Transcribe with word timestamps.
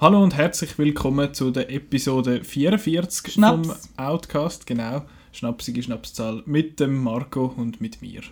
Hallo 0.00 0.22
und 0.22 0.34
herzlich 0.34 0.78
willkommen 0.78 1.34
zu 1.34 1.50
der 1.50 1.70
Episode 1.70 2.42
44 2.42 3.34
Schnaps. 3.34 3.68
vom 3.68 3.76
Outcast, 3.98 4.66
genau. 4.66 5.02
Schnapsige 5.30 5.82
Schnapszahl 5.82 6.42
mit 6.46 6.80
dem 6.80 7.04
Marco 7.04 7.52
und 7.54 7.82
mit 7.82 8.00
mir. 8.00 8.22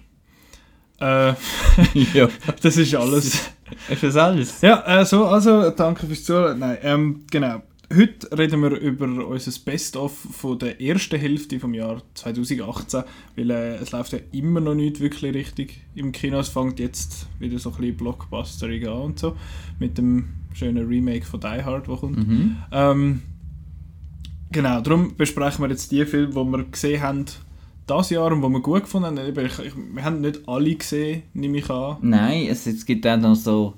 Äh, 0.98 1.34
ja. 2.14 2.30
das 2.62 2.78
ist 2.78 2.94
alles. 2.94 3.50
Ist 3.90 4.02
das 4.02 4.16
alles? 4.16 4.62
Ja, 4.62 4.82
äh, 5.02 5.04
so, 5.04 5.26
also 5.26 5.68
danke 5.68 6.06
fürs 6.06 6.24
Zuhören. 6.24 6.58
Nein, 6.58 6.78
ähm, 6.80 7.24
genau. 7.30 7.61
Heute 7.91 8.36
reden 8.36 8.61
wir 8.61 8.73
über 8.73 9.07
unser 9.27 9.52
Best-of 9.64 10.12
von 10.12 10.59
der 10.59 10.79
ersten 10.79 11.18
Hälfte 11.18 11.59
vom 11.59 11.73
Jahr 11.73 12.03
2018, 12.14 13.03
weil 13.34 13.50
äh, 13.50 13.77
es 13.77 13.93
läuft 13.93 14.12
ja 14.12 14.18
immer 14.30 14.61
noch 14.61 14.75
nicht 14.75 15.00
wirklich 15.00 15.34
richtig 15.34 15.80
im 15.95 16.12
Kino. 16.12 16.39
Es 16.39 16.50
fängt 16.50 16.79
jetzt 16.80 17.29
wieder 17.39 17.59
so 17.59 17.71
ein 17.71 17.77
bisschen 17.77 17.96
blockbusterig 17.96 18.86
an 18.86 18.98
und 18.98 19.18
so, 19.18 19.36
mit 19.79 19.96
dem 19.96 20.29
schönen 20.53 20.86
Remake 20.86 21.25
von 21.25 21.40
Die 21.40 21.46
Hard, 21.46 21.89
der 21.89 21.96
kommt. 21.96 22.29
Mhm. 22.29 22.57
Ähm, 22.72 23.22
genau, 24.53 24.82
darum 24.82 25.17
besprechen 25.17 25.64
wir 25.64 25.70
jetzt 25.70 25.90
die 25.90 26.04
Filme, 26.04 26.29
die 26.29 26.53
wir 26.53 26.64
gesehen 26.64 27.03
haben 27.03 27.25
das 27.86 28.11
Jahr 28.11 28.31
und 28.31 28.43
die 28.43 28.48
wir 28.48 28.61
gut 28.61 28.82
gefunden 28.82 29.18
haben. 29.18 29.39
Ich, 29.46 29.59
ich, 29.61 29.73
wir 29.95 30.04
haben 30.04 30.20
nicht 30.20 30.46
alle 30.46 30.75
gesehen, 30.75 31.23
nehme 31.32 31.57
ich 31.57 31.70
an. 31.70 31.96
Nein, 32.03 32.48
es, 32.50 32.67
es 32.67 32.84
gibt 32.84 33.06
auch 33.06 33.17
noch 33.17 33.34
so, 33.34 33.77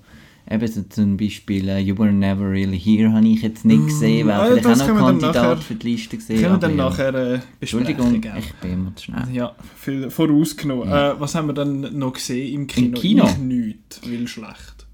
eben 0.51 0.67
so 0.67 0.83
zum 0.83 1.17
Beispiel 1.17 1.69
äh, 1.69 1.79
You 1.79 1.97
Were 1.97 2.13
Never 2.13 2.51
Really 2.51 2.79
Here 2.79 3.13
habe 3.13 3.27
ich 3.29 3.43
jetzt 3.43 3.65
nicht 3.65 3.87
gesehen, 3.87 4.29
ah, 4.31 4.45
wäre 4.45 4.61
vielleicht 4.61 4.83
auch 4.83 4.89
noch 4.89 4.99
Kandidat 4.99 5.35
nachher- 5.35 5.57
für 5.59 5.75
die 5.75 5.91
Liste 5.93 6.17
gesehen. 6.17 6.41
Können 6.41 6.55
wir 6.55 6.59
dann 6.59 6.77
ja. 6.77 6.89
nachher 6.89 7.15
äh, 7.15 7.41
besprechen. 7.61 7.87
Entschuldigung, 7.87 8.35
ich 8.39 8.55
bin 8.55 8.73
immer 8.73 8.97
zu 8.97 9.05
schnell. 9.05 9.25
Ja, 9.33 9.55
viel 9.77 10.11
vorausgenommen. 10.11 10.89
Ja. 10.89 11.13
Äh, 11.13 11.21
was 11.21 11.35
haben 11.35 11.47
wir 11.49 11.55
dann 11.55 11.97
noch 11.99 12.13
gesehen 12.13 12.55
im 12.55 12.67
Kino? 12.67 12.99
Kino? 12.99 13.27
Ich 13.27 13.39
nichts, 13.39 14.01
weil 14.05 14.27
schlecht. 14.27 14.87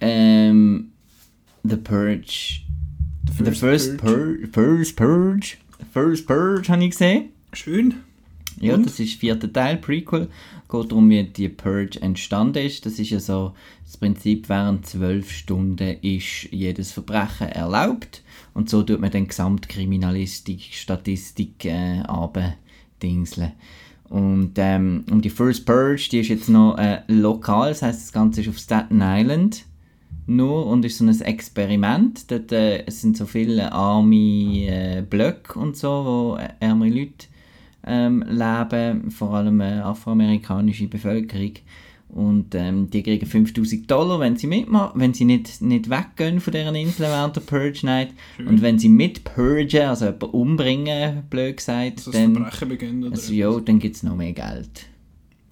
Ähm, 0.00 0.92
The 1.62 1.76
Purge. 1.76 2.60
The 3.38 3.50
First 3.52 3.98
Purge. 3.98 4.48
First 4.52 4.96
Purge. 4.96 5.56
First 5.92 6.26
Purge 6.26 6.68
habe 6.68 6.84
ich 6.84 6.90
gesehen. 6.90 7.28
Schön. 7.52 7.94
Ja, 8.60 8.74
Und? 8.74 8.86
das 8.86 9.00
ist 9.00 9.14
der 9.14 9.20
vierte 9.20 9.52
Teil, 9.52 9.76
Prequel. 9.76 10.28
Geht 10.70 10.90
darum, 10.90 11.10
wie 11.10 11.24
die 11.24 11.48
Purge 11.48 12.00
entstanden 12.00 12.64
ist. 12.66 12.86
Das 12.86 12.98
ist 12.98 13.10
ja 13.10 13.20
so, 13.20 13.52
das 13.84 13.96
Prinzip, 13.96 14.48
während 14.48 14.86
zwölf 14.86 15.30
Stunden 15.30 15.96
ist 16.00 16.48
jedes 16.50 16.92
Verbrechen 16.92 17.48
erlaubt. 17.48 18.22
Und 18.54 18.70
so 18.70 18.82
tut 18.82 19.00
man 19.00 19.10
dann 19.10 19.28
Gesamtkriminalistik, 19.28 20.60
Statistik 20.72 21.64
äh, 21.64 22.00
abdingseln. 22.00 23.52
Und, 24.08 24.52
ähm, 24.56 25.04
und 25.10 25.24
die 25.24 25.30
First 25.30 25.64
Purge, 25.64 26.08
die 26.10 26.20
ist 26.20 26.28
jetzt 26.28 26.48
noch 26.48 26.76
äh, 26.76 27.00
lokal, 27.08 27.70
das 27.70 27.80
heißt, 27.80 28.02
das 28.02 28.12
Ganze 28.12 28.42
ist 28.42 28.48
auf 28.48 28.58
Staten 28.58 29.00
Island 29.02 29.64
nur 30.26 30.66
und 30.66 30.84
ist 30.84 30.98
so 30.98 31.04
ein 31.04 31.20
Experiment. 31.20 32.30
Dort 32.30 32.52
äh, 32.52 32.84
es 32.86 33.00
sind 33.00 33.16
so 33.16 33.26
viele 33.26 33.72
arme 33.72 34.66
äh, 34.66 35.02
Blöcke 35.08 35.58
und 35.58 35.76
so, 35.76 35.88
wo 35.88 36.38
ärmere 36.60 36.90
Leute 36.90 37.26
ähm, 37.86 38.24
leben, 38.28 39.10
vor 39.10 39.34
allem 39.34 39.60
äh, 39.60 39.80
afroamerikanische 39.80 40.88
Bevölkerung. 40.88 41.54
Und 42.08 42.54
ähm, 42.54 42.90
die 42.90 43.02
kriegen 43.02 43.24
5000 43.24 43.90
Dollar, 43.90 44.20
wenn 44.20 44.36
sie 44.36 44.46
mitmachen, 44.46 45.00
wenn 45.00 45.14
sie 45.14 45.24
nicht, 45.24 45.62
nicht 45.62 45.88
weggehen 45.88 46.40
von 46.40 46.52
deren 46.52 46.74
Insel 46.74 47.06
während 47.06 47.36
der 47.36 47.40
Purge 47.40 47.80
Night. 47.84 48.10
Und 48.38 48.60
wenn 48.60 48.78
sie 48.78 48.90
mit 48.90 49.24
purgen, 49.24 49.86
also 49.86 50.04
jemanden 50.04 50.26
umbringen, 50.26 51.22
blöd 51.30 51.56
gesagt, 51.56 52.06
das 52.06 52.12
dann, 52.12 52.34
Verbrechen 52.34 52.68
beginnt. 52.68 53.04
Oder 53.04 53.12
also, 53.12 53.32
ja, 53.32 53.58
dann 53.60 53.78
gibt 53.78 53.96
es 53.96 54.02
noch 54.02 54.14
mehr 54.14 54.34
Geld. 54.34 54.88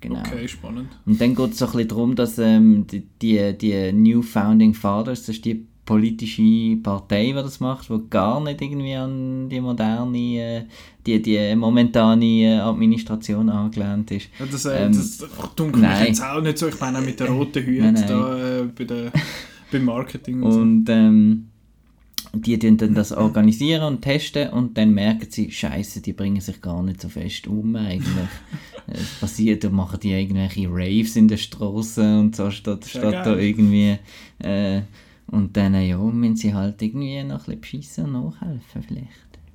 Genau. 0.00 0.20
Okay, 0.20 0.48
spannend. 0.48 0.88
Und 1.06 1.20
dann 1.20 1.34
geht 1.34 1.52
es 1.52 1.58
so 1.58 1.64
ein 1.66 1.72
bisschen 1.72 1.88
darum, 1.88 2.14
dass 2.14 2.38
ähm, 2.38 2.86
die, 2.86 3.06
die, 3.22 3.56
die 3.56 3.92
New 3.92 4.20
Founding 4.20 4.74
Fathers, 4.74 5.20
das 5.20 5.36
ist 5.36 5.44
die 5.46 5.66
politische 5.84 6.76
Partei, 6.82 7.26
die 7.26 7.32
das 7.32 7.60
macht, 7.60 7.88
die 7.88 8.00
gar 8.08 8.40
nicht 8.40 8.60
irgendwie 8.60 8.94
an 8.94 9.48
die 9.48 9.60
moderne, 9.60 10.18
äh, 10.18 10.62
die, 11.04 11.20
die 11.20 11.56
momentane 11.56 12.24
äh, 12.24 12.58
Administration 12.58 13.48
angelehnt 13.48 14.10
ist. 14.10 14.28
Ja, 14.38 14.46
das 14.46 14.64
äh, 14.66 14.86
Ähm, 14.86 14.92
das 14.92 15.18
dunkelt 15.56 15.88
mich 15.88 16.08
jetzt 16.08 16.22
auch 16.22 16.40
nicht 16.40 16.58
so. 16.58 16.68
Ich 16.68 16.80
meine 16.80 16.98
auch 16.98 17.04
mit 17.04 17.18
den 17.18 17.28
roten 17.28 17.62
Hüten 17.64 17.92
Nein, 17.92 17.94
nein. 17.94 18.06
da 18.08 18.60
äh, 18.60 18.64
bei 18.64 18.84
der, 18.84 19.12
beim 19.72 19.84
Marketing 19.84 20.42
und, 20.42 20.52
so. 20.52 20.60
Und 20.60 20.88
ähm, 20.88 21.46
die 22.32 22.56
dann 22.58 22.94
das 22.94 23.10
organisieren 23.10 23.82
und 23.82 24.02
testen 24.02 24.50
und 24.50 24.78
dann 24.78 24.94
merken 24.94 25.26
sie, 25.28 25.50
Scheiße, 25.50 26.00
die 26.00 26.12
bringen 26.12 26.40
sich 26.40 26.60
gar 26.60 26.82
nicht 26.84 27.00
so 27.00 27.08
fest 27.08 27.48
um 27.48 27.74
eigentlich. 27.74 28.28
es 28.86 29.18
passiert, 29.18 29.64
da 29.64 29.70
machen 29.70 29.98
die 30.00 30.12
irgendwelche 30.12 30.68
Raves 30.70 31.16
in 31.16 31.26
den 31.26 31.38
Straßen 31.38 32.20
und 32.20 32.36
so, 32.36 32.50
statt, 32.52 32.84
statt 32.86 33.12
da 33.12 33.34
geil. 33.34 33.40
irgendwie... 33.40 33.98
Äh, 34.38 34.82
und 35.30 35.56
dann, 35.56 35.74
ja, 35.74 35.96
müssen 35.98 36.36
sie 36.36 36.54
halt 36.54 36.80
irgendwie 36.82 37.22
noch 37.24 37.46
ein 37.48 37.58
bisschen 37.58 37.60
beschissen 37.60 38.04
und 38.14 38.24
nachhelfen 38.24 38.82
vielleicht. 38.82 39.08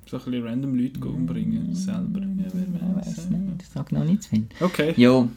So 0.06 0.18
ein 0.18 0.24
bisschen 0.24 0.46
random 0.46 0.74
Leute 0.76 1.00
umbringen. 1.04 1.74
Selber. 1.74 2.20
Ja, 2.20 2.26
wer 2.52 2.62
Ich 2.62 2.96
weiß. 2.96 3.06
weiß 3.18 3.30
nicht, 3.30 3.62
ich 3.62 3.68
sage 3.68 3.94
noch 3.94 4.04
nichts 4.04 4.26
finden. 4.28 4.48
Okay. 4.60 4.94
Ja, 4.96 5.28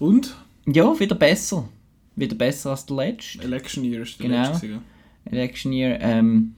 Und? 0.00 0.36
ja, 0.66 0.98
wieder 0.98 1.14
besser. 1.14 1.68
Wieder 2.16 2.34
besser 2.34 2.70
als 2.70 2.84
der 2.86 2.96
letzte. 2.96 3.42
Election 3.42 3.84
Year 3.84 4.02
ist 4.02 4.18
der 4.20 4.28
Genau. 4.28 4.48
letzte. 4.50 4.66
gewesen. 4.66 4.82
Election 5.26 5.72
Year 5.72 6.00
ähm, 6.00 6.54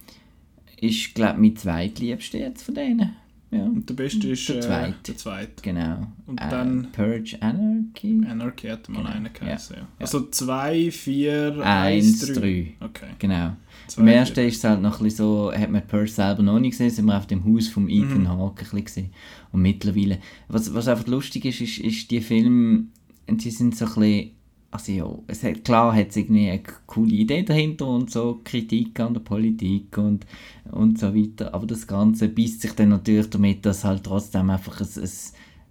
ist, 0.80 1.14
glaube 1.14 1.34
ich, 1.34 1.38
mein 1.40 1.56
zweitliebster 1.56 2.38
jetzt 2.38 2.62
von 2.62 2.74
denen. 2.74 3.14
Ja, 3.52 3.64
Und 3.64 3.88
der 3.88 3.94
beste 3.94 4.28
ist 4.28 4.48
Der 4.48 4.56
äh, 4.58 4.60
zweite. 4.60 4.94
der 5.08 5.16
zweite. 5.16 5.62
genau. 5.62 6.06
Und 6.26 6.40
Äh, 6.40 6.48
dann 6.50 6.86
Purge 6.92 7.36
Anarchy? 7.40 8.22
Anarchy 8.28 8.68
hat 8.68 8.88
mal 8.88 8.98
Genau, 9.02 9.10
einen 9.10 9.32
geheißen. 9.32 9.74
Ja. 9.76 9.82
ja. 9.82 9.88
Also 9.98 10.28
2, 10.30 10.90
4, 10.92 11.56
1, 11.60 11.60
Eins, 11.64 12.26
3. 12.28 12.32
drei. 12.34 12.72
Okay. 12.80 13.06
Genau. 13.18 13.56
Zwei, 13.88 14.02
Im 14.02 14.08
ersten 14.08 14.34
vier. 14.36 14.46
ist 14.46 14.56
es 14.58 14.64
halt 14.64 14.80
noch 14.80 14.98
ein 15.00 15.04
bisschen 15.04 15.16
so, 15.26 15.52
hat 15.52 15.68
man 15.70 15.84
Purge 15.84 16.06
selber 16.08 16.44
noch 16.44 16.60
nicht 16.60 16.72
gesehen, 16.72 16.90
sind 16.90 17.06
wir 17.06 17.16
auf 17.18 17.26
dem 17.26 17.44
Haus 17.44 17.66
vom 17.66 17.88
Ethan 17.88 18.20
Mhm. 18.22 18.28
Hawke 18.28 18.60
ein 18.60 18.64
bisschen 18.64 18.84
gesehen. 18.84 19.10
Und 19.50 19.62
mittlerweile, 19.62 20.18
was, 20.46 20.72
was 20.72 20.86
einfach 20.86 21.08
lustig 21.08 21.44
ist, 21.44 21.60
ist, 21.60 21.78
ist 21.78 22.08
die 22.12 22.20
Filme, 22.20 22.84
die 23.28 23.50
sind 23.50 23.76
so 23.76 23.84
ein 23.86 23.94
bisschen, 23.94 24.30
also 24.70 24.92
ja, 24.92 25.18
es 25.26 25.42
hat, 25.42 25.64
klar 25.64 25.94
hat 25.94 26.10
es 26.10 26.16
irgendwie 26.16 26.48
eine 26.48 26.62
coole 26.86 27.12
Idee 27.12 27.42
dahinter 27.42 27.86
und 27.86 28.10
so 28.10 28.40
Kritik 28.44 29.00
an 29.00 29.14
der 29.14 29.20
Politik 29.20 29.98
und, 29.98 30.26
und 30.70 30.98
so 30.98 31.14
weiter, 31.14 31.52
aber 31.52 31.66
das 31.66 31.86
Ganze 31.86 32.28
beißt 32.28 32.60
sich 32.60 32.72
dann 32.72 32.90
natürlich 32.90 33.30
damit, 33.30 33.66
dass 33.66 33.84
halt 33.84 34.04
trotzdem 34.04 34.50
einfach 34.50 34.80
ein, 34.80 34.86
ein 34.86 35.10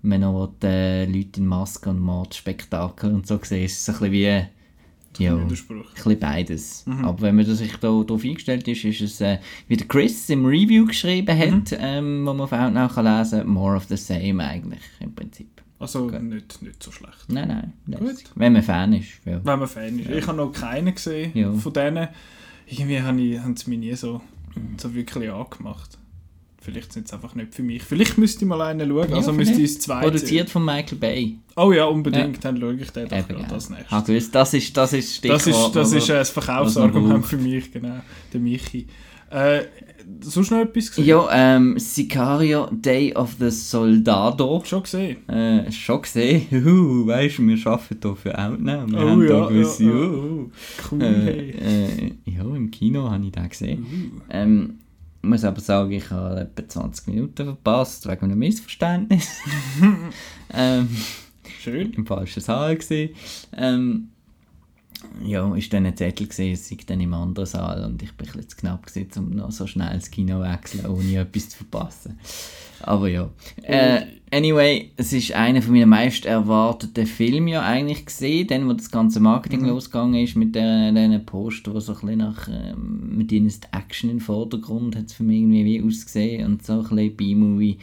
man 0.02 0.22
noch 0.22 0.54
äh, 0.64 1.06
Leute 1.06 1.40
in 1.40 1.48
Masken 1.48 1.90
und 1.90 2.00
Mordspektakel 2.00 3.14
und 3.14 3.28
so 3.28 3.36
es 3.36 3.52
ist 3.52 3.86
so 3.86 3.92
ein 3.92 4.00
bisschen 4.00 4.12
wie, 4.14 5.24
ja, 5.24 5.46
Widerspruch. 5.46 5.76
ein 5.76 5.94
bisschen 5.94 6.20
beides. 6.20 6.86
Mhm. 6.86 7.06
Aber 7.06 7.22
wenn 7.22 7.36
man 7.36 7.46
sich 7.46 7.72
da 7.78 8.04
darauf 8.04 8.24
eingestellt 8.24 8.68
ist, 8.68 8.86
ist 8.86 9.02
es, 9.02 9.22
äh, 9.22 9.40
wie 9.68 9.78
der 9.78 9.88
Chris 9.88 10.30
im 10.30 10.46
Review 10.46 10.86
geschrieben 10.86 11.38
hat, 11.38 11.78
ähm, 11.80 12.26
wo 12.26 12.34
man 12.34 12.42
auf 12.42 12.52
Outnow 12.52 12.94
kann 12.94 13.06
lesen 13.06 13.48
more 13.48 13.76
of 13.76 13.86
the 13.86 13.98
same 13.98 14.44
eigentlich, 14.44 14.84
im 15.00 15.14
Prinzip. 15.14 15.59
Also 15.80 16.06
Okay. 16.06 16.20
nicht, 16.20 16.62
nicht 16.62 16.84
so 16.84 16.92
schlecht. 16.92 17.26
Nein, 17.30 17.74
nein. 17.88 18.00
Gut. 18.00 18.16
Wenn 18.36 18.54
man 18.54 18.64
Fan 18.64 18.94
ist, 18.94 19.08
ja. 19.26 19.40
Wenn 19.44 19.60
man 19.60 19.68
Fan 19.68 19.98
ist. 19.98 20.10
Ich 20.10 20.28
habe 20.28 20.38
noch 20.38 20.52
keinen 20.52 20.94
gesehen 20.94 21.32
Ja. 21.34 21.54
von 21.54 21.72
denen. 21.74 22.10
Irgendwie 22.68 23.02
haben 23.02 23.18
ich- 23.20 23.40
haben 23.40 23.56
sie 23.56 23.70
mich 23.70 23.80
nie 23.80 23.96
so, 23.96 24.22
so 24.78 24.94
wirklich 24.94 25.32
angemacht. 25.32 25.98
Vielleicht 26.62 26.92
sind 26.92 27.08
sie 27.08 27.14
einfach 27.16 27.34
nicht 27.36 27.56
für 27.56 27.64
mich. 27.64 27.82
Vielleicht 27.82 28.18
müsste 28.18 28.44
ich 28.44 28.50
mal 28.50 28.62
einen 28.62 28.88
schauen. 28.90 29.10
Ja, 29.10 29.16
also 29.16 29.32
müsste 29.32 29.62
ich 29.62 29.74
das 29.76 29.80
zweite. 29.86 30.08
Produziert 30.12 30.50
von 30.50 30.66
Michael 30.66 30.98
Bay. 30.98 31.38
Oh 31.56 31.72
ja, 31.72 31.86
unbedingt. 31.86 32.44
Dann 32.44 32.60
schaue 32.60 32.74
ich 32.74 32.90
den 32.92 33.08
doch 33.08 33.18
Eben, 33.18 33.28
gerade 33.30 33.42
ja. 33.44 33.50
als 33.50 33.70
nächstes. 33.70 33.92
Ah, 33.92 34.02
gewusst, 34.02 34.36
das 34.36 34.54
ist 34.54 34.76
das 34.78 34.94
ist 34.94 35.24
Das 35.26 35.42
ist, 35.42 35.46
Stichwort, 35.48 35.76
das 35.78 35.92
ist 35.94 36.10
das 36.10 36.30
Verkaufsargument 36.30 37.26
für 37.26 37.38
mich, 37.38 37.72
genau. 37.72 38.02
Der 38.34 38.40
Michi. 38.42 38.86
Äh, 39.30 39.66
sonst 40.22 40.52
noch 40.52 40.60
etwas 40.60 40.90
gesehen? 40.90 41.06
Ja, 41.06 41.28
ähm, 41.32 41.78
Sicario 41.78 42.68
Day 42.72 43.14
of 43.16 43.36
the 43.40 43.50
Soldado. 43.50 44.62
Schon 44.66 44.84
gesehen. 44.84 45.30
Äh, 45.30 45.72
schon 45.72 46.02
gesehen. 46.02 46.48
Huhu, 46.52 47.08
weißt 47.08 47.38
du, 47.40 47.48
wir 47.48 47.68
arbeiten 47.68 48.00
hier 48.02 48.16
für 48.16 48.38
Outnow. 48.38 48.88
Wir 48.92 48.98
Oh 48.98 49.10
haben 49.10 49.28
ja, 49.28 49.48
gewisse, 49.48 49.84
ja. 49.84 49.90
juhu. 49.90 50.52
Cool. 50.92 51.02
Äh, 51.02 51.14
hey. 51.14 51.54
äh, 52.26 52.32
ja, 52.32 52.44
im 52.44 52.72
Kino 52.72 53.10
habe 53.10 53.26
ich 53.26 53.32
den 53.32 53.50
gesehen. 53.50 53.80
Uh. 53.80 54.22
Ähm, 54.30 54.80
ich 55.22 55.30
muss 55.30 55.44
aber 55.44 55.60
sagen, 55.60 55.92
ich 55.92 56.10
habe 56.12 56.42
etwa 56.42 56.68
20 56.68 57.08
Minuten 57.08 57.46
verpasst, 57.46 58.08
wegen 58.08 58.24
einem 58.26 58.40
Missverständnis. 58.40 59.28
ähm, 60.54 60.88
Schön. 61.60 61.92
Im 61.92 62.06
falschen 62.06 62.42
Saal 62.42 62.78
gewesen. 62.78 63.14
Ähm, 63.56 64.10
ja, 65.24 65.56
ist 65.56 65.72
dann 65.74 65.86
ein 65.86 65.96
Zettel 65.96 66.28
gesehen, 66.28 66.54
es 66.54 66.68
sei 66.68 66.78
dann 66.86 67.02
im 67.02 67.14
anderen 67.14 67.46
Saal 67.46 67.84
und 67.86 68.02
ich 68.02 68.12
bin 68.14 68.28
ein 68.28 68.34
bisschen 68.34 68.50
zu 68.50 68.58
knapp 68.58 68.86
gewesen, 68.86 69.10
um 69.18 69.30
noch 69.32 69.52
so 69.52 69.68
schnell 69.68 69.94
ins 69.94 70.12
Kino 70.12 70.42
wechseln, 70.42 70.86
ohne 70.86 71.18
etwas 71.18 71.50
zu 71.50 71.58
verpassen. 71.58 72.20
Aber 72.82 73.10
ja. 73.10 73.30
Äh, 73.64 74.04
anyway, 74.32 74.92
es 74.96 75.12
ist 75.12 75.34
einer 75.34 75.62
von 75.62 75.74
meinen 75.74 75.90
meist 75.90 76.26
erwarteten 76.26 77.06
Filmen 77.06 77.50
ja 77.50 77.62
eigentlich 77.62 78.06
gesehen, 78.06 78.48
dann 78.48 78.68
wo 78.68 78.74
das 78.74 78.92
ganze 78.92 79.20
Marketing 79.20 79.66
losgegangen 79.66 80.24
ist 80.24 80.36
mit 80.36 80.56
der, 80.56 80.92
diesen 80.92 81.26
Poster, 81.26 81.74
wo 81.74 81.80
so 81.80 81.94
ein 81.94 82.00
bisschen 82.00 82.18
nach 82.18 82.48
ähm, 82.48 83.18
mit 83.18 83.32
ihnen 83.32 83.48
ist 83.48 83.68
Action 83.72 84.10
im 84.10 84.20
Vordergrund 84.20 84.96
hat 84.96 85.08
es 85.08 85.14
für 85.14 85.24
mich 85.24 85.42
irgendwie 85.42 85.66
wie 85.66 85.84
ausgesehen 85.84 86.46
und 86.46 86.66
so 86.66 86.74
ein 86.74 86.84
bisschen 86.84 87.16
B-Movie 87.16 87.80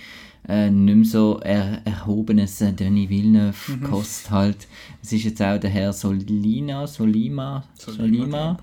äh, 0.48 0.70
nicht 0.70 0.96
mehr 0.96 1.04
so 1.04 1.40
er, 1.42 1.82
erhobenes 1.84 2.60
äh, 2.60 2.72
Denis 2.72 3.08
Villeneuve 3.08 3.78
kost 3.82 4.30
halt. 4.30 4.68
Es 5.02 5.12
ist 5.12 5.24
jetzt 5.24 5.42
auch 5.42 5.58
der 5.58 5.70
Herr 5.70 5.92
Solina, 5.92 6.86
Solima, 6.86 7.64
Solima, 7.74 8.04
Solima, 8.04 8.58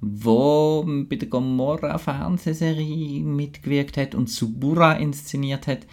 wo 0.00 0.84
bei 1.08 1.16
der 1.16 1.28
Gomorra-Fernsehserie 1.28 3.22
mitgewirkt 3.22 3.96
hat 3.96 4.14
und 4.14 4.30
Subura 4.30 4.94
inszeniert 4.94 5.66
hat. 5.66 5.86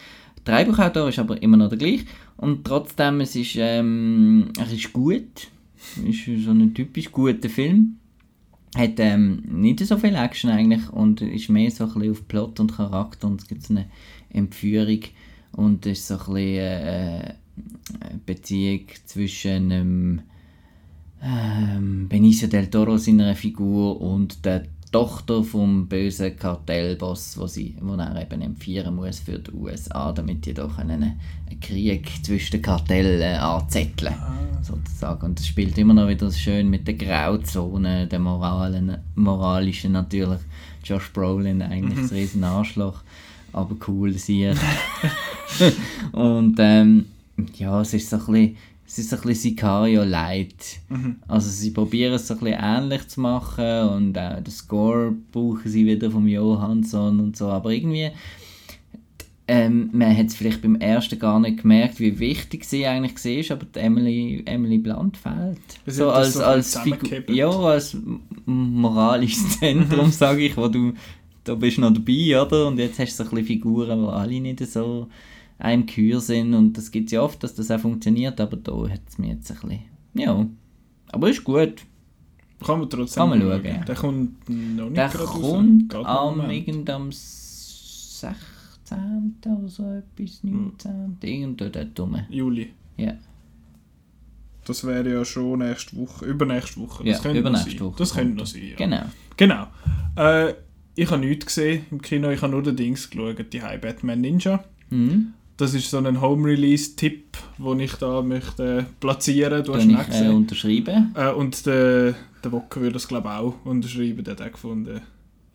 Der 0.46 0.56
Drehbuchautor 0.56 1.10
ist 1.10 1.20
aber 1.20 1.42
immer 1.42 1.58
noch 1.58 1.70
der 1.70 1.78
gleiche 1.78 2.06
und 2.38 2.64
trotzdem 2.64 3.20
es 3.20 3.36
ist 3.36 3.56
ähm, 3.58 4.50
er 4.58 4.72
ist 4.72 4.94
gut, 4.94 5.50
ist 6.06 6.26
so 6.46 6.52
ein 6.52 6.74
typisch 6.74 7.12
guter 7.12 7.50
Film. 7.50 7.98
Hat 8.76 9.00
ähm, 9.00 9.44
nicht 9.48 9.80
so 9.80 9.98
viel 9.98 10.16
Action 10.16 10.52
eigentlich 10.52 10.90
und 10.90 11.22
ist 11.22 11.50
mehr 11.50 11.72
so 11.72 11.86
ein 11.86 11.94
bisschen 11.94 12.12
auf 12.12 12.28
Plot 12.28 12.60
und 12.60 12.76
Charakter 12.76 13.28
und 13.28 13.42
es 13.42 13.48
gibt 13.48 13.64
so 13.64 13.74
eine 13.74 13.88
Entführung 14.30 15.00
und 15.58 15.86
es 15.86 16.00
ist 16.00 16.08
so 16.08 16.14
ein 16.14 16.20
bisschen 16.20 16.56
äh, 16.58 17.34
eine 18.00 18.20
Beziehung 18.26 18.82
zwischen 19.06 19.72
ähm, 19.72 20.22
ähm, 21.22 22.08
Benicio 22.08 22.48
del 22.48 22.68
Toro 22.68 22.98
seiner 22.98 23.36
Figur 23.36 24.00
und 24.00 24.46
der 24.46 24.64
Tochter 24.92 25.44
vom 25.44 25.88
bösen 25.88 26.38
Kartellboss, 26.38 27.38
wo 27.38 27.46
sie, 27.48 27.76
wo 27.82 27.96
er 27.96 28.22
eben 28.22 28.42
empfieren 28.42 28.96
muss 28.96 29.20
für 29.20 29.38
die 29.40 29.52
USA, 29.52 30.14
damit 30.14 30.46
die 30.46 30.54
doch 30.54 30.78
einen, 30.78 31.04
einen 31.04 31.60
Krieg 31.60 32.10
zwischen 32.24 32.52
den 32.52 32.62
Kartellen 32.62 33.38
anzetteln, 33.40 34.14
Ah. 34.14 34.38
sozusagen. 34.62 35.26
Und 35.26 35.40
es 35.40 35.48
spielt 35.48 35.78
immer 35.78 35.94
noch 35.94 36.08
wieder 36.08 36.32
schön 36.32 36.70
mit 36.70 36.88
der 36.88 36.94
Grauzone, 36.94 38.08
der 38.08 38.20
moralen, 38.20 38.98
moralischen 39.16 39.92
natürlich. 39.92 40.40
Josh 40.84 41.12
Brolin 41.12 41.62
eigentlich 41.62 41.98
ein 42.00 42.06
riesen 42.18 42.44
Arschloch, 42.46 43.02
aber 43.52 43.76
cool 43.88 44.14
sie. 44.14 44.54
Und 46.12 46.56
ähm, 46.60 47.06
ja, 47.56 47.82
es 47.82 47.94
ist 47.94 48.10
so 48.10 48.18
ein 48.18 48.26
bisschen, 48.26 48.58
es 48.86 49.00
ist 49.00 49.10
so 49.10 49.16
ein 49.18 49.22
bisschen 49.24 49.52
Sicario 49.52 50.04
Light. 50.04 50.80
Also 51.28 51.50
sie 51.50 51.72
probieren 51.72 52.14
es 52.14 52.28
so 52.28 52.36
ein 52.36 52.40
bisschen 52.40 52.60
ähnlich 52.62 53.08
zu 53.08 53.22
machen 53.22 53.90
und 53.90 54.18
auch 54.18 54.42
den 54.42 54.52
Score 54.52 55.14
brauchen 55.32 55.70
sie 55.70 55.86
wieder 55.86 56.10
vom 56.10 56.28
Johansson 56.28 57.20
und 57.20 57.36
so, 57.36 57.48
aber 57.48 57.72
irgendwie 57.72 58.12
ähm, 59.50 59.90
man 59.94 60.16
hat 60.16 60.28
es 60.28 60.36
vielleicht 60.36 60.62
beim 60.62 60.76
ersten 60.76 61.20
gar 61.20 61.40
nicht 61.40 61.62
gemerkt, 61.62 62.00
wie 62.02 62.20
wichtig 62.20 62.66
sie 62.66 62.86
eigentlich 62.86 63.50
war, 63.50 63.56
aber 63.56 63.66
die 63.66 63.80
Emily, 63.80 64.44
Emily 64.46 64.78
Blunt 64.78 65.16
fehlt. 65.16 65.60
So 65.86 66.10
als, 66.10 66.34
so 66.34 66.44
als, 66.44 66.66
bisschen 66.66 66.84
Figu 66.84 66.98
zusammengekippelt. 66.98 67.38
ja, 67.38 67.50
als 67.50 67.98
moralisches 68.46 69.50
Zentrum, 69.60 70.12
sage 70.12 70.46
ich, 70.46 70.58
wo 70.58 70.68
du 70.68 70.94
da 71.46 71.56
bist 71.56 71.78
noch 71.78 71.94
dabei, 71.94 72.42
oder? 72.42 72.68
Und 72.68 72.78
jetzt 72.78 73.00
hast 73.00 73.18
du 73.18 73.24
so 73.24 73.30
ein 73.30 73.36
bisschen 73.36 73.48
Figuren, 73.48 74.02
die 74.02 74.10
alle 74.10 74.42
nicht 74.42 74.66
so 74.68 75.08
einem 75.60 75.86
Kür 75.86 76.20
sind 76.22 76.54
und 76.54 76.74
das 76.78 76.92
gibt 76.92 77.08
es 77.08 77.12
ja 77.14 77.22
oft, 77.22 77.42
dass 77.44 77.56
das 77.56 77.72
auch 77.72 77.80
funktioniert, 77.80 78.40
aber 78.40 78.58
da 78.58 78.74
hat 78.90 79.02
es 79.08 79.18
mir 79.18 79.30
jetzt 79.34 79.50
ein 79.52 79.58
bisschen, 79.62 79.80
ja, 80.14 80.46
aber 81.12 81.30
ist 81.30 81.44
gut. 81.44 81.84
Kann 82.66 82.80
man 82.80 82.90
trotzdem 82.90 83.22
Kann 83.22 83.30
man 83.30 83.42
schauen. 83.42 83.64
schauen. 83.64 83.86
Der 83.86 83.96
kommt 83.96 84.50
noch 84.50 84.86
nicht 84.86 84.98
Der 84.98 85.16
raus. 85.16 85.30
kommt 85.42 85.94
noch 85.94 86.06
am 86.06 86.50
irgend 86.50 86.90
am 86.90 87.12
16. 87.12 88.36
oder 89.46 89.68
so 89.68 89.84
etwas, 89.84 90.44
19. 90.44 91.18
Irgendwo 91.22 91.66
dort 91.70 92.00
rum. 92.00 92.18
Juli. 92.30 92.74
Ja. 92.98 93.14
Das 94.66 94.84
wäre 94.86 95.10
ja 95.14 95.24
schon 95.24 95.60
nächste 95.60 95.96
Woche, 95.98 96.26
übernächste 96.26 96.82
Woche. 96.82 97.06
Ja, 97.06 97.14
Das 97.14 97.22
könnte 97.22 97.42
noch 97.42 97.50
übernächste 97.50 97.72
sein. 97.72 97.80
Woche 97.82 97.98
Das 98.00 98.14
könnte 98.16 98.38
noch 98.38 98.46
sein, 98.48 98.62
ja. 98.70 98.76
Genau. 98.76 99.04
Genau. 99.38 99.68
Äh, 100.16 100.54
ich 100.96 101.10
habe 101.12 101.22
nichts 101.26 101.46
gesehen 101.46 101.86
im 101.92 102.02
Kino, 102.02 102.30
ich 102.32 102.42
habe 102.42 102.52
nur 102.52 102.64
den 102.64 102.76
Dings 102.76 103.08
geschaut, 103.10 103.54
die 103.54 103.62
High 103.62 103.80
Batman 103.80 104.20
Ninja. 104.20 104.64
Mhm. 104.90 105.34
Das 105.58 105.74
ist 105.74 105.90
so 105.90 105.98
ein 105.98 106.22
Home-Release-Tipp, 106.22 107.36
den 107.58 107.80
ich 107.80 107.94
da 107.94 108.22
möchte 108.22 108.86
platzieren. 109.00 109.64
Du 109.64 109.74
hast 109.74 109.88
Kann 109.88 109.96
auch 109.96 110.08
ich 110.08 110.16
äh, 110.22 110.30
unterschreiben. 110.30 111.14
Äh, 111.16 111.32
und 111.32 111.66
der, 111.66 112.14
der 112.44 112.52
Wocker 112.52 112.80
würde 112.82 112.94
das 112.94 113.08
glaube 113.08 113.28
ich 113.30 113.34
auch 113.34 113.56
unterschreiben, 113.66 114.24
der 114.24 114.34
hat 114.34 114.42
auch 114.44 114.52
gefunden. 114.52 115.02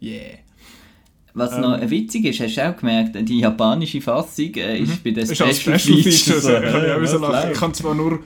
Yeah. 0.02 0.38
Was 1.34 1.54
Ähm. 1.54 1.60
noch 1.62 1.90
witzig 1.90 2.24
ist, 2.26 2.40
hast 2.40 2.56
du 2.56 2.68
auch 2.68 2.76
gemerkt, 2.76 3.16
die 3.28 3.38
japanische 3.38 4.00
Fassung 4.00 4.52
äh, 4.56 4.78
ist 4.80 5.02
bei 5.04 5.12
den 5.12 5.24
Mhm. 5.24 5.32
Ist 5.32 5.40
als 5.40 5.60
Special, 5.60 5.78
Special 5.78 6.02
Features. 6.02 6.24
Feature. 6.24 6.40
so. 6.40 6.50
Ja, 6.50 6.86
ja, 6.98 7.06
so 7.06 7.18
läuft. 7.18 7.52
ich 7.54 7.60
habe 7.60 7.72
zwar 7.72 7.94
nur, 7.94 8.18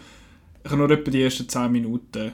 ich 0.65 0.71
habe 0.71 0.79
nur 0.79 0.91
etwa 0.91 1.11
die 1.11 1.23
ersten 1.23 1.49
10 1.49 1.71
Minuten 1.71 2.33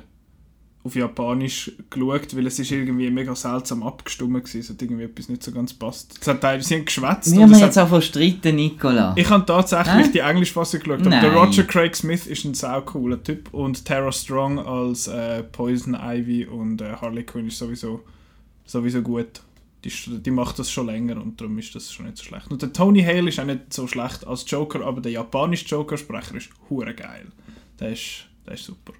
auf 0.84 0.96
Japanisch 0.96 1.70
geschaut, 1.90 2.36
weil 2.36 2.46
es 2.46 2.58
ist 2.58 2.72
irgendwie 2.72 3.08
mega 3.08 3.34
seltsam 3.36 3.84
abgestimmt 3.84 4.34
war. 4.34 4.60
Es 4.60 4.68
hat 4.68 4.82
irgendwie 4.82 5.04
etwas 5.04 5.28
nicht 5.28 5.42
so 5.42 5.52
ganz 5.52 5.72
passt. 5.72 6.18
Es 6.20 6.26
hat 6.26 6.40
teilweise, 6.40 6.82
geschwätzt. 6.82 7.32
Wir 7.32 7.42
haben 7.42 7.52
es 7.52 7.60
jetzt 7.60 7.76
hat, 7.76 7.84
auch 7.84 7.90
verstritten, 7.90 8.56
Nicola. 8.56 9.14
ich 9.16 9.28
habe 9.30 9.46
tatsächlich 9.46 10.06
Hä? 10.06 10.10
die 10.12 10.18
englische 10.18 10.52
Fassung 10.52 10.80
geschaut, 10.80 11.00
aber 11.00 11.10
Nein. 11.10 11.22
der 11.22 11.32
Roger 11.32 11.62
Craig 11.64 11.94
Smith 11.94 12.26
ist 12.26 12.44
ein 12.44 12.54
sau 12.54 12.80
cooler 12.80 13.22
Typ 13.22 13.54
und 13.54 13.84
Tara 13.84 14.10
Strong 14.10 14.58
als 14.58 15.06
äh, 15.06 15.44
Poison 15.44 15.94
Ivy 15.94 16.46
und 16.46 16.80
äh, 16.80 16.94
Harley 17.00 17.22
Quinn 17.22 17.46
ist 17.46 17.58
sowieso, 17.58 18.00
sowieso 18.64 19.02
gut. 19.02 19.40
Die, 19.84 19.90
die 19.90 20.30
macht 20.30 20.58
das 20.60 20.70
schon 20.70 20.86
länger 20.86 21.20
und 21.20 21.40
darum 21.40 21.58
ist 21.58 21.74
das 21.74 21.92
schon 21.92 22.06
nicht 22.06 22.18
so 22.18 22.24
schlecht. 22.24 22.50
Und 22.50 22.62
der 22.62 22.72
Tony 22.72 23.02
Hale 23.02 23.28
ist 23.28 23.40
auch 23.40 23.44
nicht 23.44 23.72
so 23.72 23.86
schlecht 23.88 24.26
als 24.26 24.48
Joker, 24.48 24.84
aber 24.84 25.00
der 25.00 25.12
japanische 25.12 25.66
Joker-Sprecher 25.66 26.36
ist 26.36 26.50
hure 26.70 26.94
geil. 26.94 27.26
Der 27.80 27.92
ist, 27.92 28.26
der 28.46 28.54
ist 28.54 28.64
super. 28.64 28.92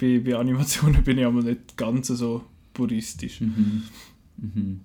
Bei, 0.00 0.18
bei 0.18 0.36
Animationen 0.36 1.02
bin 1.04 1.18
ich 1.18 1.26
aber 1.26 1.42
nicht 1.42 1.76
ganz 1.76 2.08
so 2.08 2.44
puristisch. 2.72 3.40
Mhm. 3.40 3.82
Mhm. 4.36 4.80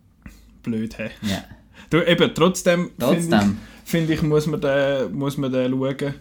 Blöd, 0.63 0.97
hä? 0.97 1.11
Ja. 1.21 1.43
Du, 1.89 2.05
eben, 2.05 2.31
trotzdem, 2.33 2.91
finde 2.97 3.17
ich, 3.17 3.29
Trotzdem. 3.29 3.57
finde 3.85 4.13
ich, 4.13 4.21
muss 4.21 4.47
man 4.47 4.59
den, 4.59 5.13
muss 5.13 5.37
man 5.37 5.51
den 5.51 5.71
schauen. 5.71 6.13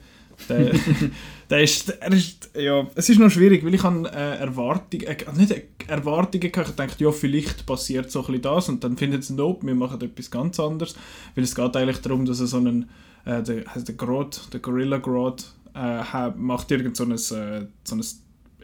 Der, 0.48 0.72
der 1.50 1.62
ist, 1.62 1.90
er 1.90 2.12
ist, 2.12 2.50
ja, 2.56 2.86
es 2.94 3.08
ist 3.08 3.18
noch 3.18 3.30
schwierig, 3.30 3.64
weil 3.64 3.74
ich 3.74 3.82
habe 3.82 4.08
äh, 4.08 4.38
Erwartungen, 4.38 5.06
äh, 5.06 5.16
nicht 5.36 5.54
Erwartungen 5.86 6.52
gehabt. 6.52 6.70
Ich 6.70 6.76
dachte, 6.76 7.04
ja, 7.04 7.10
vielleicht 7.12 7.66
passiert 7.66 8.10
so 8.10 8.26
ein 8.26 8.42
das 8.42 8.68
und 8.68 8.84
dann 8.84 8.96
findet 8.96 9.22
es 9.22 9.30
nope, 9.30 9.66
wir 9.66 9.74
machen 9.74 10.00
etwas 10.00 10.30
ganz 10.30 10.60
anderes. 10.60 10.94
Weil 11.34 11.44
es 11.44 11.54
geht 11.54 11.76
eigentlich 11.76 12.00
darum, 12.00 12.26
dass 12.26 12.40
er 12.40 12.46
so 12.46 12.58
einen, 12.58 12.90
äh, 13.24 13.42
der, 13.42 13.64
heißt 13.74 13.88
der 13.88 13.94
Grodd, 13.94 14.48
der 14.52 14.60
Gorilla 14.60 14.98
Grodd, 14.98 15.44
äh, 15.74 16.30
macht 16.36 16.70
irgend 16.70 16.96
so 16.96 17.04
ein, 17.04 17.12
äh, 17.12 17.66
so 17.84 17.96
ein 17.96 18.04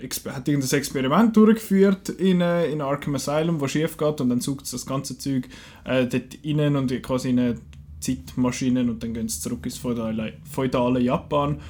Hat 0.02 0.48
irgendein 0.48 0.78
Experiment 0.78 1.36
durchgeführt 1.36 2.08
in, 2.08 2.40
äh, 2.40 2.66
in 2.66 2.80
Arkham 2.80 3.14
Asylum, 3.14 3.60
wo 3.60 3.68
schief 3.68 3.96
geht 3.96 4.20
und 4.20 4.28
dann 4.28 4.40
sucht 4.40 4.64
es 4.64 4.72
das 4.72 4.86
ganze 4.86 5.18
Zeug 5.18 5.48
äh, 5.84 6.06
dort 6.06 6.38
rein 6.44 6.76
und 6.76 7.02
quasi 7.02 7.30
in 7.30 7.38
eine 7.38 7.54
Zeitmaschinen 8.00 8.88
und 8.90 9.02
dann 9.02 9.14
gehen 9.14 9.28
sie 9.28 9.40
zurück 9.40 9.64
ins 9.64 9.78
feudale, 9.78 10.34
feudale 10.50 11.00
Japan. 11.00 11.60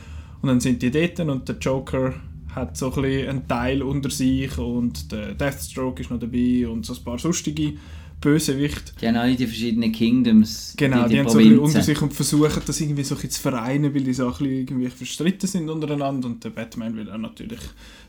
Und 0.43 0.49
dann 0.49 0.61
sind 0.61 0.83
die 0.83 0.91
dort 0.91 1.21
und 1.21 1.49
der 1.49 1.57
Joker 1.59 2.15
hat 2.55 2.77
so 2.77 2.93
ein 2.93 3.05
einen 3.05 3.49
Teil 3.49 3.83
unter 3.83 4.11
sich 4.11 4.57
und 4.59 5.13
der 5.13 5.35
Deathstroke 5.35 6.03
ist 6.03 6.11
noch 6.11 6.19
dabei 6.19 6.67
und 6.67 6.85
so 6.85 6.95
ein 6.95 7.05
paar 7.05 7.19
sonstige 7.19 7.75
Bösewichte. 8.21 8.93
Die 9.01 9.09
haben 9.09 9.17
alle 9.17 9.35
die 9.35 9.47
verschiedenen 9.47 9.93
Kingdoms, 9.93 10.75
Genau, 10.77 11.05
die, 11.05 11.09
die, 11.09 11.15
die 11.15 11.21
haben 11.21 11.29
so 11.29 11.39
ein 11.39 11.59
unter 11.59 11.83
sich 11.83 12.01
und 12.03 12.13
versuchen 12.13 12.63
das 12.65 12.81
irgendwie 12.81 13.03
so 13.03 13.15
ein 13.15 13.17
bisschen 13.17 13.31
zu 13.31 13.41
vereinen, 13.41 13.95
weil 13.95 14.05
die 14.05 14.13
so 14.13 14.29
ein 14.29 14.45
irgendwie 14.45 14.89
verstritten 14.89 15.47
sind 15.49 15.71
untereinander 15.71 16.29
und 16.29 16.45
der 16.45 16.51
Batman, 16.51 16.97
weil 16.97 17.09
er 17.09 17.19
natürlich 17.19 17.61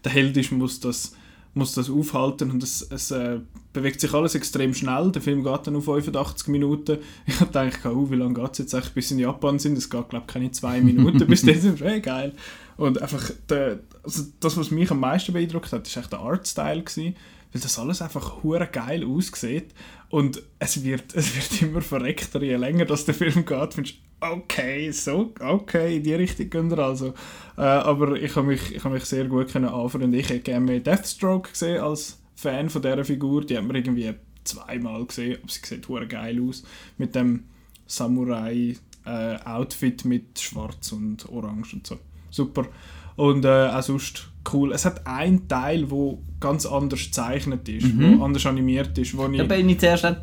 der 0.04 0.12
Held 0.12 0.36
ist, 0.36 0.52
muss 0.52 0.80
das, 0.82 1.14
muss 1.54 1.74
das 1.74 1.90
aufhalten 1.90 2.52
und 2.52 2.62
es, 2.62 2.82
es 2.90 3.12
äh, 3.12 3.40
bewegt 3.72 4.02
sich 4.02 4.14
alles 4.14 4.36
extrem 4.36 4.74
schnell. 4.74 5.12
Der 5.12 5.22
Film 5.22 5.44
geht 5.44 5.68
dann 5.68 5.78
auf 5.78 5.86
85 5.86 6.48
Minuten. 6.50 6.98
Ich 7.26 7.40
habe 7.40 7.48
gedacht, 7.48 7.86
oh, 7.86 8.12
wie 8.12 8.16
lange 8.16 8.34
geht 8.34 8.52
es 8.52 8.58
jetzt 8.60 8.76
eigentlich, 8.76 8.94
bis 8.94 9.12
in 9.12 9.20
Japan 9.20 9.60
sind? 9.60 9.78
Es 9.78 9.90
geht, 9.90 10.10
glaube 10.10 10.26
ich, 10.28 10.34
keine 10.34 10.52
zwei 10.52 10.82
Minuten, 10.82 11.26
bis 11.28 11.44
dann 11.44 11.60
sind 11.60 11.80
hey, 11.80 12.02
geil. 12.02 12.34
Und 12.76 13.02
einfach, 13.02 13.32
der, 13.48 13.80
also 14.04 14.24
das, 14.42 14.58
was 14.58 14.72
mich 14.72 14.92
am 14.92 15.00
meisten 15.00 15.32
beeindruckt 15.32 15.72
hat, 15.72 15.88
ist 15.88 15.96
echt 15.96 16.12
der 16.12 16.20
Artstyle 16.20 16.82
gewesen, 16.82 17.16
weil 17.54 17.62
das 17.62 17.80
alles 17.80 18.02
einfach 18.02 18.44
hure 18.44 18.68
geil 18.72 19.06
aussieht 19.06 19.74
und 20.12 20.42
es 20.60 20.84
wird, 20.84 21.16
es 21.16 21.36
wird 21.36 21.62
immer 21.62 21.82
verreckter, 21.82 22.42
je 22.42 22.56
länger 22.56 22.86
das 22.86 23.06
der 23.06 23.16
Film 23.16 23.46
geht, 23.46 23.74
findest 23.74 23.98
okay, 24.22 24.92
so, 24.92 25.34
okay, 25.40 25.98
in 25.98 26.04
die 26.04 26.14
Richtung 26.14 26.50
gehen 26.50 26.70
wir 26.70 26.80
also. 26.80 27.14
Äh, 27.58 27.62
aber 27.62 28.22
ich 28.22 28.36
habe 28.36 28.48
mich, 28.48 28.76
ich 28.76 28.84
hab 28.84 28.92
mich 28.92 29.06
sehr 29.06 29.24
gut 29.26 29.52
können 29.52 29.70
anfreunden. 29.70 30.14
Ich 30.14 30.30
hätte 30.30 30.42
gerne 30.42 30.66
mehr 30.66 30.80
Deathstroke 30.80 31.50
gesehen 31.52 31.82
als 31.82 32.20
Fan 32.36 32.70
von 32.70 32.84
dieser 32.84 33.04
Figur. 33.04 33.44
Die 33.44 33.58
hat 33.58 33.66
man 33.66 33.76
irgendwie 33.76 34.14
zweimal 34.44 35.06
gesehen, 35.06 35.40
aber 35.42 35.52
sie 35.52 35.62
sieht 35.64 35.88
hure 35.88 36.08
geil 36.08 36.40
aus. 36.48 36.62
Mit 36.98 37.16
dem 37.16 37.46
Samurai-Outfit 37.88 40.06
mit 40.06 40.40
schwarz 40.40 40.92
und 40.92 41.28
orange 41.30 41.74
und 41.74 41.88
so. 41.88 41.98
Super. 42.30 42.68
Und 43.16 43.46
äh, 43.46 43.68
auch 43.68 43.82
sonst 43.84 44.30
cool. 44.54 44.72
Es 44.72 44.86
hat 44.86 45.06
einen 45.06 45.48
Teil, 45.48 45.90
wo 45.92 46.22
ganz 46.40 46.66
anders 46.66 47.00
gezeichnet 47.06 47.68
ist, 47.70 47.94
Mhm. 47.94 48.20
wo 48.20 48.24
anders 48.26 48.46
animiert 48.46 48.98
ist, 48.98 49.16
wo 49.16 49.28
ich... 49.28 49.38
Da 49.38 49.44
bin 49.44 49.70
ich 49.70 49.80
zuerst 49.80 50.06
auch 50.06 50.16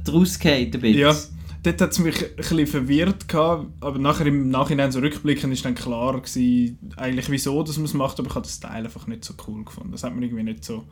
bisschen. 0.80 1.00
Ja, 1.00 1.14
dort 1.62 1.80
hat 1.80 1.90
es 1.92 1.98
mich 2.00 2.16
ein 2.24 2.36
bisschen 2.36 2.66
verwirrt 2.66 3.28
gehabt, 3.28 3.66
aber 3.80 3.98
nachher 3.98 4.26
im 4.26 4.48
Nachhinein 4.50 4.90
so 4.90 4.98
rückblickend 5.00 5.52
ist 5.52 5.64
dann 5.64 5.74
klar 5.74 6.14
gewesen, 6.20 6.78
eigentlich 6.96 7.30
wieso 7.30 7.62
dass 7.62 7.76
man 7.76 7.84
es 7.84 7.94
macht, 7.94 8.18
aber 8.18 8.28
ich 8.28 8.34
habe 8.34 8.46
das 8.46 8.58
Teil 8.58 8.84
einfach 8.84 9.06
nicht 9.06 9.24
so 9.24 9.34
cool 9.46 9.64
gefunden. 9.64 9.92
Das 9.92 10.02
hat 10.02 10.14
mir 10.16 10.24
irgendwie 10.24 10.42
nicht 10.42 10.64
so, 10.64 10.84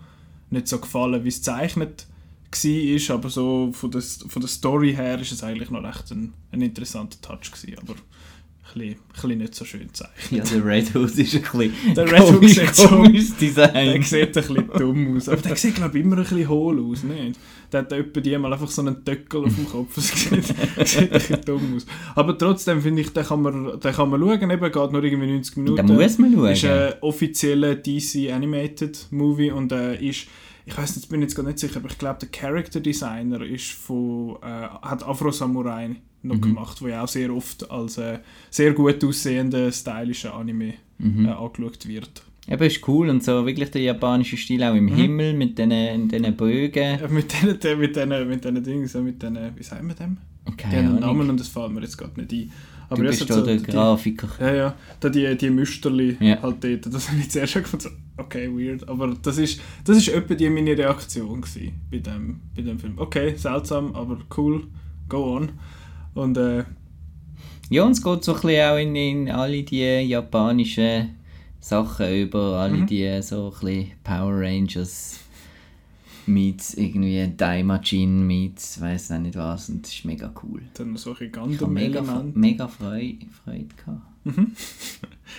nicht 0.50 0.68
so 0.68 0.78
gefallen, 0.78 1.24
wie 1.24 1.28
es 1.28 1.38
gezeichnet 1.38 2.06
war, 2.52 3.14
aber 3.16 3.28
so 3.28 3.70
von 3.72 3.90
der, 3.90 4.00
von 4.02 4.40
der 4.40 4.48
Story 4.48 4.94
her 4.94 5.20
ist 5.20 5.32
es 5.32 5.42
eigentlich 5.42 5.70
noch 5.70 5.82
recht 5.82 6.10
ein, 6.12 6.32
ein 6.52 6.62
interessanter 6.62 7.20
Touch 7.20 7.50
gewesen, 7.52 7.76
aber 7.82 7.94
bisschen, 8.75 8.90
ein 8.92 8.96
bisschen 9.12 9.38
nicht 9.38 9.54
so 9.54 9.64
schön 9.64 9.88
zeichnet. 9.92 10.30
Ja, 10.30 10.44
der 10.58 10.64
Red 10.64 10.94
Hood 10.94 11.11
ist 11.16 11.35
ein 11.35 11.40
bisschen 11.42 11.94
Der 11.94 12.11
Red 12.12 12.20
Hood 12.32 12.49
sieht 12.49 12.75
so- 12.75 12.88
komisch 12.88 13.28
Der 13.40 13.49
Design. 13.49 14.02
sieht 14.02 14.26
ein 14.26 14.32
bisschen 14.32 14.70
dumm 14.78 15.16
aus. 15.16 15.28
Aber 15.28 15.40
der 15.42 15.56
sieht, 15.56 15.75
glaube 15.76 15.99
ich, 15.99 16.04
immer 16.04 16.16
ein 16.16 16.23
bisschen 16.23 16.49
hohl 16.49 16.80
aus, 16.90 17.02
nicht? 17.04 17.38
Der 17.73 17.80
hat 17.80 17.92
etwa 17.92 18.20
die 18.20 18.38
mal 18.38 18.52
einfach 18.52 18.68
so 18.68 18.82
einen 18.82 19.04
Töckel 19.04 19.44
auf 19.44 19.54
dem 19.54 19.68
Kopf. 19.68 19.94
Das 19.96 20.08
sieht, 20.08 20.44
sieht 20.44 21.02
ein 21.02 21.08
bisschen 21.11 21.40
dumm 21.44 21.75
aus. 21.76 21.87
Aber 22.14 22.37
trotzdem 22.38 22.80
finde 22.80 23.02
ich, 23.02 23.12
den 23.12 23.25
kann, 23.25 23.42
man, 23.42 23.80
den 23.80 23.92
kann 23.92 24.08
man 24.08 24.20
schauen. 24.20 24.50
Eben, 24.50 24.73
geht 24.73 24.92
nur 24.92 25.02
irgendwie 25.04 25.32
90 25.32 25.56
Minuten. 25.56 25.87
Da 25.87 25.92
muss 25.92 26.18
man 26.18 26.32
schauen. 26.32 26.52
Ist 26.52 26.64
ein 26.64 26.92
offizieller 27.00 27.75
DC 27.75 28.30
Animated 28.32 29.06
Movie 29.11 29.50
und 29.50 29.73
äh, 29.73 29.96
ist, 29.96 30.26
ich 30.64 30.76
weiß 30.78 30.96
nicht, 30.96 31.08
bin 31.08 31.23
jetzt 31.23 31.35
gar 31.35 31.42
nicht 31.44 31.58
sicher, 31.58 31.76
aber 31.78 31.88
ich 31.90 31.99
glaube, 31.99 32.18
der 32.20 32.28
Character 32.28 32.80
Designer 32.80 33.40
ist 33.42 33.73
von, 33.73 34.37
äh, 34.42 34.46
hat 34.82 35.02
Afro 35.06 35.30
Samurai 35.30 35.96
noch 36.23 36.40
gemacht, 36.40 36.80
wo 36.82 36.88
ja 36.88 37.04
auch 37.04 37.08
sehr 37.08 37.35
oft 37.35 37.70
als 37.70 37.99
äh, 37.99 38.18
sehr 38.50 38.73
gut 38.73 39.04
aussehender, 39.04 39.70
stylischer 39.73 40.35
Anime 40.35 40.75
äh, 41.00 41.28
angeschaut 41.28 41.87
wird. 41.87 42.23
Eben, 42.49 42.62
ist 42.64 42.87
cool 42.88 43.08
und 43.11 43.25
so 43.25 43.44
wirklich 43.44 43.70
der 43.73 43.82
japanische 43.82 44.37
Stil 44.37 44.62
auch 44.62 44.73
Mhm. 44.73 44.88
im 44.88 44.94
Himmel 44.94 45.35
mit 45.35 45.58
diesen 45.58 46.08
diesen 46.08 46.37
Bögen. 46.37 47.00
Äh, 47.00 47.08
mit 47.08 47.32
diesen 47.32 47.78
mit 47.78 47.96
denen, 47.96 48.28
mit 48.28 48.44
denen 48.44 48.62
Dingen, 48.62 48.87
so 48.87 49.00
mit 49.02 49.23
denen, 49.23 49.50
wie 49.56 49.62
sagen 49.62 49.88
wir 49.88 49.94
dem? 49.94 50.16
Die 50.49 50.52
Keine 50.56 50.76
haben 50.78 50.87
Ahnung. 50.88 51.00
Namen 51.00 51.30
und 51.30 51.40
das 51.40 51.49
fällt 51.49 51.73
mir 51.73 51.80
jetzt 51.80 51.96
gerade 51.99 52.20
nicht 52.20 52.32
ein. 52.32 52.52
Aber 52.88 52.99
Du 52.99 53.02
ja, 53.04 53.11
bist 53.11 53.26
so 53.26 53.44
der 53.44 53.56
die- 53.56 53.64
Grafiker. 53.64 54.28
Ja, 54.40 54.54
ja, 54.54 54.75
da 55.00 55.08
die, 55.08 55.37
die 55.37 55.50
Müsterli 55.50 56.16
Ja. 56.20 56.40
halt 56.40 56.62
dort, 56.62 56.87
das 56.94 57.08
habe 57.11 57.18
ich 57.20 57.28
zuerst 57.30 57.52
schon 57.54 57.62
gefunden, 57.64 57.88
okay, 58.16 58.49
weird, 58.49 58.88
aber 58.88 59.12
das 59.20 59.38
ist, 59.38 59.61
das 59.85 59.96
ist 59.96 60.08
etwa 60.08 60.35
die 60.37 60.49
meine 60.49 60.78
Reaktion 60.78 61.40
gewesen 61.40 61.73
bei 61.90 61.99
dem, 61.99 62.40
bei 62.54 62.62
dem 62.62 62.78
Film. 62.78 62.92
Okay, 62.96 63.35
seltsam, 63.37 63.92
aber 63.96 64.18
cool, 64.37 64.68
go 65.08 65.35
on. 65.37 65.49
Und 66.16 66.37
äh, 66.38 66.64
Ja, 67.70 67.85
und 67.85 67.92
es 67.92 68.02
geht 68.02 68.25
so 68.25 68.35
ein 68.35 68.40
bisschen 68.40 68.70
auch 68.70 68.76
in, 68.78 68.96
in 68.96 69.30
alle 69.30 69.62
die 69.62 70.00
japanischen 70.08 71.16
Sachen 71.61 72.12
über, 72.23 72.58
alle 72.61 72.75
Mhm. 72.78 72.87
die 72.87 73.23
so 73.23 73.52
ein 73.54 73.61
bisschen 73.61 73.92
Power 74.04 74.32
Rangers 74.40 75.20
meets 76.28 76.75
irgendwie 76.75 77.32
Daimajin 77.37 78.26
meets 78.26 78.80
weiß 78.80 79.12
auch 79.12 79.18
nicht 79.18 79.37
was 79.37 79.68
und 79.68 79.85
das 79.85 79.92
ist 79.92 80.04
mega 80.04 80.32
cool. 80.42 80.61
dann 80.75 80.96
solche 80.96 81.26
Ich 81.26 81.37
habe 81.37 81.66
mega, 81.68 82.02
mega 82.35 82.66
Freude, 82.66 83.18
Freude 83.44 83.68
gehabt. 83.76 84.02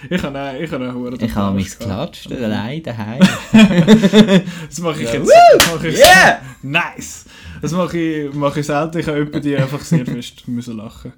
Ich 0.09 0.21
habe 0.21 0.39
auch, 0.39 0.53
ich 0.53 0.71
habe 0.71 0.93
auch 0.93 1.11
Ich 1.19 1.35
habe 1.35 1.55
mich 1.55 1.77
geklatscht, 1.77 2.31
allein 2.31 2.83
daheim. 2.83 3.19
Das 4.69 4.79
mache 4.79 5.01
ich 5.03 5.11
jetzt. 5.11 5.29
das 5.57 5.73
mache 5.73 5.87
ich 5.89 5.97
Yeah! 5.97 6.41
Nice! 6.61 7.25
Das 7.61 7.71
mache 7.73 7.97
ich, 7.97 8.33
mache 8.33 8.59
ich 8.59 8.65
selten. 8.65 8.99
Ich 8.99 9.07
habe 9.07 9.17
jemanden, 9.19 9.41
die 9.41 9.55
einfach 9.55 9.81
sehr 9.81 10.05
fest 10.05 10.47
müssen 10.47 10.77
lachen 10.77 11.13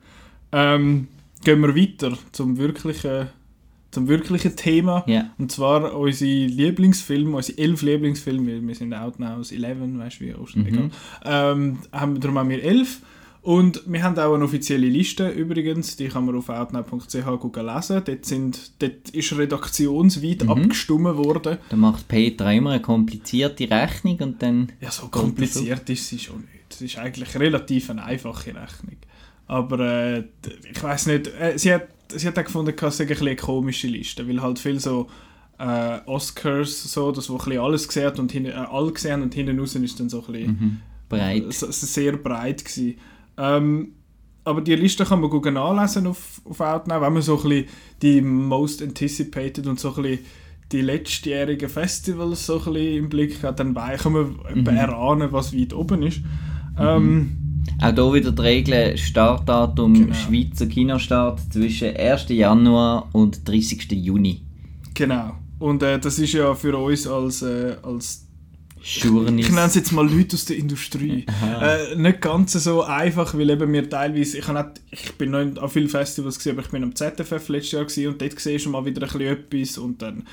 ähm, 0.51 1.07
Gehen 1.43 1.61
wir 1.61 1.75
weiter 1.75 2.17
zum 2.33 2.57
wirklichen, 2.57 3.27
zum 3.91 4.07
wirklichen 4.09 4.55
Thema. 4.55 5.03
Ja. 5.07 5.29
Und 5.37 5.51
zwar 5.51 5.95
unsere 5.95 6.47
Lieblingsfilme, 6.47 7.37
unsere 7.37 7.57
elf 7.59 7.81
Lieblingsfilme, 7.81 8.67
wir 8.67 8.75
sind 8.75 8.93
out 8.93 9.19
now 9.19 9.35
aus 9.39 9.51
11, 9.51 9.77
weißt 9.97 10.19
du, 10.19 10.25
wie 10.25 10.35
Ocean, 10.35 10.63
Mhm. 10.63 10.67
egal. 10.67 10.89
Ähm, 11.23 11.77
haben, 11.93 12.19
darum 12.19 12.37
haben 12.39 12.49
wir 12.49 12.61
elf. 12.63 12.99
Und 13.41 13.83
wir 13.87 14.03
haben 14.03 14.17
auch 14.19 14.33
eine 14.33 14.43
offizielle 14.43 14.87
Liste 14.87 15.29
übrigens, 15.29 15.95
die 15.95 16.09
kann 16.09 16.25
man 16.25 16.35
auf 16.35 16.49
outnow.ch 16.49 17.13
lesen. 17.13 18.01
Dort, 18.05 18.25
sind, 18.25 18.71
dort 18.79 19.09
ist 19.11 19.37
redaktionsweit 19.37 20.43
Mhm. 20.43 20.49
abgestimmt 20.49 21.15
worden. 21.17 21.57
Da 21.69 21.75
macht 21.77 22.07
Peter 22.07 22.51
immer 22.51 22.71
eine 22.71 22.81
komplizierte 22.81 23.69
Rechnung 23.69 24.17
und 24.19 24.41
dann 24.41 24.71
Ja, 24.81 24.91
so 24.91 25.07
kompliziert 25.07 25.89
ist 25.89 26.07
sie 26.07 26.19
schon 26.19 26.41
nicht. 26.41 26.49
Es 26.69 26.81
ist 26.81 26.97
eigentlich 26.97 27.37
relativ 27.39 27.89
eine 27.89 28.03
einfache 28.03 28.49
Rechnung. 28.49 28.97
Aber 29.47 29.79
äh, 29.79 30.23
ich 30.71 30.83
weiß 30.83 31.07
nicht, 31.07 31.27
äh, 31.27 31.57
sie, 31.57 31.73
hat, 31.73 31.87
sie 32.13 32.27
hat 32.27 32.37
auch 32.37 32.43
gefunden, 32.43 32.75
es 32.77 33.01
ein 33.01 33.07
bisschen 33.07 33.27
eine 33.27 33.35
komische 33.35 33.87
Liste, 33.87 34.27
weil 34.27 34.41
halt 34.41 34.59
viel 34.59 34.79
so 34.79 35.09
äh, 35.57 35.99
Oscars, 36.05 36.91
so, 36.91 37.11
das 37.11 37.29
wo 37.29 37.37
ein 37.37 37.57
alles 37.57 37.87
gesehen 37.87 38.13
und 38.19 38.31
hinten, 38.31 38.51
äh, 38.51 38.65
alle 38.69 38.91
gesehen 38.91 39.21
und 39.21 39.33
hinten 39.33 39.59
raus 39.59 39.75
ist 39.75 39.99
dann 39.99 40.09
so 40.09 40.23
ein 40.25 40.31
bisschen 40.33 40.51
mhm, 40.51 40.77
breit. 41.09 41.45
sehr 41.51 42.17
breit 42.17 42.63
gewesen. 42.63 42.97
Ähm, 43.39 43.93
aber 44.43 44.61
die 44.61 44.75
Liste 44.75 45.05
kann 45.05 45.21
man 45.21 45.29
gut 45.29 45.45
nachlesen 45.45 46.07
auf, 46.07 46.41
auf 46.45 46.59
Outnow, 46.59 47.01
wenn 47.01 47.13
man 47.13 47.21
so 47.21 47.37
ein 47.37 47.49
bisschen 47.49 47.65
die 48.01 48.21
most 48.21 48.81
anticipated 48.81 49.67
und 49.67 49.79
so 49.79 49.95
ein 49.95 50.01
bisschen 50.01 50.19
die 50.71 50.81
letztjährigen 50.81 51.69
Festivals 51.69 52.45
so 52.45 52.59
ein 52.59 52.73
bisschen 52.73 52.97
im 52.97 53.09
Blick 53.09 53.41
hat, 53.43 53.59
dann 53.59 53.73
kann 53.73 54.13
man 54.13 54.39
etwa 54.53 54.71
erahnen, 54.71 55.31
was 55.31 55.55
weit 55.55 55.73
oben 55.73 56.03
ist. 56.03 56.21
Ähm, 56.77 57.37
Auch 57.81 57.93
hier 57.93 58.13
wieder 58.13 58.31
die 58.31 58.41
Regel, 58.41 58.97
Startdatum 58.97 59.93
Genau. 59.93 60.13
Schweizer 60.13 60.67
Kinostart 60.67 61.41
zwischen 61.51 61.95
1. 61.95 62.29
Januar 62.29 63.09
und 63.13 63.47
30. 63.47 63.91
Juni. 63.91 64.41
genau. 64.93 65.33
Und 65.59 65.83
äh, 65.83 65.99
das 65.99 66.17
ist 66.19 66.33
ja 66.33 66.55
für 66.55 66.77
uns 66.77 67.05
als, 67.05 67.41
äh, 67.41 67.75
als 67.83 68.28
Journeys. 68.83 69.47
ich 69.47 69.51
nenne 69.51 69.67
es 69.67 69.75
jetzt 69.75 69.91
mal 69.91 70.07
Leute 70.09 70.35
aus 70.35 70.45
der 70.45 70.57
Industrie. 70.57 71.25
Äh, 71.61 71.95
nicht 71.95 72.21
ganz 72.21 72.53
so 72.53 72.83
einfach, 72.83 73.33
weil 73.37 73.49
eben 73.49 73.71
wir 73.73 73.89
teilweise, 73.89 74.37
ich, 74.37 74.47
habe 74.47 74.63
nicht, 74.63 74.81
ich 74.91 75.13
bin 75.15 75.31
noch 75.31 75.61
an 75.61 75.69
vielen 75.69 75.89
Festivals 75.89 76.37
gesehen, 76.37 76.53
aber 76.53 76.61
ich 76.61 76.71
bin 76.71 76.83
am 76.83 76.95
ZFF 76.95 77.49
letztes 77.49 77.71
Jahr 77.73 77.83
gewesen, 77.83 78.07
und 78.07 78.21
dort 78.21 78.39
siehst 78.39 78.65
du 78.65 78.69
mal 78.69 78.85
wieder 78.85 79.01
ein 79.01 79.09
bisschen 79.09 79.21
etwas 79.21 79.77
und 79.77 80.01
dann 80.01 80.27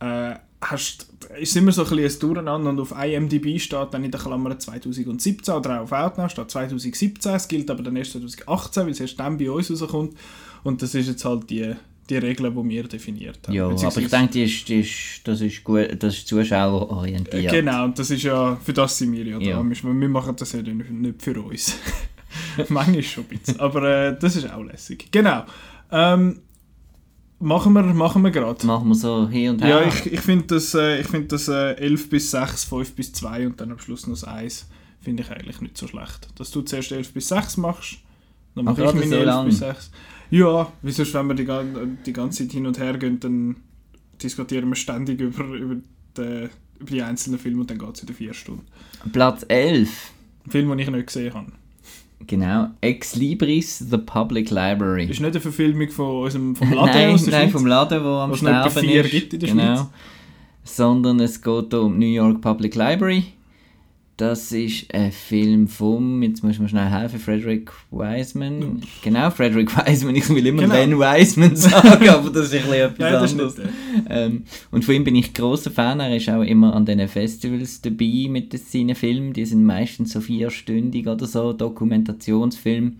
äh, 0.00 0.34
hast, 0.60 1.06
ist 1.38 1.56
immer 1.56 1.72
so 1.72 1.84
ein 1.84 1.90
bisschen 1.90 2.16
ein 2.16 2.20
Durcheinander 2.20 2.70
und 2.70 2.80
auf 2.80 2.92
IMDb 2.92 3.60
steht 3.60 3.88
dann 3.92 4.04
in 4.04 4.10
der 4.10 4.20
Klammer 4.20 4.58
2017 4.58 5.54
oder 5.54 5.78
auch 5.78 5.82
auf 5.82 5.92
Outnow 5.92 6.30
steht 6.30 6.50
2017, 6.50 7.34
es 7.34 7.48
gilt 7.48 7.70
aber 7.70 7.82
dann 7.82 7.96
erst 7.96 8.12
2018, 8.12 8.84
weil 8.84 8.92
es 8.92 9.00
erst 9.00 9.20
dann 9.20 9.38
bei 9.38 9.50
uns 9.50 9.70
rauskommt 9.70 10.16
und 10.62 10.82
das 10.82 10.94
ist 10.94 11.08
jetzt 11.08 11.24
halt 11.24 11.50
die, 11.50 11.74
die 12.08 12.16
Regel, 12.16 12.50
die 12.50 12.68
wir 12.68 12.84
definiert 12.84 13.38
haben. 13.46 13.54
Ja, 13.54 13.66
aber 13.66 13.98
ich 13.98 14.08
denke, 14.08 14.32
die 14.32 14.44
ist, 14.44 14.68
die 14.68 14.80
ist, 14.80 15.20
das 15.24 15.40
ist 15.40 15.62
gut, 15.62 15.88
das 15.98 16.14
ist 16.14 16.28
zuschauerorientiert. 16.28 17.52
Genau, 17.52 17.84
und 17.84 17.98
das 17.98 18.10
ist 18.10 18.22
ja, 18.22 18.56
für 18.56 18.72
das 18.72 18.98
sind 18.98 19.12
wir 19.12 19.24
ja 19.24 19.38
da. 19.38 19.44
Ja. 19.44 19.62
Wir 19.62 19.82
wir 19.82 20.08
machen 20.08 20.36
das 20.36 20.52
ja 20.52 20.62
nicht 20.62 21.22
für 21.22 21.40
uns. 21.40 21.76
Manchmal 22.68 23.02
schon 23.02 23.24
ein 23.24 23.28
bisschen, 23.28 23.60
aber 23.60 24.08
äh, 24.08 24.18
das 24.18 24.36
ist 24.36 24.50
auch 24.50 24.62
lässig. 24.62 25.08
Genau. 25.10 25.44
Ähm, 25.90 26.40
machen 27.38 27.72
wir, 27.74 27.82
machen 27.82 28.22
wir 28.22 28.30
gerade. 28.30 28.66
Machen 28.66 28.88
wir 28.88 28.94
so 28.94 29.28
hier 29.28 29.50
und 29.50 29.62
her. 29.62 29.82
Ja, 29.82 29.88
ich, 29.88 30.12
ich 30.12 30.20
finde 30.20 30.46
das, 30.46 30.74
äh, 30.74 31.00
ich 31.00 31.06
find 31.06 31.30
das 31.30 31.48
äh, 31.48 31.74
11 31.74 32.10
bis 32.10 32.30
6, 32.30 32.64
5 32.64 32.94
bis 32.94 33.12
2 33.12 33.46
und 33.46 33.60
dann 33.60 33.70
am 33.72 33.78
Schluss 33.78 34.06
noch 34.06 34.14
das 34.14 34.24
1 34.24 34.66
finde 35.00 35.24
ich 35.24 35.30
eigentlich 35.30 35.60
nicht 35.60 35.76
so 35.76 35.86
schlecht. 35.86 36.28
Dass 36.36 36.50
du 36.50 36.62
zuerst 36.62 36.92
11 36.92 37.12
bis 37.12 37.28
6 37.28 37.56
machst, 37.58 37.98
dann 38.54 38.68
Ach, 38.68 38.76
mache 38.76 38.82
ich 38.82 38.86
gerade 38.86 38.98
meine 38.98 39.10
so 39.10 39.16
11 39.16 39.26
lang? 39.26 39.46
bis 39.46 39.58
6. 39.58 39.90
Ja, 40.32 40.72
wie 40.80 40.92
sonst, 40.92 41.12
wenn 41.12 41.26
wir 41.26 41.34
die, 41.34 41.46
die 42.06 42.12
ganze 42.14 42.42
Zeit 42.42 42.52
hin 42.52 42.66
und 42.66 42.78
her 42.78 42.96
gehen, 42.96 43.20
dann 43.20 43.56
diskutieren 44.22 44.70
wir 44.70 44.76
ständig 44.76 45.20
über, 45.20 45.44
über, 45.44 45.76
die, 46.16 46.48
über 46.80 46.90
die 46.90 47.02
einzelnen 47.02 47.38
Filme 47.38 47.60
und 47.60 47.70
dann 47.70 47.76
geht 47.76 47.96
es 47.96 48.02
wieder 48.02 48.14
4 48.14 48.32
Stunden. 48.32 48.64
Platz 49.12 49.44
11. 49.46 49.90
Ein 50.46 50.50
Film, 50.50 50.70
den 50.70 50.78
ich 50.78 50.90
nicht 50.90 51.06
gesehen 51.06 51.34
habe. 51.34 51.52
Genau. 52.26 52.70
Ex 52.80 53.14
Libris, 53.14 53.78
The 53.78 53.98
Public 53.98 54.48
Library. 54.48 55.04
Ist 55.04 55.20
nicht 55.20 55.32
eine 55.32 55.40
Verfilmung 55.40 55.90
von 55.90 56.24
unserem 56.24 56.56
vom 56.56 56.72
Laden 56.72 56.94
nein, 56.94 57.14
aus 57.14 57.24
der 57.24 57.32
nein, 57.32 57.42
Schweiz? 57.42 57.52
vom 57.52 57.66
Laden, 57.66 58.02
wo 58.02 58.08
am 58.08 58.34
Sterben 58.34 58.70
vier 58.70 59.04
ist. 59.04 59.10
gibt 59.10 59.34
in 59.34 59.40
der 59.40 59.48
genau. 59.50 59.76
Schweiz. 59.76 59.86
Sondern 60.64 61.20
es 61.20 61.42
geht 61.42 61.74
um 61.74 61.98
New 61.98 62.06
York 62.06 62.40
Public 62.40 62.74
Library. 62.74 63.24
Das 64.22 64.52
ist 64.52 64.94
ein 64.94 65.10
Film 65.10 65.66
vom, 65.66 66.22
jetzt 66.22 66.44
muss 66.44 66.56
man 66.60 66.68
schnell 66.68 66.88
helfen, 66.88 67.18
Frederick 67.18 67.72
Wiseman. 67.90 68.80
Genau, 69.02 69.30
Frederick 69.30 69.76
Wiseman. 69.88 70.14
Ich 70.14 70.28
will 70.28 70.46
immer 70.46 70.62
Genau. 70.62 70.74
Len 70.76 70.96
Wiseman 70.96 71.56
sagen, 71.56 72.08
aber 72.08 72.30
das 72.30 72.52
ist 72.52 72.54
ein 72.54 72.60
bisschen 72.60 72.72
etwas 72.92 72.98
Nein, 72.98 73.14
anderes. 73.16 73.56
Ähm, 74.08 74.44
und 74.70 74.84
von 74.84 74.94
ihm 74.94 75.02
bin 75.02 75.16
ich 75.16 75.34
grosser 75.34 75.72
Fan. 75.72 75.98
Er 75.98 76.16
ist 76.16 76.30
auch 76.30 76.42
immer 76.42 76.72
an 76.72 76.86
diesen 76.86 77.08
Festivals 77.08 77.80
dabei 77.80 78.28
mit 78.28 78.56
seinen 78.56 78.94
Filmen. 78.94 79.32
Die 79.32 79.44
sind 79.44 79.64
meistens 79.64 80.12
so 80.12 80.20
vierstündig 80.20 81.08
oder 81.08 81.26
so, 81.26 81.52
Dokumentationsfilme, 81.52 82.92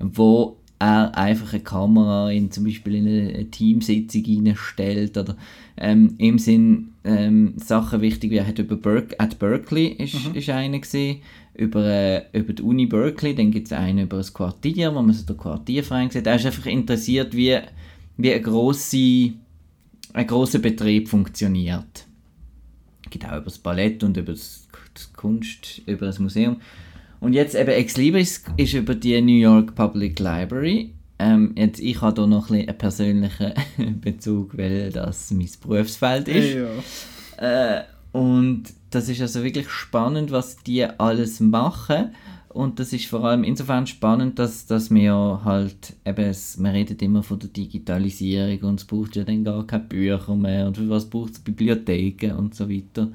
wo 0.00 0.56
er 0.78 1.16
einfach 1.16 1.52
eine 1.52 1.62
Kamera 1.62 2.30
in 2.30 2.50
zum 2.50 2.64
Beispiel 2.64 2.96
in 2.96 3.06
eine 3.06 3.50
Teamsitzung 3.50 4.24
reinstellt 4.24 5.16
oder 5.16 5.36
ähm, 5.76 6.14
im 6.18 6.38
Sinn 6.38 6.92
ähm, 7.04 7.54
Sachen 7.56 8.00
wichtig, 8.00 8.30
wie 8.30 8.36
er 8.36 8.46
hat 8.46 8.58
über 8.58 8.76
Berk 8.76 9.14
at 9.18 9.38
Berkeley 9.38 9.86
ist, 9.86 10.14
ist 10.34 10.50
einer 10.50 10.78
gesehen, 10.78 11.20
über, 11.54 11.84
äh, 11.84 12.24
über 12.32 12.52
die 12.52 12.62
Uni 12.62 12.86
Berkeley, 12.86 13.34
dann 13.34 13.50
gibt 13.50 13.68
es 13.68 13.72
einen 13.72 14.04
über 14.04 14.18
das 14.18 14.34
Quartier, 14.34 14.94
wo 14.94 15.02
man 15.02 15.14
so 15.14 15.24
den 15.24 15.36
Quartierverein 15.36 16.10
sieht. 16.10 16.26
Er 16.26 16.36
ist 16.36 16.46
einfach 16.46 16.66
interessiert, 16.66 17.34
wie, 17.34 17.58
wie 18.16 18.32
eine 18.32 18.42
grosse 18.42 19.32
ein 20.16 20.26
großer 20.26 20.60
Betrieb 20.60 21.08
funktioniert. 21.08 22.06
Genau, 23.10 23.36
über 23.36 23.44
das 23.44 23.58
Ballett 23.58 24.02
und 24.02 24.16
über 24.16 24.32
das 24.32 24.66
Kunst, 25.14 25.82
über 25.86 26.06
das 26.06 26.18
Museum. 26.18 26.56
Und 27.26 27.32
jetzt 27.32 27.56
eben 27.56 27.70
Ex 27.70 27.96
Libris 27.96 28.44
ist 28.56 28.74
über 28.74 28.94
die 28.94 29.20
New 29.20 29.32
York 29.32 29.74
Public 29.74 30.20
Library. 30.20 30.94
Ähm, 31.18 31.54
jetzt, 31.56 31.80
ich 31.80 32.00
habe 32.00 32.14
da 32.14 32.24
noch 32.24 32.50
ein 32.50 32.68
einen 32.68 32.78
persönlichen 32.78 33.52
Bezug, 34.00 34.56
weil 34.56 34.92
das 34.92 35.32
mein 35.32 35.48
Berufsfeld 35.60 36.28
ist. 36.28 36.54
Ja. 36.54 37.78
Äh, 37.78 37.84
Und 38.12 38.62
das 38.90 39.08
ist 39.08 39.20
also 39.20 39.42
wirklich 39.42 39.68
spannend, 39.70 40.30
was 40.30 40.58
die 40.58 40.84
alles 40.84 41.40
machen. 41.40 42.14
Und 42.48 42.78
das 42.78 42.92
ist 42.92 43.06
vor 43.06 43.24
allem 43.24 43.42
insofern 43.42 43.88
spannend, 43.88 44.38
dass, 44.38 44.66
dass 44.66 44.94
wir 44.94 45.40
halt 45.44 45.94
eben, 46.04 46.26
es, 46.26 46.62
wir 46.62 46.72
reden 46.72 46.96
immer 47.00 47.24
von 47.24 47.40
der 47.40 47.48
Digitalisierung 47.48 48.60
und 48.70 48.80
es 48.82 48.86
braucht 48.86 49.16
ja 49.16 49.24
dann 49.24 49.42
gar 49.42 49.66
keine 49.66 49.82
Bücher 49.82 50.36
mehr 50.36 50.68
und 50.68 50.76
für 50.76 50.88
was 50.88 51.10
braucht 51.10 51.32
es 51.32 51.40
Bibliotheken 51.40 52.36
und 52.36 52.54
so 52.54 52.70
weiter. 52.70 53.10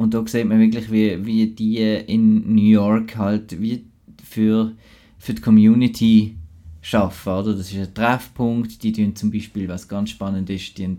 Und 0.00 0.14
da 0.14 0.26
sieht 0.26 0.46
man 0.46 0.58
wirklich, 0.58 0.90
wie, 0.90 1.26
wie 1.26 1.46
die 1.48 1.76
in 1.76 2.54
New 2.54 2.70
York 2.70 3.18
halt 3.18 3.60
wie 3.60 3.84
für, 4.24 4.72
für 5.18 5.34
die 5.34 5.42
Community 5.42 6.36
schaffen, 6.80 7.30
oder? 7.34 7.52
Das 7.52 7.70
ist 7.70 7.76
ein 7.78 7.92
Treffpunkt, 7.92 8.82
die 8.82 8.92
tun 8.92 9.14
zum 9.14 9.30
Beispiel, 9.30 9.68
was 9.68 9.86
ganz 9.86 10.08
spannend 10.08 10.48
ist, 10.48 10.78
die 10.78 10.96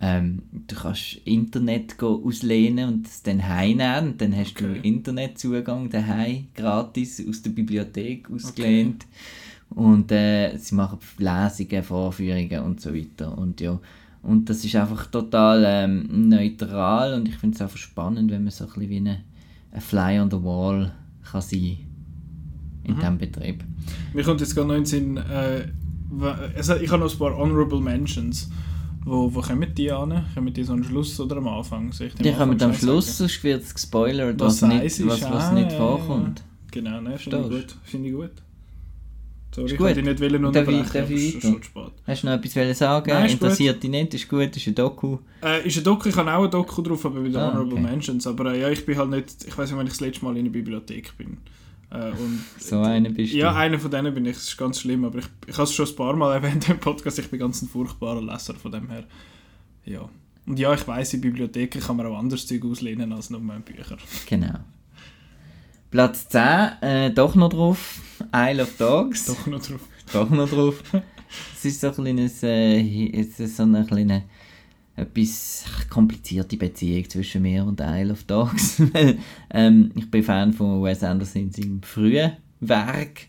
ähm, 0.00 0.44
du 0.66 0.74
kannst 0.74 1.20
Internet 1.26 2.02
auslehnen 2.02 2.88
und 2.88 3.06
es 3.06 3.22
dann 3.22 3.46
heimnehmen 3.46 4.12
und 4.12 4.20
dann 4.22 4.34
hast 4.34 4.52
okay. 4.52 4.80
du 4.80 4.80
Internetzugang 4.80 5.90
daheim 5.90 6.46
gratis 6.54 7.22
aus 7.28 7.42
der 7.42 7.50
Bibliothek 7.50 8.30
ausgelehnt 8.30 9.04
okay. 9.68 9.82
und 9.82 10.10
äh, 10.10 10.56
sie 10.56 10.74
machen 10.74 11.00
Lesungen, 11.18 11.82
Vorführungen 11.82 12.60
und 12.60 12.80
so 12.80 12.94
weiter 12.94 13.36
und 13.36 13.60
ja 13.60 13.78
und 14.22 14.48
das 14.50 14.64
ist 14.64 14.74
einfach 14.76 15.06
total 15.06 15.64
ähm, 15.66 16.28
neutral 16.28 17.14
und 17.14 17.28
ich 17.28 17.36
finde 17.36 17.56
es 17.56 17.62
einfach 17.62 17.76
spannend, 17.76 18.30
wenn 18.30 18.44
man 18.44 18.50
so 18.50 18.64
ein 18.64 18.70
bisschen 18.70 18.90
wie 18.90 18.96
eine, 18.96 19.20
ein 19.72 19.80
Fly 19.80 20.20
on 20.20 20.30
the 20.30 20.42
Wall 20.42 20.92
kann 21.30 21.40
sein 21.40 21.78
in 22.84 22.94
mhm. 22.94 22.98
diesem 22.98 23.18
Betrieb. 23.18 23.64
Mir 24.12 24.24
kommt 24.24 24.40
jetzt 24.40 24.54
gerade 24.54 24.68
noch 24.68 24.74
in 24.74 24.82
den 24.82 24.86
Sinn, 24.86 25.16
äh, 25.16 25.68
also 26.56 26.76
ich 26.76 26.90
habe 26.90 27.02
noch 27.02 27.12
ein 27.12 27.18
paar 27.18 27.36
Honorable 27.36 27.80
Mentions. 27.80 28.50
Wo, 29.04 29.32
wo 29.32 29.40
kommen 29.40 29.74
die 29.74 29.90
an? 29.90 30.26
Kommen 30.34 30.52
die 30.52 30.64
so 30.64 30.74
am 30.74 30.84
Schluss 30.84 31.18
oder 31.20 31.36
am 31.36 31.48
Anfang? 31.48 31.92
Soll 31.92 32.10
die 32.10 32.32
kommen 32.32 32.60
am 32.60 32.74
Schluss, 32.74 33.16
sonst 33.16 33.42
wird 33.42 33.62
es 33.62 33.72
gespoilert, 33.72 34.38
was, 34.38 34.60
was, 34.60 34.68
nicht, 34.68 35.06
was, 35.06 35.22
was 35.22 35.44
ah, 35.44 35.52
nicht 35.52 35.72
vorkommt. 35.72 36.42
Genau, 36.70 37.00
ne, 37.00 37.16
finde 37.18 37.40
ich 37.40 37.48
gut. 37.48 37.76
Find 37.84 38.06
ich 38.06 38.12
gut. 38.12 38.32
Sorry, 39.50 39.72
ich 39.72 39.80
wollte 39.80 40.02
dich 40.02 40.20
nicht 40.20 40.34
unterbrechen, 40.44 40.92
darf 40.92 41.10
ich, 41.10 41.32
darf 41.32 41.38
ich 41.38 41.40
schon 41.40 41.62
spät. 41.62 41.92
Hast 42.06 42.22
du 42.22 42.26
noch 42.26 42.34
etwas 42.34 42.78
sagen? 42.78 43.10
Nein, 43.10 43.30
Interessiert 43.30 43.82
dich 43.82 43.90
nicht? 43.90 44.14
Ist 44.14 44.28
gut, 44.28 44.56
ist 44.56 44.66
ein 44.66 44.74
Doku? 44.74 45.18
Äh, 45.42 45.66
ist 45.66 45.78
ein 45.78 45.84
Doku, 45.84 46.08
ich 46.08 46.16
habe 46.16 46.32
auch 46.32 46.44
ein 46.44 46.50
Doku 46.50 46.82
drauf, 46.82 47.04
aber 47.06 47.20
mit 47.20 47.34
ah, 47.34 47.50
Honorable 47.50 47.74
okay. 47.74 47.82
Mentions. 47.82 48.26
Aber 48.26 48.52
äh, 48.52 48.60
ja, 48.60 48.68
ich 48.68 48.84
bin 48.84 48.96
halt 48.98 49.10
nicht, 49.10 49.44
ich 49.46 49.56
weiß 49.56 49.70
nicht, 49.70 49.78
wann 49.78 49.86
ich 49.86 49.92
das 49.92 50.00
letzte 50.00 50.24
Mal 50.24 50.36
in 50.36 50.44
der 50.44 50.52
Bibliothek 50.52 51.16
bin. 51.16 51.38
Äh, 51.90 52.10
und, 52.10 52.44
so 52.58 52.80
einer 52.80 53.08
bist 53.08 53.32
du? 53.32 53.38
Ja, 53.38 53.54
einer 53.54 53.78
von 53.78 53.90
denen 53.90 54.12
bin 54.14 54.26
ich, 54.26 54.34
das 54.34 54.48
ist 54.48 54.58
ganz 54.58 54.80
schlimm, 54.80 55.04
aber 55.04 55.20
ich, 55.20 55.26
ich 55.46 55.54
habe 55.54 55.64
es 55.64 55.72
schon 55.72 55.88
ein 55.88 55.96
paar 55.96 56.14
Mal 56.14 56.34
erwähnt 56.34 56.68
im 56.68 56.78
Podcast, 56.78 57.18
ich 57.18 57.30
bin 57.30 57.40
ganz 57.40 57.62
ein 57.62 57.68
furchtbarer 57.68 58.20
Leser 58.20 58.54
von 58.54 58.70
dem 58.70 58.90
her. 58.90 59.04
Ja. 59.86 60.08
Und 60.46 60.58
ja, 60.58 60.72
ich 60.74 60.86
weiß, 60.86 61.14
in 61.14 61.20
Bibliotheken 61.22 61.80
kann 61.80 61.96
man 61.96 62.06
auch 62.06 62.18
anderes 62.18 62.46
Zeug 62.46 62.64
auslehnen 62.64 63.12
als 63.12 63.30
nur 63.30 63.40
Bücher. 63.40 63.96
Genau. 64.28 64.54
Platz 65.90 66.28
10, 66.28 66.42
äh, 66.82 67.10
doch 67.10 67.34
noch 67.34 67.48
drauf, 67.48 68.00
Isle 68.34 68.62
of 68.62 68.76
Dogs. 68.76 69.26
Doch 69.26 69.46
noch 69.46 69.62
drauf. 69.62 69.80
doch 70.12 70.30
noch 70.30 70.48
drauf. 70.48 70.82
Es 71.54 71.64
ist 71.64 71.80
so 71.80 71.88
ein 71.88 71.94
kleines, 71.94 72.42
äh, 72.42 73.10
es 73.10 73.38
ist 73.38 73.56
so 73.56 73.64
eine 73.64 73.84
kleine, 73.84 74.24
etwas 74.96 75.64
komplizierte 75.90 76.56
Beziehung 76.56 77.08
zwischen 77.08 77.42
mir 77.42 77.64
und 77.64 77.80
Isle 77.80 78.12
of 78.12 78.24
Dogs. 78.24 78.82
ähm, 79.50 79.90
ich 79.94 80.10
bin 80.10 80.22
Fan 80.22 80.52
von 80.52 80.82
Wes 80.82 81.02
Anderson 81.02 81.42
in 81.42 81.52
seinem 81.52 81.82
frühen 81.82 82.32
Werk 82.60 83.26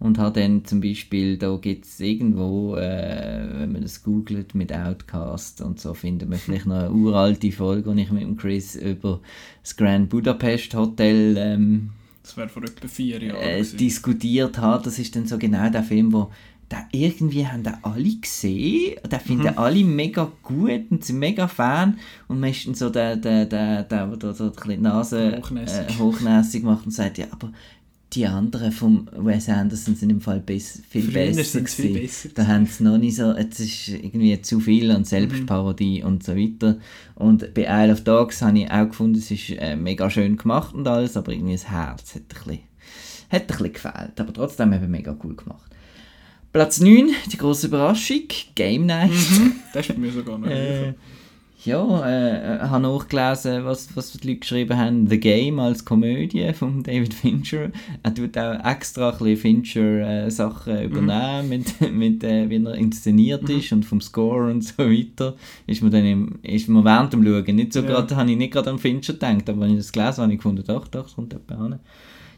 und 0.00 0.18
habe 0.18 0.40
dann 0.40 0.64
zum 0.64 0.80
Beispiel, 0.80 1.38
da 1.38 1.56
gibt 1.56 1.84
es 1.84 2.00
irgendwo, 2.00 2.76
äh, 2.76 3.48
wenn 3.52 3.72
man 3.72 3.82
das 3.82 4.02
googelt 4.02 4.54
mit 4.54 4.72
Outcast 4.72 5.60
und 5.60 5.80
so, 5.80 5.94
findet 5.94 6.28
man 6.28 6.38
vielleicht 6.38 6.66
noch 6.66 6.76
eine 6.76 6.90
uralte 6.90 7.52
Folge, 7.52 7.90
wo 7.90 7.94
ich 7.94 8.10
mit 8.10 8.22
dem 8.22 8.36
Chris 8.36 8.74
über 8.74 9.20
das 9.62 9.76
Grand 9.76 10.10
Budapest 10.10 10.74
Hotel 10.74 11.36
ähm, 11.38 11.90
das 12.24 12.38
wäre 12.38 12.48
vor 12.48 12.64
etwa 12.64 12.88
vier 12.88 13.22
Jahren 13.22 13.36
äh, 13.36 13.62
diskutiert 13.62 14.56
habe. 14.56 14.82
Das 14.82 14.98
ist 14.98 15.14
dann 15.14 15.26
so 15.26 15.36
genau 15.36 15.68
der 15.68 15.82
Film, 15.82 16.10
wo 16.12 16.30
der 16.70 16.88
irgendwie 16.90 17.46
haben 17.46 17.62
den 17.62 17.76
alle 17.82 18.16
gesehen, 18.16 18.96
den 19.06 19.20
finden 19.20 19.52
mhm. 19.52 19.58
alle 19.58 19.84
mega 19.84 20.32
gut 20.42 20.90
und 20.90 21.04
sind 21.04 21.18
mega 21.18 21.46
Fan 21.46 21.98
und 22.26 22.40
man 22.40 22.50
ist 22.50 22.66
dann 22.66 22.74
so 22.74 22.88
der, 22.88 23.16
der, 23.16 23.44
der, 23.44 23.82
der, 23.82 24.06
der, 24.06 24.32
der, 24.32 24.50
der 24.50 24.68
die 24.68 24.76
Nase. 24.78 25.36
Äh, 25.36 25.98
hochnäsig 25.98 26.64
macht 26.64 26.86
und 26.86 26.92
sagt, 26.92 27.18
ja, 27.18 27.26
aber 27.30 27.52
die 28.14 28.26
anderen 28.26 28.70
von 28.70 29.08
Wes 29.16 29.48
Anderson 29.48 29.96
sind 29.96 30.10
im 30.10 30.20
Fall 30.20 30.40
bess 30.40 30.80
viel 30.88 31.10
besser 31.10 31.64
viel 31.64 32.00
besser 32.00 32.28
Da 32.34 32.46
haben 32.46 32.66
sie 32.66 32.84
noch 32.84 32.98
nicht 32.98 33.16
so, 33.16 33.32
es 33.32 33.58
ist 33.58 33.88
irgendwie 33.88 34.40
zu 34.40 34.60
viel 34.60 34.90
an 34.90 35.04
Selbstparodie 35.04 36.00
mhm. 36.00 36.06
und 36.06 36.24
so 36.24 36.36
weiter. 36.36 36.78
Und 37.14 37.52
bei 37.54 37.62
Isle 37.62 37.92
of 37.92 38.04
Dogs 38.04 38.42
habe 38.42 38.58
ich 38.58 38.70
auch 38.70 38.86
gefunden, 38.86 39.18
es 39.18 39.30
ist 39.30 39.50
äh, 39.50 39.76
mega 39.76 40.08
schön 40.10 40.36
gemacht 40.36 40.74
und 40.74 40.86
alles, 40.86 41.16
aber 41.16 41.32
irgendwie 41.32 41.54
das 41.54 41.70
Herz 41.70 42.14
hat 42.14 42.22
ein 42.22 42.28
bisschen, 42.28 42.58
hat 43.30 43.42
ein 43.42 43.46
bisschen 43.46 43.72
gefehlt. 43.72 44.20
Aber 44.20 44.32
trotzdem 44.32 44.72
eben 44.72 44.90
mega 44.90 45.16
cool 45.24 45.34
gemacht. 45.34 45.70
Platz 46.52 46.80
9, 46.80 47.10
die 47.32 47.36
große 47.36 47.66
Überraschung, 47.66 48.22
Game 48.54 48.86
Night. 48.86 49.10
Mhm, 49.10 49.54
das 49.72 49.88
ist 49.88 49.94
bei 49.94 50.00
mir 50.00 50.12
sogar 50.12 50.38
noch 50.38 50.46
äh, 50.50 50.94
ja, 51.64 52.06
äh, 52.06 52.60
habe 52.60 52.82
nachgelesen, 52.82 53.64
was, 53.64 53.96
was 53.96 54.12
die 54.12 54.28
Leute 54.28 54.40
geschrieben 54.40 54.78
haben. 54.78 55.06
The 55.08 55.18
Game 55.18 55.58
als 55.58 55.84
Komödie 55.84 56.52
von 56.52 56.82
David 56.82 57.14
Fincher. 57.14 57.70
Er 58.02 58.14
tut 58.14 58.36
auch 58.36 58.64
extra 58.64 59.10
ein 59.10 59.18
bisschen 59.18 59.36
Fincher-Sachen 59.36 60.76
äh, 60.76 60.84
übernehmen, 60.84 61.44
mhm. 61.44 61.48
mit, 61.48 61.92
mit 61.92 62.24
äh, 62.24 62.48
wie 62.50 62.64
er 62.64 62.74
inszeniert 62.74 63.48
mhm. 63.48 63.58
ist 63.58 63.72
und 63.72 63.84
vom 63.84 64.00
Score 64.00 64.50
und 64.50 64.62
so 64.62 64.78
weiter. 64.78 65.34
Ist 65.66 65.82
mir 65.82 65.90
dann 65.90 66.04
im, 66.04 66.38
ist 66.42 66.68
mir 66.68 66.84
während 66.84 67.12
dem 67.12 67.24
Schauen 67.24 67.56
nicht 67.56 67.72
so 67.72 67.80
ja. 67.80 67.86
gerade, 67.86 68.16
habe 68.16 68.30
ich 68.30 68.36
nicht 68.36 68.52
gerade 68.52 68.70
an 68.70 68.78
Fincher 68.78 69.14
gedacht, 69.14 69.48
aber 69.48 69.62
wenn 69.62 69.70
ich 69.70 69.78
das 69.78 69.92
gelesen 69.92 70.12
habe, 70.12 70.22
habe 70.22 70.32
ich 70.32 70.38
gefunden, 70.38 70.64
doch, 70.66 70.88
doch, 70.88 71.14
kommt 71.14 71.32
jemand 71.32 71.72
an. 71.74 71.80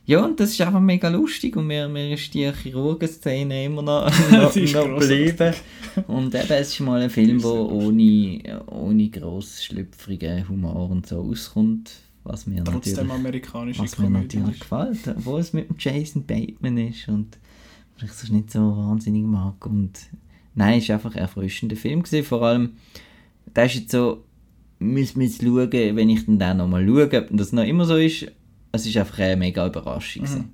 Ja, 0.06 0.24
und 0.24 0.38
das 0.38 0.50
ist 0.52 0.60
einfach 0.60 0.80
mega 0.80 1.08
lustig 1.08 1.56
und 1.56 1.66
mir, 1.66 1.88
mir 1.88 2.14
ist 2.14 2.32
die 2.32 2.50
Chirurgenszene 2.50 3.64
immer 3.64 3.82
noch, 3.82 4.08
noch, 4.30 4.54
noch 4.54 5.00
geblieben. 5.00 5.54
Und 6.06 6.32
eben, 6.32 6.50
es 6.50 6.68
ist 6.68 6.80
mal 6.80 7.02
ein 7.02 7.10
Film, 7.10 7.40
der 7.40 7.50
ohne, 7.50 8.62
ohne 8.70 9.08
gross 9.10 9.64
schlüpfrigen 9.64 10.48
Humor 10.48 10.90
und 10.90 11.06
so 11.08 11.20
auskommt. 11.22 11.90
Was 12.22 12.46
mir 12.46 12.62
Trotzdem 12.64 13.10
amerikanische 13.10 13.82
was 13.82 13.98
mir 13.98 14.10
natürlich 14.10 14.60
gefällt, 14.60 15.06
obwohl 15.08 15.40
es 15.40 15.52
mit 15.52 15.68
Jason 15.78 16.24
Bateman 16.24 16.78
ist 16.78 17.08
und 17.08 17.38
ich 17.98 18.10
es 18.10 18.28
nicht 18.30 18.50
so 18.50 18.60
wahnsinnig 18.76 19.24
mag. 19.24 19.64
Und 19.66 19.92
nein, 20.54 20.78
es 20.78 20.88
war 20.88 20.96
einfach 20.96 21.14
ein 21.14 21.22
erfrischender 21.22 21.76
Film. 21.76 22.02
Gewesen. 22.02 22.24
Vor 22.24 22.42
allem, 22.42 22.72
da 23.54 23.64
ist 23.64 23.74
jetzt 23.74 23.90
so, 23.90 24.24
müssen 24.78 25.20
wir 25.20 25.26
jetzt 25.26 25.42
schauen, 25.42 25.96
wenn 25.96 26.10
ich 26.10 26.26
dann, 26.26 26.38
dann 26.38 26.56
nochmal 26.58 26.86
schaue, 26.86 27.04
ob 27.04 27.28
das 27.30 27.52
noch 27.52 27.64
immer 27.64 27.84
so 27.84 27.96
ist, 27.96 28.26
es 28.76 28.86
ist 28.86 28.96
einfach 28.96 29.18
eine 29.18 29.36
mega 29.36 29.66
Überraschung. 29.66 30.22
Mhm. 30.22 30.48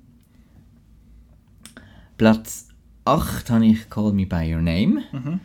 Platz 2.17 2.67
8 3.05 3.49
habe 3.49 3.65
ich 3.65 3.89
Call 3.89 4.13
Me 4.13 4.25
By 4.25 4.53
Your 4.53 4.61
Name. 4.61 5.03
Mhm. 5.11 5.39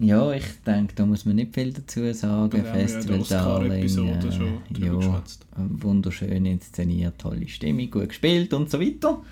Ja, 0.00 0.32
ich 0.32 0.44
denke, 0.66 0.94
da 0.94 1.06
muss 1.06 1.24
man 1.24 1.36
nicht 1.36 1.54
viel 1.54 1.72
dazu 1.72 2.12
sagen. 2.12 2.64
Festival 2.64 3.22
Darling, 3.28 3.82
äh, 3.82 4.86
ja, 4.86 5.22
wunderschön 5.56 6.46
inszeniert, 6.46 7.18
tolle 7.18 7.46
Stimmung, 7.48 7.90
gut 7.90 8.08
gespielt 8.08 8.52
und 8.54 8.70
so 8.70 8.80
weiter. 8.80 9.22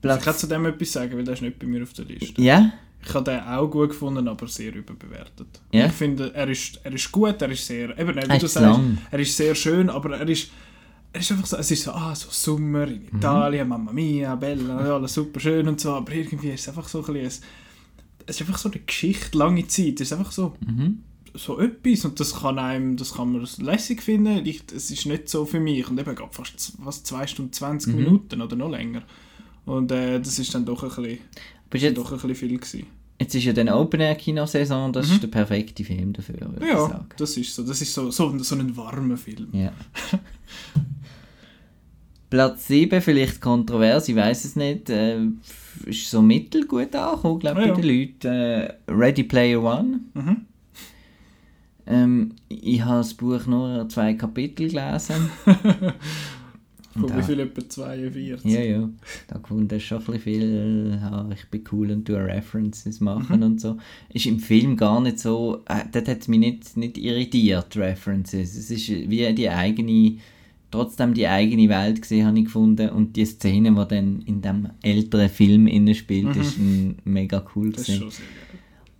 Platz 0.00 0.18
ich 0.18 0.24
kann 0.24 0.34
zu 0.36 0.46
dem 0.48 0.66
etwas 0.66 0.92
sagen, 0.92 1.16
weil 1.16 1.24
der 1.24 1.34
ist 1.34 1.42
nicht 1.42 1.58
bei 1.58 1.66
mir 1.66 1.82
auf 1.82 1.92
der 1.92 2.04
Liste. 2.04 2.42
Ja? 2.42 2.72
Ich 3.04 3.14
habe 3.14 3.30
den 3.30 3.40
auch 3.40 3.68
gut 3.68 3.90
gefunden, 3.90 4.28
aber 4.28 4.46
sehr 4.48 4.74
überbewertet. 4.74 5.60
Ja? 5.72 5.86
Ich 5.86 5.92
finde, 5.92 6.34
er 6.34 6.48
ist, 6.48 6.80
er 6.84 6.92
ist 6.92 7.10
gut, 7.10 7.40
er 7.40 7.50
ist 7.50 7.66
sehr, 7.66 7.96
eben, 7.98 8.16
wie 8.16 8.38
du 8.38 8.46
sagst, 8.46 8.80
er 9.10 9.18
ist 9.18 9.36
sehr 9.36 9.54
schön, 9.54 9.88
aber 9.88 10.18
er 10.18 10.28
ist 10.28 10.50
es 11.12 11.24
ist 11.24 11.32
einfach 11.32 11.46
so, 11.46 11.56
es 11.56 11.70
ist 11.70 11.84
so, 11.84 11.92
ah, 11.92 12.14
so 12.14 12.28
Sommer 12.30 12.88
in 12.88 13.02
mhm. 13.02 13.18
Italien, 13.18 13.64
mhm. 13.64 13.68
Mamma 13.68 13.92
Mia, 13.92 14.34
Bella, 14.34 14.76
alles 14.94 15.14
super 15.14 15.40
schön 15.40 15.68
und 15.68 15.80
so, 15.80 15.92
aber 15.92 16.12
irgendwie 16.12 16.50
ist 16.50 16.62
es 16.62 16.68
einfach 16.68 16.88
so 16.88 17.04
ein 17.04 17.12
bisschen, 17.12 17.44
es 18.26 18.36
ist 18.36 18.40
einfach 18.40 18.58
so 18.58 18.70
eine 18.70 18.80
Geschichte, 18.80 19.36
lange 19.36 19.66
Zeit, 19.66 20.00
es 20.00 20.12
ist 20.12 20.12
einfach 20.12 20.32
so, 20.32 20.54
mhm. 20.66 21.02
so 21.34 21.58
etwas 21.58 22.04
und 22.04 22.18
das 22.18 22.34
kann 22.40 22.58
einem, 22.58 22.96
das 22.96 23.14
kann 23.14 23.32
man 23.32 23.46
lässig 23.58 24.02
finden, 24.02 24.44
ich, 24.46 24.62
es 24.74 24.90
ist 24.90 25.06
nicht 25.06 25.28
so 25.28 25.44
für 25.44 25.60
mich 25.60 25.88
und 25.88 26.00
eben 26.00 26.14
gerade 26.14 26.32
fast 26.32 26.72
was, 26.78 27.04
2 27.04 27.26
Stunden 27.26 27.52
20 27.52 27.92
mhm. 27.92 28.02
Minuten 28.02 28.40
oder 28.40 28.56
noch 28.56 28.70
länger 28.70 29.02
und 29.66 29.92
äh, 29.92 30.18
das 30.18 30.38
ist 30.38 30.54
dann 30.54 30.64
doch 30.64 30.82
ein 30.82 30.88
bisschen, 30.88 31.18
jetzt, 31.74 31.98
doch 31.98 32.10
ein 32.10 32.18
bisschen 32.18 32.34
viel 32.34 32.58
gewesen. 32.58 32.86
Jetzt 33.20 33.36
ist 33.36 33.44
ja 33.44 33.52
dann 33.52 33.68
Open 33.68 34.00
Air 34.00 34.16
Kinosaison, 34.16 34.92
das 34.92 35.06
mhm. 35.08 35.12
ist 35.12 35.22
der 35.22 35.28
perfekte 35.28 35.84
Film 35.84 36.12
dafür, 36.12 36.40
würde 36.40 36.66
ja, 36.66 36.72
ich 36.72 36.90
sagen. 36.90 37.06
das 37.16 37.36
ist 37.36 37.54
so, 37.54 37.62
das 37.62 37.80
ist 37.82 37.92
so, 37.92 38.10
so, 38.10 38.36
so 38.38 38.56
ein 38.56 38.76
warmer 38.76 39.18
Film. 39.18 39.48
Ja. 39.52 39.72
Platz 42.32 42.66
7, 42.68 43.02
vielleicht 43.02 43.42
kontrovers, 43.42 44.08
ich 44.08 44.16
weiß 44.16 44.46
es 44.46 44.56
nicht, 44.56 44.88
äh, 44.88 45.18
ist 45.84 46.10
so 46.10 46.22
mittelgut 46.22 46.94
angekommen, 46.96 47.38
glaube 47.40 47.60
ich, 47.60 47.66
ja, 47.66 47.74
bei 47.74 47.80
den 47.82 47.98
Leuten. 47.98 48.26
Äh, 48.26 48.74
Ready 48.88 49.24
Player 49.24 49.62
One. 49.62 50.00
Mhm. 50.14 50.36
Ähm, 51.86 52.32
ich 52.48 52.82
habe 52.82 52.98
das 53.00 53.12
Buch 53.12 53.44
nur 53.46 53.86
zwei 53.90 54.14
Kapitel 54.14 54.68
gelesen. 54.70 55.28
Von 56.94 57.16
wie 57.18 57.22
viel? 57.22 57.40
Etwa 57.40 57.68
42? 57.68 58.50
Ja, 58.50 58.60
ja. 58.62 58.88
Da 59.28 59.38
gefunden, 59.38 59.68
das 59.68 59.78
ist 59.82 59.84
schon 59.88 59.98
ein 59.98 60.04
bisschen 60.04 60.22
viel, 60.22 60.98
ja, 61.02 61.28
ich 61.34 61.44
bin 61.50 61.64
cool 61.70 61.90
und 61.90 62.06
tue 62.06 62.16
References 62.16 63.00
machen 63.00 63.36
Mhm. 63.40 63.42
und 63.42 63.60
so. 63.60 63.76
Ist 64.10 64.24
im 64.24 64.38
Film 64.38 64.78
gar 64.78 65.02
nicht 65.02 65.18
so, 65.18 65.62
äh, 65.68 65.84
dort 65.92 66.08
hat 66.08 66.22
es 66.22 66.28
mich 66.28 66.38
nicht, 66.38 66.78
nicht 66.78 66.96
irritiert, 66.96 67.76
References. 67.76 68.56
Es 68.56 68.70
ist 68.70 68.88
wie 68.88 69.34
die 69.34 69.50
eigene, 69.50 70.16
trotzdem 70.72 71.14
die 71.14 71.28
eigene 71.28 71.68
Welt 71.68 72.02
gesehen, 72.02 72.26
habe 72.26 72.38
ich 72.38 72.46
gefunden. 72.46 72.88
Und 72.90 73.14
die 73.14 73.24
Szene, 73.26 73.70
die 73.72 73.88
dann 73.94 74.22
in 74.26 74.42
dem 74.42 74.68
älteren 74.82 75.28
Film 75.28 75.68
innen 75.68 75.94
spielt, 75.94 76.34
ist 76.34 76.58
ein 76.58 76.96
mega 77.04 77.44
cool 77.54 77.66
Mhm. 77.68 77.72
Das 77.72 77.80
ist 77.82 77.86
gewesen. 77.86 78.00
schon 78.02 78.10
sehr. 78.10 78.26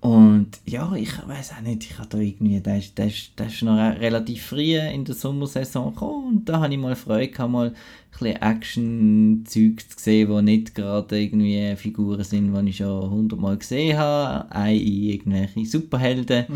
Und 0.00 0.48
ja, 0.66 0.92
ich 0.96 1.12
weiß 1.28 1.52
auch 1.52 1.60
nicht, 1.62 1.84
ich 1.84 1.96
habe 1.96 2.08
da 2.08 2.18
irgendwie, 2.18 2.58
der 2.60 2.78
ist, 2.78 2.98
der 2.98 3.06
ist, 3.06 3.38
der 3.38 3.46
ist 3.46 3.62
noch 3.62 3.76
re- 3.76 4.00
relativ 4.00 4.42
früh 4.46 4.76
in 4.76 5.04
der 5.04 5.14
Sommersaison 5.14 5.92
gekommen 5.94 6.26
und 6.38 6.48
da 6.48 6.60
habe 6.60 6.74
ich 6.74 6.80
mal 6.80 6.96
Freude 6.96 7.28
gehabt, 7.28 7.52
mal 7.52 7.68
ein 7.68 7.74
bisschen 8.10 8.42
Action-Zeug 8.42 9.80
zu 9.88 9.96
sehen, 9.98 10.28
wo 10.28 10.40
nicht 10.40 10.74
gerade 10.74 11.20
irgendwie 11.20 11.74
Figuren 11.76 12.24
sind, 12.24 12.52
die 12.52 12.70
ich 12.70 12.78
schon 12.78 13.10
hundertmal 13.10 13.56
gesehen 13.56 13.96
habe, 13.96 14.48
i.e. 14.72 15.12
irgendwelche 15.14 15.64
Superhelden. 15.66 16.46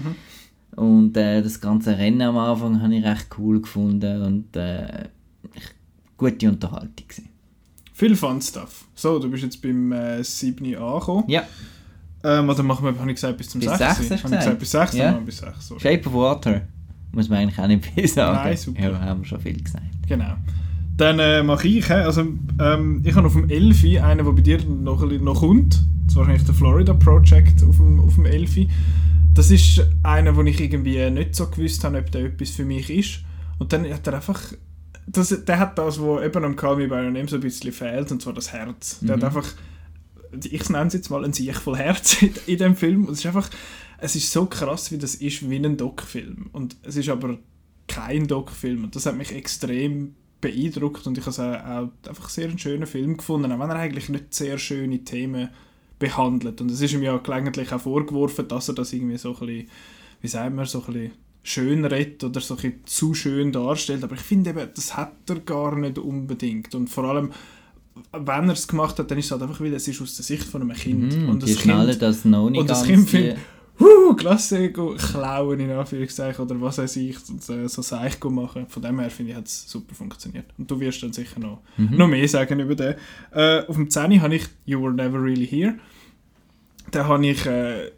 Und 0.76 1.16
äh, 1.16 1.42
das 1.42 1.60
ganze 1.60 1.96
Rennen 1.96 2.20
am 2.22 2.36
Anfang 2.36 2.82
habe 2.82 2.94
ich 2.94 3.04
recht 3.04 3.26
cool 3.38 3.60
gefunden 3.60 4.22
und 4.22 4.56
äh, 4.56 5.08
gute 6.16 6.48
Unterhaltung 6.48 7.08
gewesen. 7.08 7.28
Viel 7.94 8.14
Fun 8.14 8.40
Stuff. 8.42 8.86
So, 8.94 9.18
du 9.18 9.30
bist 9.30 9.42
jetzt 9.42 9.60
beim 9.62 9.90
äh, 9.92 10.22
7 10.22 10.76
angekommen. 10.76 11.24
Ja, 11.28 11.44
Ähm, 12.22 12.48
oder 12.48 12.62
machen 12.62 12.84
wir, 12.84 12.98
habe 12.98 13.10
ich 13.10 13.14
gesagt, 13.16 13.38
bis 13.38 13.48
zum 13.48 13.60
Bis 13.60 13.70
6. 13.70 13.78
sechs 13.78 14.10
hast 14.10 14.24
du 14.24 14.24
Habe 14.24 14.34
ich 14.34 14.40
gesagt? 14.40 14.58
bis 14.58 14.70
6. 14.70 14.94
Ja. 14.94 15.12
Bis 15.12 15.38
6. 15.38 15.68
So. 15.68 15.78
Shape 15.78 16.06
of 16.06 16.12
Water 16.14 16.62
muss 17.12 17.28
man 17.30 17.38
eigentlich 17.38 17.58
auch 17.58 17.66
nicht 17.66 17.86
viel 17.86 18.06
sagen. 18.08 18.36
Nein, 18.44 18.56
super. 18.56 18.90
Ja, 18.90 19.00
haben 19.00 19.20
wir 19.22 19.26
schon 19.26 19.40
viel 19.40 19.62
gesagt. 19.62 19.84
Genau. 20.06 20.34
Dann 20.98 21.18
äh, 21.18 21.42
mache 21.42 21.68
ich, 21.68 21.90
also 21.90 22.22
ähm, 22.60 23.02
ich 23.04 23.14
habe 23.14 23.26
auf 23.26 23.32
dem 23.34 23.48
11 23.48 24.02
einen, 24.02 24.24
der 24.24 24.32
bei 24.32 24.40
dir 24.42 24.58
noch, 24.64 25.02
noch 25.04 25.40
kommt. 25.40 25.74
Das 26.04 26.12
ist 26.12 26.16
wahrscheinlich 26.16 26.44
der 26.44 26.54
Florida 26.54 26.94
Project 26.94 27.62
auf 27.62 27.76
dem, 27.76 28.00
auf 28.00 28.14
dem 28.14 28.26
11. 28.26 28.66
Das 29.36 29.50
ist 29.50 29.86
einer, 30.02 30.34
wo 30.34 30.42
ich 30.42 30.58
irgendwie 30.60 31.10
nicht 31.10 31.34
so 31.34 31.48
gewusst 31.48 31.84
habe, 31.84 31.98
ob 31.98 32.10
der 32.10 32.24
etwas 32.24 32.50
für 32.50 32.64
mich 32.64 32.88
ist. 32.88 33.20
Und 33.58 33.70
dann 33.72 33.88
hat 33.92 34.06
er 34.06 34.14
einfach, 34.14 34.40
das, 35.06 35.28
der 35.44 35.58
hat 35.58 35.78
das, 35.78 36.00
was 36.00 36.24
eben 36.24 36.44
am 36.44 36.56
Call 36.56 36.76
Me 36.76 36.88
By 36.88 36.94
Your 36.94 37.10
Name 37.10 37.28
so 37.28 37.36
ein 37.36 37.42
bisschen 37.42 37.70
fehlt, 37.72 38.10
und 38.10 38.22
zwar 38.22 38.32
das 38.32 38.52
Herz. 38.52 38.98
Der 39.02 39.16
hat 39.16 39.24
einfach, 39.24 39.46
ich 40.42 40.68
nenne 40.70 40.86
es 40.86 40.94
jetzt 40.94 41.10
mal 41.10 41.22
ein 41.22 41.34
Sieg 41.34 41.54
voll 41.56 41.76
Herz 41.76 42.22
in, 42.22 42.32
in 42.46 42.56
dem 42.56 42.76
Film. 42.76 43.04
Und 43.04 43.12
es 43.12 43.18
ist 43.18 43.26
einfach, 43.26 43.50
es 43.98 44.16
ist 44.16 44.32
so 44.32 44.46
krass, 44.46 44.90
wie 44.90 44.98
das 44.98 45.16
ist, 45.16 45.48
wie 45.48 45.56
ein 45.56 45.76
Doc-Film. 45.76 46.48
Und 46.52 46.76
es 46.82 46.96
ist 46.96 47.10
aber 47.10 47.38
kein 47.88 48.26
Doc-Film. 48.26 48.84
Und 48.84 48.96
das 48.96 49.04
hat 49.04 49.16
mich 49.16 49.32
extrem 49.32 50.14
beeindruckt 50.40 51.06
und 51.06 51.18
ich 51.18 51.24
habe 51.26 51.30
es 51.30 51.40
auch, 51.40 51.64
auch 51.64 52.08
einfach 52.08 52.28
sehr 52.28 52.48
einen 52.48 52.58
schönen 52.58 52.86
Film 52.86 53.16
gefunden, 53.16 53.52
auch 53.52 53.58
wenn 53.58 53.70
er 53.70 53.76
eigentlich 53.76 54.08
nicht 54.08 54.34
sehr 54.34 54.58
schöne 54.58 55.02
Themen 55.04 55.48
behandelt. 55.98 56.60
Und 56.60 56.70
es 56.70 56.80
ist 56.80 56.92
ihm 56.92 57.02
ja 57.02 57.16
gelegentlich 57.18 57.72
auch 57.72 57.80
vorgeworfen, 57.80 58.48
dass 58.48 58.68
er 58.68 58.74
das 58.74 58.92
irgendwie 58.92 59.18
so 59.18 59.30
ein 59.30 59.46
bisschen, 59.46 59.68
wie 60.20 60.28
sagt 60.28 60.54
man, 60.54 60.66
so 60.66 60.80
ein 60.80 60.92
bisschen 60.92 61.12
schön 61.42 61.84
redet 61.84 62.24
oder 62.24 62.40
so 62.40 62.54
ein 62.54 62.56
bisschen 62.56 62.80
zu 62.86 63.14
schön 63.14 63.52
darstellt. 63.52 64.04
Aber 64.04 64.14
ich 64.14 64.20
finde 64.20 64.50
eben, 64.50 64.68
das 64.74 64.96
hat 64.96 65.14
er 65.28 65.40
gar 65.40 65.76
nicht 65.76 65.98
unbedingt. 65.98 66.74
Und 66.74 66.88
vor 66.88 67.04
allem, 67.04 67.32
wenn 68.12 68.48
er 68.48 68.52
es 68.52 68.68
gemacht 68.68 68.98
hat, 68.98 69.10
dann 69.10 69.18
ist 69.18 69.26
es 69.26 69.30
halt 69.30 69.42
einfach, 69.42 69.60
weil 69.60 69.72
es 69.72 69.88
ist 69.88 70.02
aus 70.02 70.16
der 70.16 70.24
Sicht 70.24 70.44
von 70.44 70.62
einem 70.62 70.72
Kind. 70.72 71.16
Mhm, 71.16 71.28
und 71.28 71.42
das 71.42 71.52
schnallen 71.52 71.90
Kind, 71.90 72.02
das 72.02 72.24
noch 72.24 72.50
nicht 72.50 72.60
und 72.60 72.68
das. 72.68 72.84
Kind 72.84 73.08
findet, 73.08 73.38
Huh, 73.78 74.14
klasse, 74.14 74.70
klauen 74.72 75.60
in 75.60 75.70
Anführungszeichen 75.70 76.44
oder 76.44 76.58
was 76.60 76.78
weiß 76.78 76.96
ich, 76.96 77.16
und, 77.28 77.46
äh, 77.50 77.68
so 77.68 77.82
Seich 77.82 78.18
machen. 78.24 78.66
Von 78.68 78.82
dem 78.82 78.98
her 79.00 79.10
finde 79.10 79.32
ich, 79.32 79.36
hat 79.36 79.46
es 79.46 79.70
super 79.70 79.94
funktioniert. 79.94 80.46
Und 80.56 80.70
du 80.70 80.80
wirst 80.80 81.02
dann 81.02 81.12
sicher 81.12 81.38
noch, 81.40 81.60
Mhm. 81.76 81.96
noch 81.96 82.08
mehr 82.08 82.26
sagen 82.26 82.58
über 82.60 82.74
den. 82.74 82.94
Äh, 83.32 83.66
auf 83.66 83.76
dem 83.76 83.90
10 83.90 84.22
habe 84.22 84.36
ich 84.36 84.44
You 84.64 84.82
Were 84.82 84.94
Never 84.94 85.22
Really 85.22 85.46
Here. 85.46 85.74
Da 86.90 87.06
habe 87.06 87.26
ich, 87.26 87.44
äh, 87.44 87.90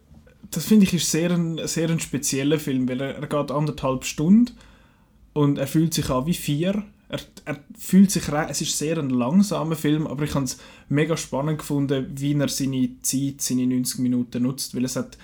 das 0.50 0.64
finde 0.64 0.84
ich 0.84 0.94
ist 0.94 1.10
sehr 1.10 1.30
ein, 1.30 1.60
sehr 1.68 1.88
ein 1.90 2.00
spezieller 2.00 2.58
Film, 2.58 2.88
weil 2.88 3.00
er, 3.00 3.14
er 3.16 3.26
geht 3.26 3.50
anderthalb 3.50 4.04
Stunden 4.04 4.52
und 5.32 5.58
er 5.58 5.66
fühlt 5.66 5.94
sich 5.94 6.10
an 6.10 6.26
wie 6.26 6.34
vier. 6.34 6.82
Er, 7.10 7.20
er 7.44 7.58
fühlt 7.78 8.10
sich 8.10 8.24
es 8.28 8.60
ist 8.60 8.76
sehr 8.76 8.98
ein 8.98 9.10
langsamer 9.10 9.76
Film, 9.76 10.06
aber 10.06 10.24
ich 10.24 10.34
habe 10.34 10.44
es 10.44 10.58
mega 10.88 11.16
spannend 11.16 11.58
gefunden, 11.58 12.06
wie 12.16 12.34
er 12.34 12.48
seine 12.48 12.90
Zeit, 13.02 13.40
seine 13.40 13.66
90 13.66 14.00
Minuten 14.00 14.42
nutzt, 14.42 14.74
weil 14.74 14.84
es 14.84 14.96
hat 14.96 15.16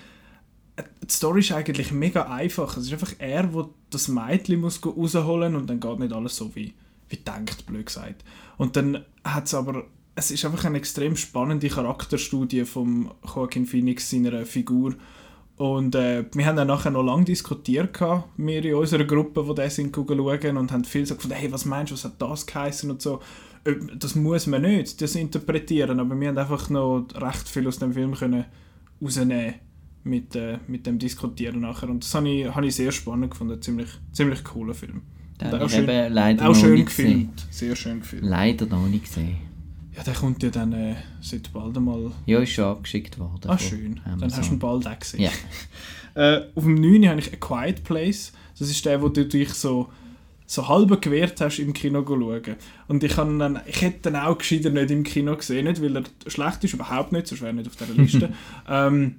die 0.77 1.13
Story 1.13 1.39
ist 1.39 1.51
eigentlich 1.51 1.91
mega 1.91 2.23
einfach. 2.23 2.75
Es 2.77 2.85
ist 2.85 2.93
einfach 2.93 3.13
er, 3.19 3.43
der 3.43 3.69
das 3.89 4.07
Mädchen 4.07 4.61
muss 4.61 4.85
rausholen 4.85 5.55
und 5.55 5.69
dann 5.69 5.79
geht 5.79 5.99
nicht 5.99 6.13
alles 6.13 6.35
so 6.35 6.53
wie, 6.55 6.73
wie 7.09 7.17
denkt, 7.17 7.65
blöd 7.65 7.85
gesagt. 7.85 8.23
Und 8.57 8.75
dann 8.75 9.05
hat 9.23 9.45
es 9.45 9.53
aber, 9.53 9.85
es 10.15 10.31
ist 10.31 10.43
einfach 10.45 10.65
eine 10.65 10.77
extrem 10.77 11.15
spannende 11.15 11.69
Charakterstudie 11.69 12.65
von 12.65 13.11
Joaquin 13.23 13.65
Phoenix, 13.65 14.09
seiner 14.09 14.45
Figur. 14.45 14.95
Und 15.57 15.95
äh, 15.95 16.25
wir 16.33 16.45
haben 16.45 16.57
dann 16.57 16.67
nachher 16.67 16.91
noch 16.91 17.03
lange 17.03 17.23
diskutiert, 17.23 17.93
gehabt, 17.93 18.27
wir 18.35 18.63
in 18.65 18.75
unserer 18.75 19.05
Gruppe, 19.05 19.45
die 19.47 19.55
das 19.55 19.75
sind 19.75 19.95
schauen 19.95 20.57
und 20.57 20.71
haben 20.71 20.83
viel 20.83 21.05
gefunden, 21.05 21.35
hey, 21.35 21.49
was 21.51 21.63
meinst 21.63 21.91
du, 21.91 21.95
was 21.95 22.03
hat 22.03 22.21
das 22.21 22.45
geheißen 22.45 22.91
und 22.91 23.01
so. 23.01 23.21
Äh, 23.63 23.75
Das 23.97 24.15
muss 24.15 24.47
man 24.47 24.63
nicht, 24.63 24.99
das 25.01 25.15
interpretieren, 25.15 26.01
aber 26.01 26.19
wir 26.19 26.27
haben 26.27 26.37
einfach 26.37 26.69
noch 26.69 27.07
recht 27.15 27.47
viel 27.47 27.67
aus 27.67 27.79
dem 27.79 27.93
Film 27.93 28.15
können 28.15 28.45
rausnehmen 29.01 29.55
mit, 30.05 30.35
äh, 30.35 30.59
mit 30.67 30.85
dem 30.85 30.99
Diskutieren 30.99 31.61
nachher. 31.61 31.89
Und 31.89 32.03
das 32.03 32.13
habe 32.13 32.29
ich, 32.29 32.47
habe 32.47 32.65
ich 32.67 32.75
sehr 32.75 32.91
spannend 32.91 33.31
gefunden, 33.31 33.61
ziemlich, 33.61 33.89
ziemlich 34.13 34.43
cooler 34.43 34.73
Film. 34.73 35.01
Den 35.41 35.53
auch 35.53 35.69
schön, 35.69 35.85
leider 35.85 36.45
auch 36.45 36.49
noch 36.49 36.55
schön 36.55 36.75
nicht 36.75 36.85
gesehen. 36.87 37.05
gefilmt, 37.07 37.45
sehr 37.49 37.75
schön 37.75 37.99
gefilmt. 37.99 38.25
Leider 38.25 38.65
noch 38.67 38.87
nicht 38.87 39.05
gesehen. 39.05 39.35
Ja, 39.95 40.03
der 40.03 40.13
kommt 40.13 40.43
ja 40.43 40.49
dann 40.49 40.73
äh, 40.73 40.95
seit 41.21 41.51
bald 41.51 41.75
einmal... 41.75 42.11
Ja, 42.25 42.39
ist 42.39 42.51
schon 42.51 42.65
abgeschickt 42.65 43.17
worden. 43.17 43.49
Ah, 43.49 43.57
schön. 43.57 43.99
Dann 44.03 44.13
Amazon. 44.13 44.39
hast 44.39 44.49
du 44.49 44.55
ihn 44.55 44.59
bald 44.59 44.87
auch 44.87 44.99
gesehen. 44.99 45.21
Ja. 45.21 45.31
Äh, 46.17 46.45
auf 46.55 46.63
dem 46.63 46.75
9. 46.75 47.09
habe 47.09 47.19
ich 47.19 47.33
A 47.33 47.35
Quiet 47.35 47.83
Place. 47.83 48.31
Das 48.57 48.69
ist 48.69 48.85
der, 48.85 49.01
wo 49.01 49.09
du 49.09 49.25
dich 49.25 49.49
so, 49.49 49.89
so 50.45 50.65
halb 50.65 51.01
gewehrt 51.01 51.41
hast, 51.41 51.59
im 51.59 51.73
Kino 51.73 52.03
zu 52.03 52.17
schauen. 52.17 52.55
Und 52.87 53.03
ich, 53.03 53.15
dann, 53.15 53.59
ich 53.65 53.81
hätte 53.81 54.09
dann 54.09 54.15
auch 54.15 54.37
gescheiter 54.37 54.69
nicht 54.69 54.91
im 54.91 55.03
Kino 55.03 55.35
gesehen, 55.35 55.65
nicht 55.65 55.81
weil 55.81 55.97
er 55.97 56.03
schlecht 56.27 56.63
ist, 56.63 56.73
überhaupt 56.73 57.11
nicht, 57.11 57.27
sonst 57.27 57.41
wäre 57.41 57.49
er 57.51 57.55
nicht 57.55 57.67
auf 57.67 57.75
dieser 57.75 57.93
Liste. 58.01 58.33
ähm, 58.69 59.15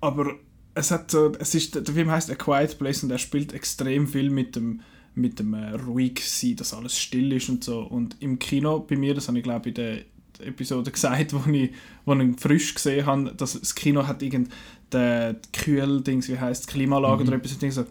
aber 0.00 0.34
es 0.74 0.90
hat 0.90 1.10
so, 1.10 1.32
es 1.38 1.54
ist, 1.54 1.74
der 1.74 1.94
Film 1.94 2.10
heißt 2.10 2.30
A 2.30 2.34
Quiet 2.34 2.78
Place 2.78 3.02
und 3.02 3.10
er 3.10 3.18
spielt 3.18 3.52
extrem 3.52 4.06
viel 4.06 4.30
mit 4.30 4.56
dem 4.56 4.80
mit 5.14 5.38
dem 5.38 5.52
äh, 5.52 5.72
ruhig 5.72 6.20
sein, 6.24 6.56
dass 6.56 6.72
alles 6.72 6.96
still 6.96 7.32
ist 7.32 7.48
und 7.48 7.64
so. 7.64 7.80
Und 7.80 8.16
im 8.20 8.38
Kino 8.38 8.78
bei 8.78 8.96
mir, 8.96 9.14
das 9.14 9.28
habe 9.28 9.38
ich 9.38 9.44
glaube 9.44 9.70
in 9.70 9.74
der 9.74 9.98
Episode 10.40 10.90
gesagt, 10.92 11.32
wo 11.32 11.50
ich, 11.50 11.72
wo 12.04 12.14
ich 12.14 12.40
frisch 12.40 12.74
gesehen 12.74 13.04
habe, 13.04 13.34
dass 13.36 13.58
das 13.58 13.74
Kino 13.74 14.06
hat 14.06 14.22
irgend 14.22 14.50
der 14.92 15.36
Kühl-Dings, 15.52 16.28
wie 16.28 16.38
heißt 16.38 16.68
Klimaanlage 16.68 17.24
oder 17.24 17.34
etwas, 17.34 17.74
so 17.74 17.84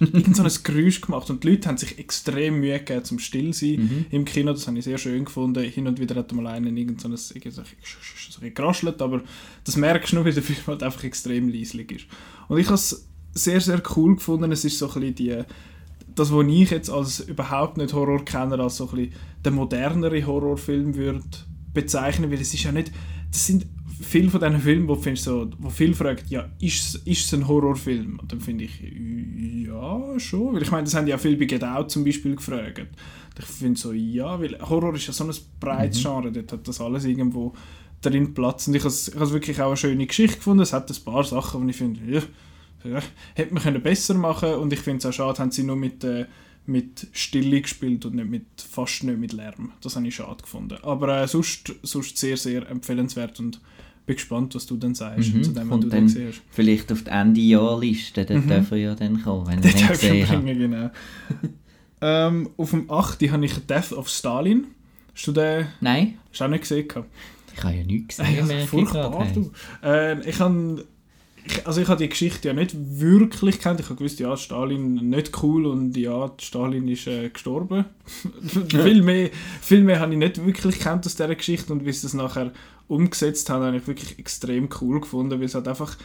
irgend 0.00 0.36
so 0.36 0.42
ein 0.42 0.50
Geräusch 0.62 1.00
gemacht 1.00 1.30
und 1.30 1.44
die 1.44 1.50
Leute 1.50 1.68
haben 1.68 1.76
sich 1.76 1.98
extrem 1.98 2.60
Mühe 2.60 2.78
gegeben 2.78 3.04
zum 3.04 3.18
still 3.18 3.52
sein 3.52 4.06
im 4.10 4.24
Kino, 4.24 4.52
das 4.52 4.66
habe 4.66 4.78
ich 4.78 4.84
sehr 4.84 4.98
schön 4.98 5.24
gefunden. 5.24 5.62
Hin 5.62 5.86
und 5.86 6.00
wieder 6.00 6.14
hat 6.16 6.32
mal 6.32 6.46
einen 6.46 6.76
irgend 6.76 7.00
so 7.00 7.08
ein, 7.08 7.16
so 7.16 7.34
ein, 7.34 8.54
geraschelt, 8.54 9.02
aber 9.02 9.22
das 9.64 9.76
merkst 9.76 10.12
du 10.12 10.16
nur, 10.16 10.24
weil 10.24 10.32
der 10.32 10.42
Film 10.42 10.58
halt 10.66 10.82
einfach 10.82 11.04
extrem 11.04 11.48
leislich 11.48 11.92
ist. 11.92 12.06
Und 12.48 12.58
ich 12.58 12.66
habe 12.66 12.76
es 12.76 13.08
sehr, 13.32 13.60
sehr 13.60 13.82
cool 13.96 14.16
gefunden. 14.16 14.50
Es 14.52 14.64
ist 14.64 14.78
so 14.78 14.88
ein 14.88 14.94
bisschen 14.94 15.14
die, 15.14 15.44
das, 16.14 16.32
was 16.32 16.46
ich 16.46 16.70
jetzt 16.70 16.90
als 16.90 17.20
überhaupt 17.20 17.76
nicht 17.76 17.92
Horrorkenner 17.92 18.58
als 18.58 18.76
so 18.76 18.88
ein 18.90 18.96
bisschen 18.96 19.12
den 19.44 19.54
modernere 19.54 20.26
Horrorfilm 20.26 20.94
würde 20.94 21.22
bezeichnen, 21.72 22.30
weil 22.30 22.40
es 22.40 22.52
ist 22.52 22.64
ja 22.64 22.72
nicht, 22.72 22.90
das 23.30 23.46
sind 23.46 23.66
viele 24.00 24.30
von 24.30 24.40
diesen 24.40 24.60
Filmen, 24.60 24.88
wo 24.88 24.96
findest, 24.96 25.24
so, 25.24 25.50
wo 25.58 25.70
viele 25.70 25.94
fragen, 25.94 26.22
ja, 26.28 26.48
ist, 26.60 26.96
ist 27.06 27.26
es 27.26 27.34
ein 27.34 27.46
Horrorfilm? 27.46 28.18
Und 28.20 28.32
dann 28.32 28.40
finde 28.40 28.64
ich, 28.64 28.80
ja, 29.66 30.18
schon. 30.18 30.54
Weil 30.54 30.62
ich 30.62 30.70
meine, 30.70 30.84
das 30.84 30.94
haben 30.94 31.06
ja 31.06 31.18
viele 31.18 31.36
bei 31.36 31.44
Get 31.44 31.64
Out 31.64 31.90
zum 31.90 32.04
Beispiel 32.04 32.36
gefragt. 32.36 32.86
Ich 33.38 33.44
finde 33.44 33.78
so, 33.78 33.92
ja, 33.92 34.40
weil 34.40 34.58
Horror 34.60 34.94
ist 34.94 35.06
ja 35.06 35.12
so 35.12 35.24
ein 35.24 35.34
breites 35.60 36.02
Genre, 36.02 36.30
dort 36.30 36.52
hat 36.52 36.68
das 36.68 36.80
alles 36.80 37.04
irgendwo 37.04 37.54
drin 38.02 38.34
Platz. 38.34 38.68
Und 38.68 38.74
ich 38.74 38.82
habe 38.82 38.88
es 38.88 39.08
ich 39.08 39.14
habe 39.14 39.24
es 39.24 39.32
wirklich 39.32 39.60
auch 39.60 39.68
eine 39.68 39.76
schöne 39.76 40.06
Geschichte 40.06 40.36
gefunden. 40.36 40.62
Es 40.62 40.72
hat 40.72 40.90
ein 40.90 41.04
paar 41.04 41.24
Sachen, 41.24 41.62
wo 41.62 41.68
ich 41.68 41.76
finde, 41.76 42.00
ja, 42.10 42.22
ja, 42.84 43.02
hätte 43.34 43.54
man 43.54 43.62
können 43.62 43.82
besser 43.82 44.14
machen 44.14 44.54
und 44.54 44.72
ich 44.72 44.80
finde 44.80 44.98
es 44.98 45.06
auch 45.06 45.12
schade, 45.12 45.38
haben 45.38 45.50
sie 45.50 45.62
nur 45.62 45.76
mit, 45.76 46.02
äh, 46.04 46.26
mit 46.66 47.08
Stille 47.12 47.60
gespielt 47.60 48.04
und 48.06 48.14
nicht 48.14 48.28
mit, 48.28 48.46
fast 48.56 49.04
nicht 49.04 49.18
mit 49.18 49.32
Lärm. 49.32 49.72
Das 49.82 49.96
habe 49.96 50.06
ich 50.06 50.14
schade 50.14 50.42
gefunden. 50.42 50.78
Aber 50.82 51.22
äh, 51.22 51.28
sonst, 51.28 51.74
sonst 51.82 52.16
sehr, 52.16 52.36
sehr 52.36 52.68
empfehlenswert 52.68 53.38
und 53.40 53.60
bin 54.10 54.16
gespannt, 54.16 54.54
was 54.54 54.66
du 54.66 54.76
dann 54.76 54.94
sagst 54.94 55.32
Mhm, 55.34 55.42
zu 55.44 55.52
dem, 55.52 55.70
was 55.70 55.80
du 55.80 55.88
dann 55.88 56.04
hast. 56.06 56.42
Vielleicht 56.50 56.90
auf 56.92 57.02
die 57.04 57.10
Ende-Jahr-Liste, 57.10 58.24
dort 58.24 58.44
Mhm. 58.44 58.48
dürfen 58.48 58.70
wir 58.72 58.78
ja 58.78 58.94
dann 58.94 59.22
kommen, 59.22 59.46
wenn 59.46 59.58
ich 59.64 59.74
ich 59.74 59.88
gesehen 59.88 60.26
bringen, 60.26 60.58
genau. 60.58 60.90
ähm, 62.00 62.50
auf 62.56 62.70
dem 62.70 62.90
8. 62.90 63.22
habe 63.30 63.44
ich 63.44 63.54
Death 63.66 63.92
of 63.92 64.08
Stalin. 64.08 64.66
Hast 65.14 65.26
du 65.26 65.32
den 65.32 65.66
Nein, 65.80 66.14
hast 66.30 66.40
du 66.40 66.44
auch 66.44 66.48
nicht 66.48 66.62
gesehen? 66.62 66.86
ich 67.56 67.64
habe 67.64 67.76
ja 67.76 67.84
nichts 67.84 68.16
Ja, 68.18 68.24
gesehen. 68.40 68.58
ich 68.60 68.68
furchtbar, 68.68 69.10
gerade, 69.10 69.24
hey. 69.24 69.34
du. 69.34 69.50
Äh, 69.86 70.28
ich 70.28 70.40
habe 70.40 70.84
also 71.64 71.80
ich 71.80 71.88
habe 71.88 72.02
die 72.02 72.08
Geschichte 72.08 72.48
ja 72.48 72.54
nicht 72.54 72.76
wirklich 72.76 73.58
kennt. 73.58 73.80
Ich 73.80 73.86
habe 73.86 73.96
gewusst, 73.96 74.20
ja, 74.20 74.36
Stalin 74.36 74.94
nicht 75.08 75.42
cool 75.42 75.66
und 75.66 75.96
ja, 75.96 76.30
Stalin 76.38 76.86
ist 76.86 77.06
äh, 77.06 77.30
gestorben. 77.30 77.86
viel, 78.68 79.02
mehr, 79.02 79.30
viel 79.62 79.82
mehr 79.82 80.00
habe 80.00 80.12
ich 80.12 80.18
nicht 80.18 80.44
wirklich 80.44 80.78
kennt 80.78 81.06
aus 81.06 81.16
dieser 81.16 81.34
Geschichte 81.34 81.72
und 81.72 81.84
wie 81.86 81.92
sie 81.92 82.02
das 82.02 82.14
nachher 82.14 82.52
umgesetzt 82.90 83.48
haben, 83.48 83.64
habe 83.64 83.76
ich 83.76 83.86
wirklich 83.86 84.18
extrem 84.18 84.68
cool 84.80 85.00
gefunden, 85.00 85.38
weil 85.38 85.46
es 85.46 85.54
halt 85.54 85.68
einfach 85.68 85.96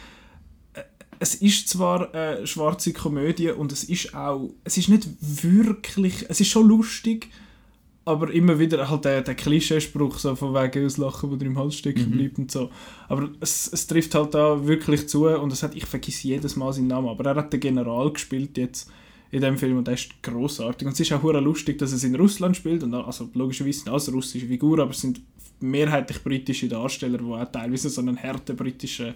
äh, 0.74 0.82
es 1.18 1.34
ist 1.34 1.68
zwar 1.68 2.14
eine 2.14 2.46
schwarze 2.46 2.92
Komödie 2.92 3.50
und 3.50 3.72
es 3.72 3.84
ist 3.84 4.14
auch, 4.14 4.50
es 4.64 4.76
ist 4.76 4.88
nicht 4.88 5.08
wirklich, 5.20 6.26
es 6.28 6.40
ist 6.40 6.48
schon 6.48 6.68
lustig, 6.68 7.28
aber 8.04 8.32
immer 8.32 8.60
wieder 8.60 8.88
halt 8.88 9.04
der, 9.04 9.22
der 9.22 9.34
Klischeespruch 9.34 10.18
so 10.18 10.36
von 10.36 10.54
wegen 10.54 10.84
das 10.84 10.96
Lachen, 10.96 11.28
wo 11.28 11.34
dir 11.34 11.46
im 11.46 11.58
Hals 11.58 11.74
stecken 11.74 12.10
mhm. 12.10 12.12
bleibt 12.12 12.38
und 12.38 12.52
so. 12.52 12.70
Aber 13.08 13.30
es, 13.40 13.68
es 13.72 13.88
trifft 13.88 14.14
halt 14.14 14.32
da 14.32 14.64
wirklich 14.64 15.08
zu 15.08 15.26
und 15.26 15.52
es 15.52 15.64
hat, 15.64 15.74
ich 15.74 15.86
vergesse 15.86 16.28
jedes 16.28 16.54
Mal 16.54 16.72
seinen 16.72 16.86
Namen, 16.86 17.08
aber 17.08 17.24
er 17.24 17.34
hat 17.34 17.52
den 17.52 17.58
General 17.58 18.12
gespielt 18.12 18.56
jetzt 18.58 18.88
in 19.32 19.40
dem 19.40 19.58
Film 19.58 19.78
und 19.78 19.88
der 19.88 19.94
ist 19.94 20.22
großartig 20.22 20.86
und 20.86 20.92
es 20.92 21.00
ist 21.00 21.12
auch 21.12 21.22
lustig, 21.24 21.78
dass 21.78 21.90
es 21.90 22.04
in 22.04 22.14
Russland 22.14 22.56
spielt 22.56 22.84
und 22.84 22.94
also 22.94 23.28
logischerweise 23.34 23.90
als 23.90 24.12
russische 24.12 24.46
Figur, 24.46 24.78
aber 24.78 24.92
es 24.92 25.00
sind 25.00 25.20
mehrheitlich 25.60 26.22
britische 26.22 26.68
Darsteller, 26.68 27.18
die 27.18 27.24
auch 27.24 27.50
teilweise 27.50 27.88
so 27.88 28.00
einen 28.00 28.22
harten 28.22 28.56
britischen 28.56 29.14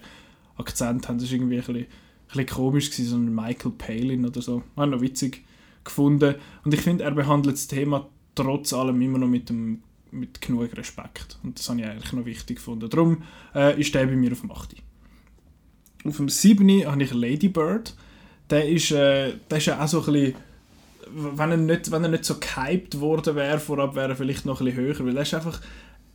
Akzent 0.57 1.07
haben. 1.07 1.17
Das 1.17 1.25
ist 1.27 1.33
irgendwie 1.33 1.55
ein 1.55 1.61
bisschen, 1.61 1.75
ein 1.77 1.87
bisschen 2.27 2.45
komisch 2.47 2.91
gewesen, 2.91 3.09
so 3.09 3.15
ein 3.15 3.33
Michael 3.33 3.71
Palin 3.77 4.25
oder 4.25 4.41
so. 4.41 4.63
Habe 4.75 4.91
noch 4.91 5.01
witzig 5.01 5.43
gefunden 5.83 6.35
und 6.63 6.73
ich 6.73 6.81
finde, 6.81 7.03
er 7.03 7.11
behandelt 7.11 7.55
das 7.55 7.67
Thema 7.67 8.07
trotz 8.35 8.73
allem 8.73 9.01
immer 9.01 9.17
noch 9.17 9.27
mit, 9.27 9.49
dem, 9.49 9.81
mit 10.11 10.41
genug 10.41 10.75
Respekt. 10.75 11.39
Und 11.43 11.59
das 11.59 11.69
habe 11.69 11.81
ich 11.81 11.87
eigentlich 11.87 12.13
noch 12.13 12.25
wichtig 12.25 12.57
gefunden. 12.57 12.89
Darum 12.89 13.23
äh, 13.55 13.79
ist 13.79 13.93
der 13.93 14.05
bei 14.05 14.15
mir 14.15 14.31
auf 14.31 14.41
dem 14.41 14.51
8. 14.51 14.75
Auf 16.05 16.17
dem 16.17 16.29
7. 16.29 16.85
habe 16.85 17.03
ich 17.03 17.13
Lady 17.13 17.49
Bird. 17.49 17.95
Der 18.49 18.67
ist, 18.67 18.91
äh, 18.91 19.33
der 19.49 19.57
ist 19.57 19.65
ja 19.65 19.83
auch 19.83 19.87
so 19.87 19.99
ein 19.99 20.13
bisschen 20.13 20.35
wenn 21.13 21.51
er 21.51 21.57
nicht, 21.57 21.91
wenn 21.91 22.03
er 22.03 22.09
nicht 22.09 22.25
so 22.25 22.35
gehypt 22.39 22.99
worden 22.99 23.35
wäre, 23.35 23.59
vorab 23.59 23.95
wäre 23.95 24.09
er 24.09 24.15
vielleicht 24.15 24.45
noch 24.45 24.61
ein 24.61 24.65
bisschen 24.65 24.81
höher, 24.81 25.05
weil 25.05 25.17
er 25.17 25.23
ist 25.23 25.33
einfach, 25.33 25.59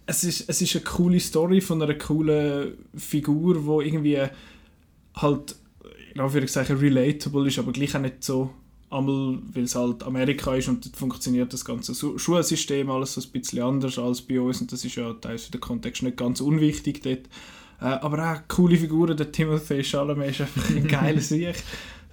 es 0.06 0.24
ist, 0.24 0.48
es 0.48 0.62
ist 0.62 0.76
eine 0.76 0.84
coole 0.84 1.20
Story 1.20 1.60
von 1.60 1.82
einer 1.82 1.94
coolen 1.94 2.74
Figur, 2.96 3.54
die 3.54 3.88
irgendwie 3.88 4.22
halt, 5.14 5.56
in 6.14 6.20
Anführungszeichen, 6.20 6.76
relatable 6.76 7.48
ist, 7.48 7.58
aber 7.58 7.72
gleich 7.72 7.94
auch 7.96 8.00
nicht 8.00 8.22
so 8.22 8.50
einmal, 8.88 9.38
weil 9.52 9.64
es 9.64 9.74
halt 9.74 10.04
Amerika 10.04 10.54
ist 10.54 10.68
und 10.68 10.84
dort 10.84 10.96
funktioniert 10.96 11.52
das 11.52 11.64
ganze 11.64 11.94
Schulsystem 12.18 12.88
alles 12.88 13.14
so 13.14 13.20
ein 13.20 13.30
bisschen 13.30 13.62
anders 13.62 13.98
als 13.98 14.22
bei 14.22 14.40
uns 14.40 14.60
und 14.60 14.70
das 14.70 14.84
ist 14.84 14.94
ja 14.94 15.12
teils 15.14 15.44
für 15.44 15.52
den 15.52 15.60
Kontext 15.60 16.02
nicht 16.02 16.16
ganz 16.16 16.40
unwichtig 16.40 17.02
dort. 17.02 17.26
Äh, 17.80 17.84
aber 17.84 18.32
auch 18.32 18.48
coole 18.48 18.76
Figuren, 18.76 19.16
der 19.16 19.32
Timothy 19.32 19.82
Chalamet 19.82 20.30
ist 20.30 20.40
einfach 20.42 20.70
ein 20.70 20.86
geiler 20.86 21.20
Sieg. 21.20 21.56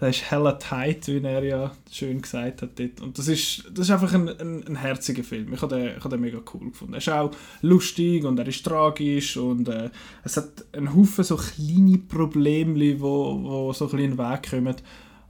Der 0.01 0.09
ist 0.09 0.29
hella 0.29 0.53
tight, 0.53 1.07
wie 1.07 1.23
er 1.23 1.43
ja 1.43 1.71
schön 1.89 2.21
gesagt 2.21 2.61
hat 2.61 2.77
dort. 2.77 3.01
Und 3.01 3.17
das 3.17 3.27
ist, 3.27 3.63
das 3.71 3.87
ist 3.87 3.91
einfach 3.91 4.13
ein, 4.13 4.27
ein, 4.27 4.67
ein 4.67 4.75
herziger 4.75 5.23
Film. 5.23 5.53
Ich 5.53 5.61
habe 5.61 5.75
den, 5.75 5.97
ich 5.97 6.03
hab 6.03 6.09
den 6.09 6.19
mega 6.19 6.39
cool 6.53 6.71
gefunden. 6.71 6.93
Er 6.93 6.97
ist 6.97 7.09
auch 7.09 7.31
lustig 7.61 8.25
und 8.25 8.37
er 8.37 8.47
ist 8.47 8.65
tragisch 8.65 9.37
und 9.37 9.69
äh, 9.69 9.89
es 10.23 10.35
hat 10.35 10.65
einen 10.73 10.93
Haufen 10.93 11.23
so 11.23 11.37
kleine 11.37 11.97
Probleme, 11.99 12.77
die 12.77 12.99
wo, 12.99 13.41
wo 13.43 13.73
so 13.73 13.85
ein 13.85 13.91
bisschen 13.91 14.11
in 14.11 14.17
den 14.17 14.31
Weg 14.31 14.49
kommen. 14.49 14.75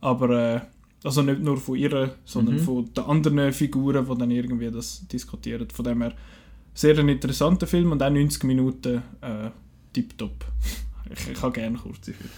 Aber 0.02 0.30
äh, 0.30 0.62
also 1.04 1.22
nicht 1.22 1.42
nur 1.42 1.58
von 1.58 1.76
ihr, 1.76 2.16
sondern 2.26 2.56
mhm. 2.56 2.60
von 2.60 2.94
den 2.94 3.04
anderen 3.04 3.54
Figuren, 3.54 4.08
die 4.10 4.18
dann 4.18 4.32
irgendwie 4.32 4.72
das 4.72 5.06
diskutieren. 5.08 5.70
Von 5.70 5.86
dem 5.86 6.02
her 6.02 6.14
sehr 6.74 6.98
ein 6.98 7.10
interessanter 7.10 7.68
Film 7.68 7.92
und 7.92 8.02
auch 8.02 8.10
90 8.10 8.44
Minuten 8.46 9.04
äh, 9.22 9.50
tipptopp. 9.94 10.46
ich, 11.12 11.32
ich 11.32 11.42
habe 11.42 11.54
gerne 11.54 11.78
kurze 11.78 12.14
Filme. 12.14 12.32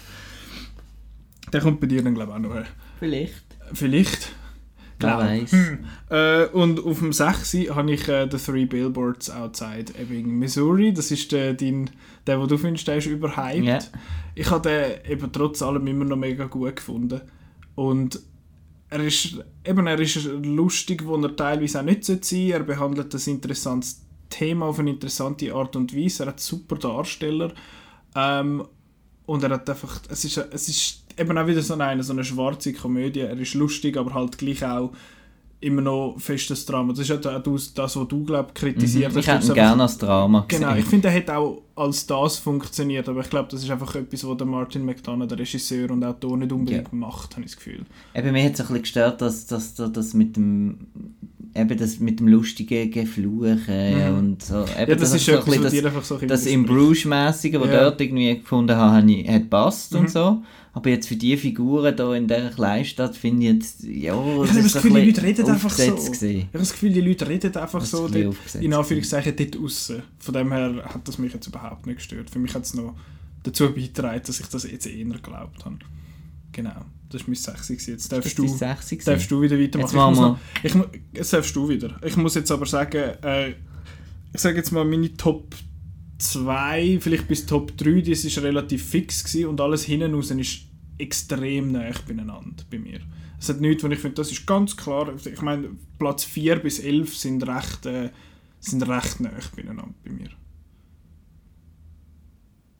Der 1.52 1.60
kommt 1.60 1.80
bei 1.80 1.86
dir 1.86 2.02
dann 2.02 2.14
glaube 2.14 2.32
ich 2.32 2.36
auch 2.36 2.40
noch. 2.40 2.64
Vielleicht. 2.98 3.44
Vielleicht. 3.72 4.32
Weiß. 4.98 5.52
Hm. 5.52 5.78
Äh, 6.08 6.46
und 6.46 6.82
auf 6.84 7.00
dem 7.00 7.12
6. 7.12 7.54
habe 7.70 7.92
ich 7.92 8.08
äh, 8.08 8.28
The 8.30 8.38
Three 8.38 8.64
Billboards 8.64 9.30
Outside 9.30 9.92
Ebbing, 9.98 10.26
Missouri. 10.38 10.92
Das 10.92 11.10
ist 11.10 11.32
der, 11.32 11.52
dein, 11.52 11.90
der, 12.26 12.38
den 12.38 12.48
du 12.48 12.56
findest, 12.56 12.88
der 12.88 12.96
ist 12.96 13.06
überhyped. 13.06 13.64
Yeah. 13.64 13.80
Ich 14.34 14.50
habe 14.50 14.68
den 14.68 15.12
eben 15.12 15.32
trotz 15.32 15.62
allem 15.62 15.86
immer 15.86 16.04
noch 16.04 16.16
mega 16.16 16.46
gut 16.46 16.76
gefunden. 16.76 17.20
Und 17.74 18.20
er 18.88 19.00
ist, 19.00 19.38
eben, 19.64 19.86
er 19.86 20.00
ist 20.00 20.24
lustig, 20.24 21.04
wo 21.04 21.16
er 21.16 21.36
teilweise 21.36 21.80
auch 21.80 21.84
nicht 21.84 22.04
sein 22.04 22.22
sollte. 22.22 22.52
Er 22.52 22.62
behandelt 22.62 23.14
ein 23.14 23.32
interessantes 23.32 24.02
Thema 24.30 24.66
auf 24.66 24.78
eine 24.78 24.90
interessante 24.90 25.52
Art 25.54 25.76
und 25.76 25.94
Weise. 25.94 26.24
Er 26.24 26.28
hat 26.28 26.40
super 26.40 26.76
Darsteller. 26.76 27.52
Ähm, 28.14 28.64
und 29.26 29.42
er 29.42 29.50
hat 29.50 29.68
einfach, 29.68 30.00
es 30.08 30.24
ist, 30.24 30.38
es 30.38 30.68
ist 30.68 31.05
eben 31.18 31.38
auch 31.38 31.46
wieder 31.46 31.62
so 31.62 31.74
eine, 31.74 32.02
so 32.02 32.12
eine 32.12 32.24
schwarze 32.24 32.72
Komödie. 32.72 33.20
Er 33.20 33.38
ist 33.38 33.54
lustig, 33.54 33.96
aber 33.96 34.14
halt 34.14 34.38
gleich 34.38 34.64
auch 34.64 34.92
immer 35.60 35.82
noch 35.82 36.16
festes 36.18 36.66
Drama. 36.66 36.92
Das 36.92 37.00
ist 37.00 37.08
ja 37.08 37.16
das, 37.16 37.74
das 37.74 37.96
was 37.96 38.08
du 38.08 38.24
glaub, 38.24 38.54
kritisiert 38.54 39.12
mhm, 39.12 39.16
hast. 39.16 39.24
Ich 39.24 39.32
hätte 39.32 39.46
ihn 39.46 39.54
gerne 39.54 39.82
als 39.82 39.98
Drama 39.98 40.44
gesehen. 40.46 40.62
Genau, 40.62 40.76
ich 40.76 40.84
finde, 40.84 41.08
er 41.08 41.14
hat 41.14 41.30
auch 41.30 41.62
als 41.74 42.06
das 42.06 42.38
funktioniert, 42.38 43.08
aber 43.08 43.20
ich 43.20 43.30
glaube, 43.30 43.48
das 43.50 43.62
ist 43.62 43.70
einfach 43.70 43.94
etwas, 43.94 44.26
was 44.26 44.36
der 44.36 44.46
Martin 44.46 44.84
McDonough, 44.84 45.28
der 45.28 45.38
Regisseur 45.38 45.90
und 45.90 46.04
Autor, 46.04 46.36
nicht 46.36 46.52
unbedingt 46.52 46.88
ja. 46.92 46.98
macht, 46.98 47.32
habe 47.32 47.42
ich 47.44 47.52
das 47.52 47.56
Gefühl. 47.56 47.84
Eben, 48.14 48.32
mir 48.32 48.44
hat 48.44 48.54
es 48.54 48.60
ein 48.60 48.66
bisschen 48.66 48.82
gestört, 48.82 49.20
dass, 49.22 49.46
dass, 49.46 49.74
dass, 49.74 49.92
dass 49.92 50.14
mit 50.14 50.36
dem 50.36 50.78
eben 51.56 51.78
das 51.78 51.98
mit 51.98 52.20
dem 52.20 52.28
lustigen 52.28 52.90
Gefluchen 52.90 53.58
mhm. 53.66 54.18
und 54.18 54.42
so. 54.42 54.62
Eben, 54.62 54.78
ja, 54.78 54.86
das, 54.86 55.10
das 55.10 55.14
ist 55.14 55.26
so 55.26 55.32
etwas, 55.32 55.60
das, 55.60 55.84
einfach 55.84 56.04
so 56.04 56.18
das 56.18 56.46
im 56.46 56.64
Bruges-mäßige, 56.66 57.54
was 57.60 57.68
ja. 57.68 57.84
dort 57.84 58.00
irgendwie 58.00 58.38
gefunden 58.38 58.76
habe, 58.76 59.24
hat 59.26 59.50
passt 59.50 59.92
mhm. 59.92 60.00
und 60.00 60.10
so. 60.10 60.42
Aber 60.72 60.90
jetzt 60.90 61.08
für 61.08 61.16
die 61.16 61.36
Figuren 61.38 61.96
hier 61.96 62.12
in 62.12 62.28
dieser 62.28 62.50
Kleinstadt 62.50 63.16
finde 63.16 63.46
ich 63.46 63.52
jetzt, 63.54 63.82
ja, 63.82 64.12
ich 64.12 64.50
habe 64.50 64.62
das 64.62 64.74
Gefühl, 64.74 64.92
die 64.92 65.06
Leute 65.06 65.22
reden 65.22 65.46
einfach 65.48 65.70
so. 65.70 65.92
Gewesen. 65.92 66.28
Ich 66.28 66.44
habe 66.44 66.58
das 66.58 66.72
Gefühl, 66.72 66.92
die 66.92 67.00
Leute 67.00 67.28
reden 67.28 67.56
einfach 67.56 67.80
das 67.80 67.90
so, 67.90 68.08
dort, 68.08 68.36
in 68.60 68.74
Anführungszeichen, 68.74 69.34
dort 69.36 69.56
aussen. 69.56 70.02
Von 70.18 70.34
dem 70.34 70.52
her 70.52 70.84
hat 70.84 71.08
das 71.08 71.16
mich 71.16 71.32
jetzt 71.32 71.46
überhaupt 71.46 71.86
nicht 71.86 71.96
gestört. 71.96 72.28
Für 72.28 72.38
mich 72.38 72.54
hat 72.54 72.64
es 72.64 72.74
noch 72.74 72.94
dazu 73.42 73.72
beigetragen, 73.72 74.20
dass 74.26 74.38
ich 74.38 74.46
das 74.48 74.70
jetzt 74.70 74.86
eher 74.86 75.04
geglaubt 75.06 75.64
habe. 75.64 75.78
Genau, 76.52 76.84
das 77.08 77.22
war 77.22 77.28
mein 77.28 77.36
6 77.36 77.86
Jetzt 77.86 78.12
darfst, 78.12 78.38
du, 78.38 78.58
darfst 79.04 79.30
du 79.30 79.40
wieder 79.40 79.58
weitermachen. 79.58 80.38
Jetzt, 80.62 80.74
noch, 80.74 80.92
ich, 80.92 81.00
jetzt 81.12 81.32
darfst 81.32 81.54
du 81.54 81.68
wieder. 81.68 81.98
Ich 82.04 82.16
muss 82.16 82.34
jetzt 82.34 82.50
aber 82.50 82.66
sagen, 82.66 83.14
äh, 83.22 83.50
ich 83.50 84.40
sage 84.40 84.56
jetzt 84.56 84.72
mal 84.72 84.84
meine 84.84 85.16
Top 85.16 85.54
2, 86.18 86.98
vielleicht 87.00 87.28
bis 87.28 87.46
Top 87.46 87.76
3, 87.76 88.00
das 88.00 88.24
ist 88.24 88.38
relativ 88.38 88.84
fix 88.84 89.24
gewesen 89.24 89.48
und 89.48 89.60
alles 89.60 89.84
hinten 89.84 90.14
raus 90.14 90.30
ist 90.30 90.62
extrem 90.98 91.72
nah 91.72 91.90
beieinander 92.06 92.64
bei 92.70 92.78
mir. 92.78 93.00
Es 93.38 93.48
hat 93.48 93.60
nichts, 93.60 93.84
wo 93.84 93.88
ich 93.88 93.98
finde, 93.98 94.14
das 94.16 94.32
ist 94.32 94.46
ganz 94.46 94.76
klar. 94.76 95.14
Ich 95.24 95.42
meine, 95.42 95.70
Platz 95.98 96.24
4 96.24 96.56
bis 96.56 96.78
11 96.78 97.16
sind 97.16 97.46
recht, 97.46 97.86
äh, 97.86 98.10
sind 98.60 98.82
recht 98.88 99.20
nah 99.20 99.30
beieinander 99.54 99.94
bei 100.04 100.10
mir. 100.10 100.30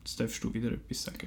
Jetzt 0.04 0.18
darfst 0.18 0.42
du 0.42 0.52
wieder 0.54 0.72
etwas 0.72 1.02
sagen. 1.02 1.26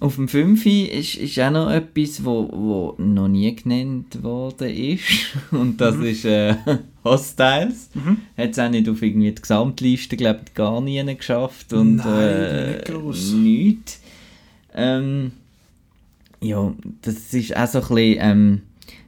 Auf 0.00 0.16
dem 0.16 0.28
5 0.28 0.66
ist, 0.66 1.16
ist 1.16 1.40
auch 1.40 1.50
noch 1.50 1.70
etwas, 1.70 2.24
wo, 2.24 2.48
wo 2.52 2.94
noch 3.02 3.28
nie 3.28 3.54
genannt 3.54 4.22
worden 4.22 4.68
ist. 4.70 5.02
Und 5.50 5.80
das 5.80 5.96
mhm. 5.96 6.04
ist 6.04 6.24
äh, 6.24 6.54
Hostiles. 7.04 7.90
Mhm. 7.94 8.18
Hat 8.36 8.50
es 8.50 8.58
auch 8.58 8.70
nicht 8.70 8.88
auf 8.88 9.02
irgendwie 9.02 9.32
die 9.32 9.40
Gesamtliste, 9.40 10.16
glaube 10.16 10.40
ich, 10.46 10.54
gar 10.54 10.80
nie 10.80 11.02
geschafft. 11.16 11.72
Und, 11.72 11.96
Nein, 11.96 12.08
äh, 12.08 12.92
nicht. 12.92 13.34
Nichts. 13.34 14.00
Ähm, 14.74 15.32
ja, 16.40 16.72
das 17.02 17.32
ist 17.34 17.56
auch 17.56 17.66
so 17.66 17.78
ein 17.78 17.88
bisschen, 17.88 18.16
ähm, 18.20 18.62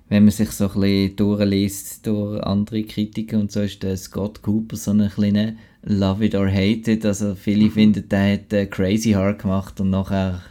wenn 0.08 0.24
man 0.24 0.32
sich 0.32 0.50
so 0.50 0.68
ein 0.68 0.80
bisschen 0.80 1.16
durchliest 1.16 2.06
durch 2.06 2.42
andere 2.42 2.84
Kritiker 2.84 3.38
und 3.38 3.50
so, 3.50 3.62
ist 3.62 3.82
der 3.82 3.96
Scott 3.96 4.42
Cooper 4.42 4.76
so 4.76 4.92
ein 4.92 5.08
kleiner 5.08 5.54
Love 5.82 6.24
it 6.24 6.34
or 6.34 6.48
hate 6.48 6.90
it. 6.90 7.04
Also 7.04 7.34
viele 7.34 7.66
mhm. 7.66 7.70
finden, 7.72 8.08
der 8.08 8.34
hat 8.34 8.52
äh, 8.52 8.66
Crazy 8.66 9.10
Heart 9.10 9.42
gemacht 9.42 9.80
und 9.80 9.90
nachher 9.90 10.42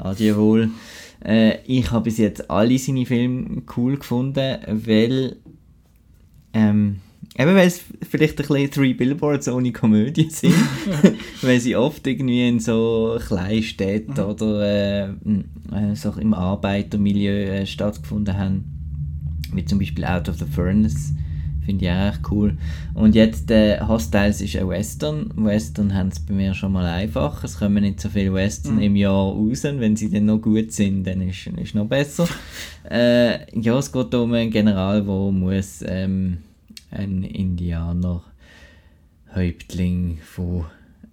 adieu 0.00 0.36
wohl. 0.36 0.70
Äh, 1.24 1.58
ich 1.66 1.90
habe 1.90 2.04
bis 2.04 2.18
jetzt 2.18 2.50
alle 2.50 2.78
seine 2.78 3.06
Filme 3.06 3.62
cool 3.76 3.96
gefunden, 3.96 4.58
weil 4.66 5.36
ähm, 6.52 6.96
Eben 7.38 7.54
weil 7.54 7.68
es 7.68 7.80
vielleicht 8.08 8.40
ein 8.40 8.46
bisschen 8.46 8.70
Three 8.70 8.92
Billboards 8.92 9.48
ohne 9.48 9.72
Komödie 9.72 10.28
sind. 10.30 10.54
weil 11.42 11.60
sie 11.60 11.76
oft 11.76 12.06
irgendwie 12.06 12.48
in 12.48 12.58
so 12.58 13.18
Kleinstädten 13.24 14.14
mhm. 14.14 14.30
oder 14.30 14.62
äh, 14.62 15.04
äh, 15.04 15.94
so 15.94 16.12
im 16.12 16.34
Arbeitermilieu 16.34 17.32
äh, 17.32 17.66
stattgefunden 17.66 18.36
haben. 18.36 18.64
Wie 19.52 19.64
zum 19.64 19.78
Beispiel 19.78 20.04
Out 20.04 20.28
of 20.28 20.38
the 20.38 20.44
Furnace. 20.44 21.14
Finde 21.70 21.84
ich 21.84 21.90
auch 21.90 22.08
echt 22.08 22.30
cool. 22.30 22.56
Und 22.94 23.14
jetzt 23.14 23.50
der 23.50 23.80
äh, 23.80 23.86
Hostiles 23.86 24.40
ist 24.40 24.56
ein 24.56 24.68
Western. 24.68 25.32
Western 25.36 25.94
haben 25.94 26.08
es 26.08 26.20
bei 26.20 26.34
mir 26.34 26.54
schon 26.54 26.72
mal 26.72 26.86
einfach. 26.86 27.42
Es 27.44 27.58
kommen 27.58 27.82
nicht 27.82 28.00
so 28.00 28.08
viele 28.08 28.32
Western 28.34 28.76
mhm. 28.76 28.82
im 28.82 28.96
Jahr 28.96 29.32
raus. 29.32 29.62
Wenn 29.62 29.96
sie 29.96 30.10
dann 30.10 30.26
noch 30.26 30.38
gut 30.38 30.72
sind, 30.72 31.04
dann 31.04 31.22
ist 31.22 31.46
es 31.46 31.74
noch 31.74 31.86
besser. 31.86 32.28
äh, 32.90 33.58
ja, 33.58 33.78
es 33.78 33.90
geht 33.90 34.14
um 34.14 34.32
einen 34.32 34.50
General, 34.50 35.02
der 35.02 35.32
muss... 35.32 35.84
Ähm, 35.86 36.38
ein 36.90 37.22
Indianer 37.22 38.22
Häuptling 39.34 40.18
von 40.22 40.66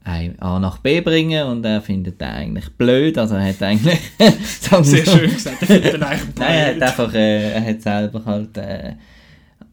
A 0.03 0.59
nach 0.59 0.77
B 0.77 1.01
bringen 1.01 1.45
und 1.47 1.65
er 1.65 1.81
findet 1.81 2.21
den 2.21 2.29
eigentlich 2.29 2.69
blöd, 2.77 3.17
also 3.17 3.35
er 3.35 3.49
hat 3.49 3.61
eigentlich... 3.61 3.99
Sehr 4.81 5.05
schön 5.05 5.31
gesagt, 5.33 5.61
ich 5.61 5.67
finde 5.67 5.91
den 5.91 6.03
eigentlich 6.03 6.35
Nein, 6.37 6.49
er 6.49 6.65
hat 6.65 6.73
blöd. 6.73 6.83
einfach, 6.83 7.13
äh, 7.13 7.51
er 7.51 7.65
hat 7.65 7.81
selber 7.81 8.25
halt 8.25 8.57
äh, 8.57 8.93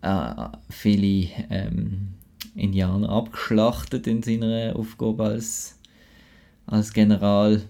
äh, 0.04 0.48
viele 0.70 1.28
ähm, 1.50 2.08
Indianer 2.54 3.08
abgeschlachtet 3.08 4.06
in 4.06 4.22
seiner 4.22 4.76
Aufgabe 4.76 5.24
als, 5.24 5.78
als 6.66 6.92
General. 6.92 7.62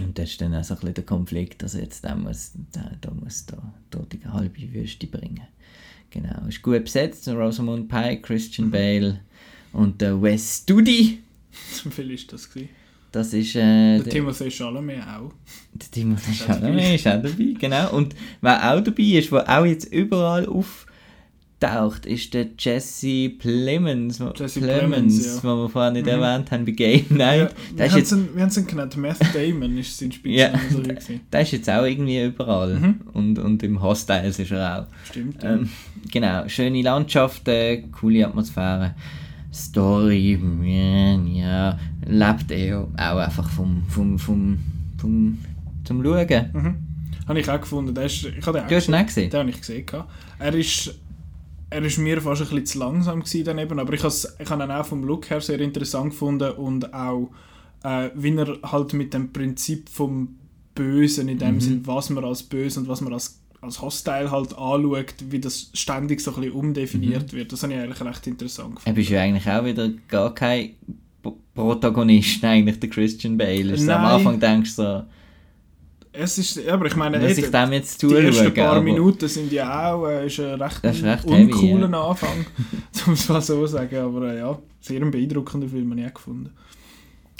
Und 0.00 0.18
das 0.18 0.30
ist 0.30 0.40
dann 0.40 0.54
auch 0.54 0.62
so 0.64 0.74
ein 0.74 0.80
bisschen 0.80 0.94
der 0.94 1.04
Konflikt, 1.04 1.62
dass 1.62 1.74
er 1.74 1.82
jetzt 1.82 2.04
der 2.04 2.14
muss, 2.14 2.52
der, 2.74 2.96
der 3.02 3.12
muss 3.12 3.44
da, 3.46 3.58
da 3.90 3.98
die 4.10 4.24
halbe 4.26 4.72
Wüste 4.72 5.06
bringen. 5.06 5.40
Genau, 6.10 6.46
ist 6.48 6.62
gut 6.62 6.84
besetzt, 6.84 7.28
Rosamund 7.28 7.88
Pike, 7.88 8.22
Christian 8.22 8.68
Mhm. 8.68 8.72
Bale 8.72 9.20
und 9.72 10.00
der 10.00 10.20
Wes 10.20 10.58
Studi. 10.62 11.18
Wie 11.96 12.14
ist 12.14 12.32
das 12.32 12.48
gewesen? 12.50 12.70
Das 13.12 13.32
ist 13.34 13.56
äh, 13.56 13.98
Der 14.00 14.12
Timothée 14.12 14.50
Chalamet 14.50 15.02
auch. 15.02 15.32
der 15.74 15.88
Timothée. 15.88 16.32
Chalamet 16.46 16.94
ist 16.94 17.08
auch 17.08 17.20
dabei, 17.22 17.54
genau. 17.58 17.92
Und 17.96 18.14
wer 18.40 18.72
auch 18.72 18.80
dabei 18.80 19.02
ist, 19.02 19.32
der 19.32 19.48
auch 19.58 19.64
jetzt 19.64 19.92
überall 19.92 20.46
auftaucht, 21.64 22.06
ist 22.06 22.32
der 22.34 22.46
Jesse 22.58 23.30
Plemons. 23.30 24.20
Jesse 24.36 24.60
Plemons, 24.60 25.24
ja. 25.24 25.40
den 25.40 25.58
wir 25.58 25.68
vorhin 25.68 25.92
nicht 25.94 26.06
Mhm. 26.06 26.12
erwähnt 26.12 26.50
haben 26.50 26.64
bei 26.64 26.72
Game 26.72 27.04
Night. 27.10 27.38
Ja, 27.40 27.48
der, 27.76 27.90
wir 27.92 27.98
jetzt, 27.98 28.12
ihn- 28.12 28.28
wir 28.34 28.42
haben 28.42 28.48
es 28.48 28.56
ihn 28.56 28.66
genannt, 28.66 28.96
Meth 28.96 29.18
Damon 29.34 29.76
ist 29.78 29.98
sein 29.98 30.10
Ja. 30.24 30.48
Spitzname. 30.58 30.70
so 30.70 30.82
gewesen. 30.82 31.20
der 31.32 31.40
ist 31.42 31.52
jetzt 31.52 31.70
auch 31.70 31.84
irgendwie 31.84 32.24
überall. 32.24 32.74
Mhm. 32.78 33.00
Und, 33.12 33.38
und 33.38 33.62
im 33.62 33.82
Hostiles 33.82 34.38
ist 34.38 34.50
er 34.52 34.80
auch. 34.80 34.86
Stimmt. 35.10 35.42
ja. 35.42 35.54
Ähm, 35.54 35.68
genau, 36.10 36.48
schöne 36.48 36.82
Landschaften, 36.82 37.90
coole 37.92 38.26
Atmosphäre. 38.26 38.94
Story, 39.52 40.38
ja, 40.62 41.14
ja, 41.20 41.78
lebt 42.06 42.50
eh 42.52 42.72
auch 42.74 42.88
einfach 42.96 43.50
vom, 43.50 43.82
vom, 43.88 44.18
vom, 44.18 44.58
vom 44.96 45.38
zum 45.84 46.04
Schauen. 46.04 46.50
Mhm. 46.52 46.74
Habe 47.26 47.40
ich 47.40 47.48
auch 47.50 47.60
gefunden. 47.60 47.94
Der 47.94 48.04
ist, 48.04 48.24
ich 48.24 48.46
habe 48.46 48.58
den 48.58 48.64
auch 48.64 48.68
Du 48.68 48.76
hast 48.76 48.88
ihn 48.88 48.92
gesehen. 48.92 48.94
auch 49.02 49.06
gesehen? 49.06 49.30
Den 49.30 49.40
habe 49.40 49.50
ich 49.50 49.58
gesehen. 49.60 49.86
Er 50.38 50.54
ist, 50.54 50.94
er 51.70 51.82
ist 51.84 51.98
mir 51.98 52.20
fast 52.20 52.42
ein 52.42 52.48
bisschen 52.48 52.66
zu 52.66 52.78
langsam 52.80 53.20
gewesen 53.20 53.44
daneben, 53.44 53.78
aber 53.78 53.92
ich, 53.92 54.02
has, 54.04 54.36
ich 54.38 54.50
habe 54.50 54.64
ihn 54.64 54.70
auch 54.70 54.84
vom 54.84 55.04
Look 55.04 55.30
her 55.30 55.40
sehr 55.40 55.60
interessant 55.60 56.10
gefunden 56.10 56.50
und 56.52 56.92
auch, 56.92 57.30
äh, 57.84 58.10
wie 58.14 58.34
er 58.36 58.58
halt 58.62 58.92
mit 58.92 59.14
dem 59.14 59.32
Prinzip 59.32 59.88
vom 59.88 60.36
Bösen, 60.74 61.28
in 61.28 61.38
dem 61.38 61.54
Mhm. 61.56 61.60
Sinn, 61.60 61.86
was 61.86 62.10
man 62.10 62.24
als 62.24 62.42
böse 62.42 62.80
und 62.80 62.88
was 62.88 63.00
man 63.00 63.12
als, 63.12 63.40
als 63.60 63.80
Hostile 63.82 64.30
halt 64.30 64.56
anschaut, 64.56 65.14
wie 65.28 65.38
das 65.40 65.70
ständig 65.74 66.20
so 66.20 66.32
ein 66.34 66.40
bisschen 66.40 66.52
umdefiniert 66.56 67.32
wird. 67.32 67.52
Das 67.52 67.62
habe 67.62 67.74
ich 67.74 67.78
eigentlich 67.80 68.00
recht 68.00 68.26
interessant 68.26 68.70
Er 68.70 68.74
gefunden. 68.76 68.94
bist 68.96 69.10
ja 69.10 69.20
eigentlich 69.22 69.48
auch 69.48 69.64
wieder 69.64 69.90
gar 70.08 70.34
kein 70.34 70.70
Protagonist, 71.54 72.42
eigentlich 72.44 72.80
der 72.80 72.88
Christian 72.90 73.36
Bale. 73.36 73.72
Ist 73.74 73.88
am. 73.88 74.04
Anfang 74.04 74.40
denkst 74.40 74.76
du 74.76 74.82
so, 74.82 75.02
Es 76.12 76.38
ist, 76.38 76.56
ja, 76.56 76.74
aber 76.74 76.86
ich 76.86 76.96
meine, 76.96 77.18
eh, 77.18 77.30
ich 77.30 77.50
dem 77.50 77.72
jetzt 77.72 78.02
die 78.02 78.12
ersten 78.12 78.52
paar 78.52 78.80
Minuten 78.80 79.28
sind 79.28 79.52
ja 79.52 79.92
auch 79.92 80.08
äh, 80.08 80.26
ist 80.26 80.40
ein 80.40 80.60
recht, 80.60 80.84
ist 80.84 81.04
recht 81.04 81.24
uncooler 81.24 81.86
heavy, 81.86 81.94
Anfang, 81.94 82.46
um 83.06 83.12
es 83.12 83.28
mal 83.28 83.40
so 83.40 83.60
zu 83.60 83.66
sagen. 83.68 83.96
Aber 83.96 84.32
äh, 84.32 84.38
ja, 84.38 84.58
sehr 84.80 85.00
ein 85.00 85.10
beeindruckender 85.10 85.68
Film, 85.68 85.90
habe 85.90 86.00
ich 86.00 86.06
auch 86.08 86.14
gefunden. 86.14 86.50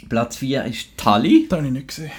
Platz 0.09 0.37
4 0.37 0.65
ist 0.67 0.97
Tully. 0.97 1.47
Das 1.49 1.59
habe 1.59 1.67
ich 1.67 1.73
nicht 1.73 1.89
gesehen. 1.89 2.13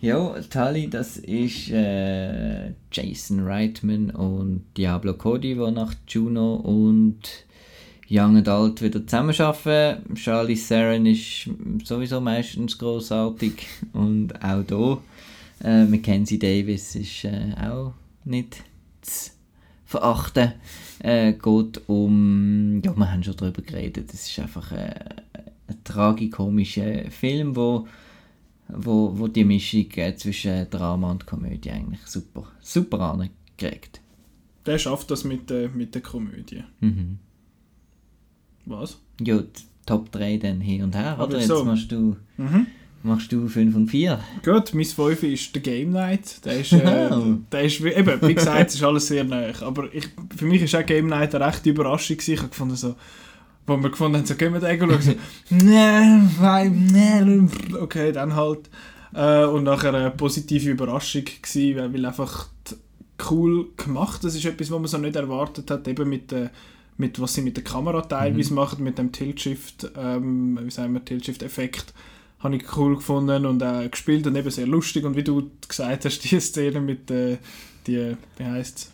Ja, 0.00 0.34
Tully, 0.50 0.90
das 0.90 1.16
ist 1.16 1.70
äh, 1.70 2.72
Jason 2.90 3.40
Reitman 3.40 4.10
und 4.10 4.64
Diablo 4.76 5.14
Cody, 5.14 5.54
die 5.54 5.70
nach 5.70 5.94
Juno 6.08 6.54
und 6.54 7.20
Young 8.10 8.36
and 8.36 8.48
Alt 8.48 8.82
wieder 8.82 9.06
zusammenarbeiten. 9.06 10.14
Charlie 10.14 10.56
Theron 10.56 11.06
ist 11.06 11.48
sowieso 11.84 12.20
meistens 12.20 12.78
großartig 12.78 13.66
und 13.92 14.34
auch 14.42 14.64
hier. 14.68 14.98
Äh, 15.62 15.84
Mackenzie 15.84 16.38
Davis 16.38 16.94
ist 16.96 17.24
äh, 17.24 17.54
auch 17.60 17.94
nicht 18.24 18.62
zu 19.00 19.30
verachten. 19.84 20.52
Äh, 20.98 21.32
geht 21.34 21.88
um, 21.88 22.80
ja, 22.84 22.96
wir 22.96 23.12
haben 23.12 23.22
schon 23.22 23.36
darüber 23.36 23.62
geredet, 23.62 24.12
es 24.12 24.28
ist 24.28 24.38
einfach 24.38 24.72
äh, 24.72 24.94
ein 25.68 25.84
tragikomischer 25.84 27.10
Film, 27.10 27.56
wo 27.56 27.86
wo, 28.74 29.12
wo 29.18 29.28
die 29.28 29.44
Mischung 29.44 29.90
äh, 29.96 30.16
zwischen 30.16 30.68
Drama 30.70 31.10
und 31.10 31.26
Komödie 31.26 31.70
eigentlich 31.70 32.00
super, 32.06 32.50
super 32.60 33.00
angekriegt. 33.00 34.00
Der 34.64 34.78
schafft 34.78 35.10
das 35.10 35.24
mit, 35.24 35.50
der 35.50 35.68
mit 35.68 35.94
der 35.94 36.02
Komödie. 36.02 36.64
Mhm. 36.80 37.18
Was? 38.64 38.98
Ja, 39.20 39.42
Top 39.84 40.12
3 40.12 40.36
dann 40.38 40.60
hin 40.60 40.84
und 40.84 40.94
her, 40.94 41.18
oder? 41.20 41.38
Jetzt 41.38 41.48
so. 41.48 41.64
machst 41.64 41.90
du, 41.90 42.16
Mhm. 42.36 42.66
Machst 43.02 43.32
du 43.32 43.48
5 43.48 43.74
und 43.74 43.88
4. 43.88 44.18
Gut, 44.44 44.74
mein 44.74 44.84
5 44.84 45.22
ist 45.24 45.54
der 45.54 45.62
Game 45.62 45.90
Night. 45.90 46.44
Der 46.44 46.60
ist, 46.60 46.72
äh, 46.72 47.08
Oh. 47.12 47.38
der 47.50 47.62
ist 47.62 47.82
wie, 47.82 47.90
eben, 47.90 48.20
wie 48.22 48.34
gesagt, 48.34 48.70
es 48.70 48.76
ist 48.76 48.82
alles 48.82 49.06
sehr 49.08 49.24
nah. 49.24 49.50
Aber 49.62 49.92
ich, 49.92 50.08
für 50.36 50.46
mich 50.46 50.62
ist 50.62 50.74
auch 50.74 50.86
Game 50.86 51.08
Night 51.08 51.34
eine 51.34 51.46
rechte 51.46 51.70
Überraschung. 51.70 52.16
gewesen. 52.16 52.32
Ich 52.34 52.38
habe 52.40 52.48
gefunden, 52.50 52.76
so, 52.76 52.94
wo 53.66 53.76
wir 53.76 53.90
gefunden 53.90 54.18
haben, 54.18 54.26
so, 54.26 54.34
gehen 54.34 54.52
wir 54.52 54.60
den 54.60 54.78
schauen. 54.78 55.02
So, 55.02 55.12
nee, 55.50 56.28
nein, 56.40 56.88
nee, 56.92 57.76
okay, 57.78 58.12
dann 58.12 58.34
halt. 58.34 58.70
Äh, 59.14 59.44
und 59.44 59.64
nachher 59.64 59.92
eine 59.94 60.10
positive 60.10 60.70
Überraschung 60.70 61.24
gewesen, 61.24 61.92
weil, 61.92 62.06
einfach 62.06 62.48
cool 63.30 63.68
gemacht. 63.76 64.24
Das 64.24 64.34
ist 64.34 64.44
etwas, 64.44 64.70
was 64.70 64.78
man 64.78 64.88
so 64.88 64.98
nicht 64.98 65.16
erwartet 65.16 65.70
hat, 65.70 65.86
eben 65.86 66.08
mit 66.08 66.30
der 66.30 66.50
mit 66.98 67.20
was 67.20 67.34
sie 67.34 67.42
mit 67.42 67.56
der 67.56 67.64
Kamera 67.64 68.02
teilweise 68.02 68.52
machen, 68.54 68.84
mit 68.84 68.98
dem 68.98 69.12
Tilt-Shift, 69.12 69.92
ähm, 69.96 70.58
wie 70.62 70.70
sagen 70.70 70.92
wir, 70.92 71.04
Tilt-Shift-Effekt, 71.04 71.94
habe 72.42 72.56
ich 72.56 72.76
cool 72.76 72.96
gefunden 72.96 73.46
und 73.46 73.62
auch 73.62 73.90
gespielt 73.90 74.26
und 74.26 74.36
eben 74.36 74.50
sehr 74.50 74.66
lustig. 74.66 75.04
Und 75.04 75.16
wie 75.16 75.24
du 75.24 75.50
gesagt 75.66 76.04
hast, 76.04 76.18
die 76.30 76.40
Szene 76.40 76.80
mit 76.80 77.10
äh, 77.10 77.38
die, 77.86 78.16
wie 78.36 78.44
heisst 78.44 78.92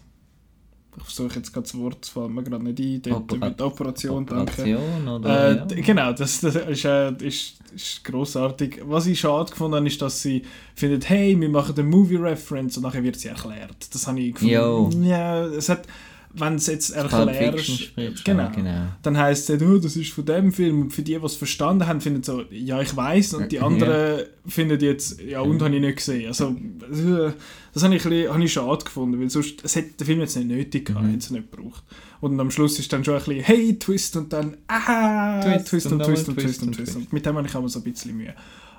ich 0.98 1.04
versuche 1.04 1.37
jetzt 1.37 1.52
gerade 1.52 1.64
das 1.64 1.78
Wort, 1.78 1.98
es 2.02 2.08
fällt 2.08 2.30
mir 2.30 2.42
gerade 2.42 2.64
nicht 2.64 2.78
ein, 2.80 3.02
dort 3.02 3.32
Opera- 3.32 3.48
mit 3.48 3.61
der 3.61 3.66
Operation, 3.66 4.26
danke. 4.26 4.52
Operation, 4.52 5.08
oder? 5.08 5.50
Äh, 5.50 5.56
ja. 5.56 5.82
Genau, 5.82 6.12
das, 6.12 6.40
das 6.40 6.56
ist, 6.56 6.84
äh, 6.84 7.12
ist, 7.24 7.58
ist 7.74 8.04
grossartig. 8.04 8.80
Was 8.84 9.06
ich 9.06 9.20
schade 9.20 9.50
gefunden 9.50 9.76
habe, 9.76 9.87
ist, 9.87 10.00
dass 10.02 10.22
sie 10.22 10.42
findet, 10.74 11.08
hey, 11.08 11.38
wir 11.40 11.48
machen 11.48 11.74
eine 11.76 11.87
Movie-Reference 11.88 12.78
und 12.78 12.82
nachher 12.82 13.02
wird 13.02 13.16
sie 13.16 13.28
erklärt. 13.28 13.94
Das 13.94 14.06
habe 14.06 14.20
ich 14.20 14.34
gefunden. 14.34 15.04
Ja, 15.04 15.44
es 15.46 15.68
hat, 15.68 15.87
wenn 16.40 16.55
es 16.55 16.66
jetzt 16.66 16.90
erklärst, 16.90 17.92
genau, 18.24 18.42
ja, 18.42 18.48
genau. 18.48 18.87
dann 19.03 19.16
heisst 19.18 19.51
es, 19.51 19.62
oh, 19.62 19.79
das 19.79 19.96
ist 19.96 20.12
von 20.12 20.24
dem 20.24 20.53
Film. 20.53 20.83
Und 20.83 20.90
für 20.92 21.03
die, 21.03 21.18
die 21.18 21.24
es 21.24 21.35
verstanden 21.37 21.87
haben, 21.87 22.01
finden 22.01 22.22
so, 22.22 22.42
ja, 22.51 22.81
ich 22.81 22.94
weiß 22.96 23.35
Und 23.35 23.53
die 23.53 23.57
Ja. 23.57 23.62
anderen 23.62 24.24
finden 24.46 24.81
jetzt, 24.81 25.20
ja, 25.20 25.40
und 25.40 25.61
habe 25.62 25.74
ich 25.74 25.81
nicht 25.81 25.96
gesehen. 25.96 26.29
Also, 26.29 26.55
das 27.74 27.83
habe 27.83 27.94
ich, 27.94 28.05
ein 28.05 28.11
bisschen- 28.11 28.33
habe 28.35 28.44
ich 28.44 28.53
schade 28.53 28.85
gefunden, 28.85 29.20
weil 29.20 29.31
sonst, 29.31 29.64
es 29.64 29.77
hätte 29.77 29.92
der 29.98 30.07
Film 30.07 30.20
jetzt 30.20 30.37
nicht 30.37 30.48
nötig 30.48 30.87
gehabt, 30.87 31.05
Mhm. 31.05 31.11
hätte 31.11 31.18
es 31.24 31.31
nicht 31.31 31.51
gebraucht. 31.51 31.83
Und 32.20 32.38
am 32.40 32.51
Schluss 32.51 32.79
ist 32.79 32.92
dann 32.92 33.05
schon 33.05 33.14
ein 33.14 33.20
bisschen, 33.22 33.42
hey, 33.44 33.79
Twist 33.79 34.16
und 34.16 34.33
dann, 34.33 34.57
ah, 34.66 35.40
Twist 35.40 35.68
Twist, 35.68 35.87
und 35.87 35.92
und 35.92 36.05
Twist 36.05 36.29
und 36.29 36.35
Twist 36.35 36.46
Twist 36.46 36.62
und 36.62 36.68
und 36.68 36.77
Twist. 36.77 36.96
Und 36.96 37.12
mit 37.12 37.24
dem 37.24 37.37
habe 37.37 37.46
ich 37.46 37.55
immer 37.55 37.68
so 37.68 37.79
ein 37.79 37.85
bisschen 37.85 38.16
Mühe. 38.16 38.35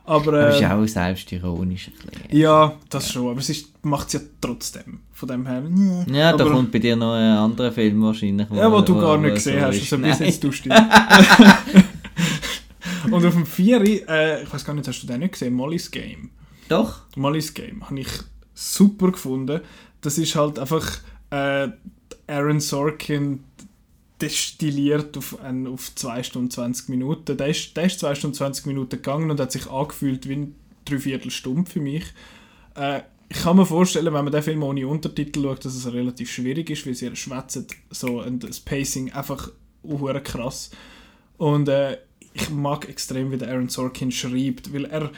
Aber, 0.10 0.34
Aber 0.34 0.50
ist 0.50 0.62
äh, 0.62 0.66
auch 0.66 0.86
selbstironisch 0.88 1.90
ein 1.90 1.94
bisschen. 2.10 2.40
ja, 2.40 2.74
das 2.90 3.12
schon, 3.12 3.30
aber 3.30 3.42
es 3.42 3.66
macht 3.84 4.08
es 4.08 4.14
ja 4.14 4.22
trotzdem. 4.42 5.02
Von 5.14 5.30
dem 5.30 5.46
her, 5.46 5.62
nee. 5.62 6.04
Ja, 6.12 6.36
da 6.36 6.46
aber, 6.46 6.56
kommt 6.56 6.72
bei 6.72 6.80
dir 6.80 6.96
noch 6.96 7.14
ein 7.14 7.38
anderer 7.38 7.72
Film 7.72 8.02
wahrscheinlich. 8.02 8.48
Ja, 8.50 8.72
wo 8.72 8.82
du 8.82 8.96
gar 8.96 9.20
wo 9.20 9.22
nicht 9.22 9.40
so 9.40 9.52
gesehen 9.52 9.62
hast, 9.62 9.76
ist. 9.76 9.94
also 9.94 10.04
bis 10.04 10.18
jetzt 10.18 10.42
tust 10.42 10.66
du 10.66 10.72
Und 13.12 13.24
auf 13.24 13.36
dem 13.36 13.46
4, 13.46 14.10
äh, 14.10 14.42
ich 14.42 14.52
weiß 14.52 14.66
gar 14.66 14.74
nicht, 14.74 14.88
hast 14.88 15.04
du 15.04 15.08
den 15.08 15.20
nicht 15.20 15.34
gesehen? 15.34 15.54
Molly's 15.54 15.92
Game. 15.92 16.32
Doch. 16.70 17.02
Molly's 17.16 17.54
Game 17.54 17.88
habe 17.88 18.00
ich 18.00 18.10
super 18.56 19.12
gefunden. 19.12 19.62
Das 20.02 20.18
ist 20.18 20.36
halt 20.36 20.58
einfach 20.58 20.90
äh, 21.30 21.68
Aaron 22.26 22.60
Sorkin 22.60 23.44
destilliert 24.22 25.18
auf, 25.18 25.40
ein, 25.42 25.68
auf 25.68 25.94
2 25.96 26.24
Stunden 26.24 26.52
20 26.52 26.90
Minuten. 26.90 27.38
Der 27.38 27.48
ist, 27.48 27.76
der 27.76 27.86
ist 27.86 28.00
2 28.00 28.16
Stunden 28.16 28.36
20 28.36 28.66
Minuten 28.66 28.90
gegangen 28.90 29.32
und 29.32 29.40
hat 29.40 29.52
sich 29.52 29.70
angefühlt 29.70 30.28
wie 30.28 30.36
ein 30.36 30.56
Dreiviertelstunde 30.86 31.70
für 31.70 31.80
mich. 31.80 32.06
Äh, 32.76 33.02
ich 33.30 33.38
kann 33.38 33.58
mir 33.58 33.66
vorstellen, 33.66 34.14
wenn 34.14 34.24
man 34.24 34.32
den 34.34 34.42
Film 34.42 34.64
ohne 34.64 34.88
Untertitel 34.88 35.44
schaut, 35.44 35.64
dass 35.64 35.76
es 35.76 35.92
relativ 35.94 36.32
schwierig 36.32 36.70
ist, 36.72 36.88
weil 36.88 36.96
sie 36.96 37.16
schwätzen 37.16 37.68
so 37.92 38.22
und 38.22 38.44
das 38.44 38.60
Pacing 38.60 39.12
einfach 39.12 39.52
hure 39.84 40.22
krass. 40.22 40.72
Und 41.38 41.70
äh, 41.70 41.98
ich 42.34 42.50
mag 42.50 42.90
extrem, 42.90 43.32
wie 43.32 43.38
der 43.38 43.50
Aaron 43.50 43.70
Sorkin 43.70 44.12
schreibt, 44.12 44.74
weil 44.74 44.86
er 44.86 45.12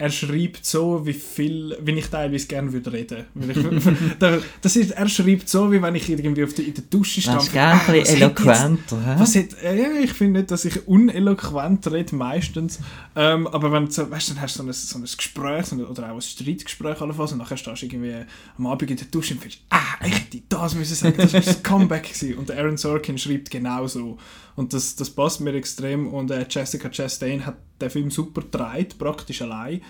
er 0.00 0.10
schreibt 0.10 0.64
so, 0.64 1.04
wie 1.04 1.12
viel, 1.12 1.76
wie 1.82 1.90
ich 1.98 2.06
teilweise 2.06 2.46
gerne 2.46 2.72
würde 2.72 2.92
reden. 2.92 3.24
Ich, 3.34 3.58
da- 4.20 4.38
das 4.62 4.76
ist, 4.76 4.92
er 4.92 5.08
schreibt 5.08 5.48
so, 5.48 5.72
wie 5.72 5.82
wenn 5.82 5.94
ich 5.96 6.08
irgendwie 6.08 6.44
auf 6.44 6.54
der, 6.54 6.66
in 6.66 6.74
der 6.74 6.84
Dusche 6.84 7.16
Das 7.16 7.24
stand. 7.24 7.42
ist 7.42 7.52
gerne 7.52 7.72
ein 7.72 7.78
bisschen 7.78 7.96
jetzt- 7.96 8.14
eloquenter. 8.16 9.04
hä? 9.04 9.14
Was 9.18 9.34
hat, 9.34 9.46
äh, 9.62 9.76
ja, 9.82 9.88
ich 10.00 10.12
finde 10.12 10.38
nicht, 10.40 10.52
dass 10.52 10.64
ich 10.64 10.86
uneloquent 10.86 11.90
rede, 11.90 12.14
meistens. 12.14 12.78
Ähm, 13.16 13.46
aber 13.48 13.72
wenn 13.72 13.86
du 13.86 13.90
so, 13.90 14.08
weißt, 14.08 14.30
dann 14.30 14.40
hast 14.40 14.58
du 14.58 14.62
so 14.62 14.68
ein, 14.68 14.72
so 14.72 14.98
ein 14.98 15.02
Gespräch 15.02 15.66
so 15.66 15.74
oder 15.76 16.10
auch 16.10 16.14
ein 16.14 16.22
Streitgespräch 16.22 17.00
allenfalls, 17.00 17.32
und 17.32 17.38
nachher 17.38 17.56
stehst 17.56 17.82
du 17.82 17.86
irgendwie 17.86 18.14
am 18.56 18.66
Abend 18.68 18.90
in 18.90 18.96
der 18.96 19.06
Dusche 19.08 19.34
und 19.34 19.40
findest, 19.40 19.62
ah, 19.70 19.78
ich 20.06 20.14
hätte 20.14 20.40
das 20.48 20.74
müssen 20.76 20.94
sagen, 20.94 21.16
das 21.16 21.32
war 21.34 21.40
ein 21.40 21.62
Comeback 21.64 22.04
gewesen. 22.14 22.34
Und 22.38 22.50
Aaron 22.52 22.76
Sorkin 22.76 23.18
schreibt 23.18 23.50
genauso. 23.50 24.16
Und 24.58 24.72
das, 24.74 24.96
das 24.96 25.08
passt 25.08 25.40
mir 25.40 25.54
extrem. 25.54 26.08
Und 26.08 26.32
äh, 26.32 26.44
Jessica 26.50 26.88
Chastain 26.88 27.46
hat 27.46 27.58
den 27.80 27.90
Film 27.90 28.10
super 28.10 28.40
gedreht, 28.40 28.98
praktisch 28.98 29.40
allein. 29.40 29.82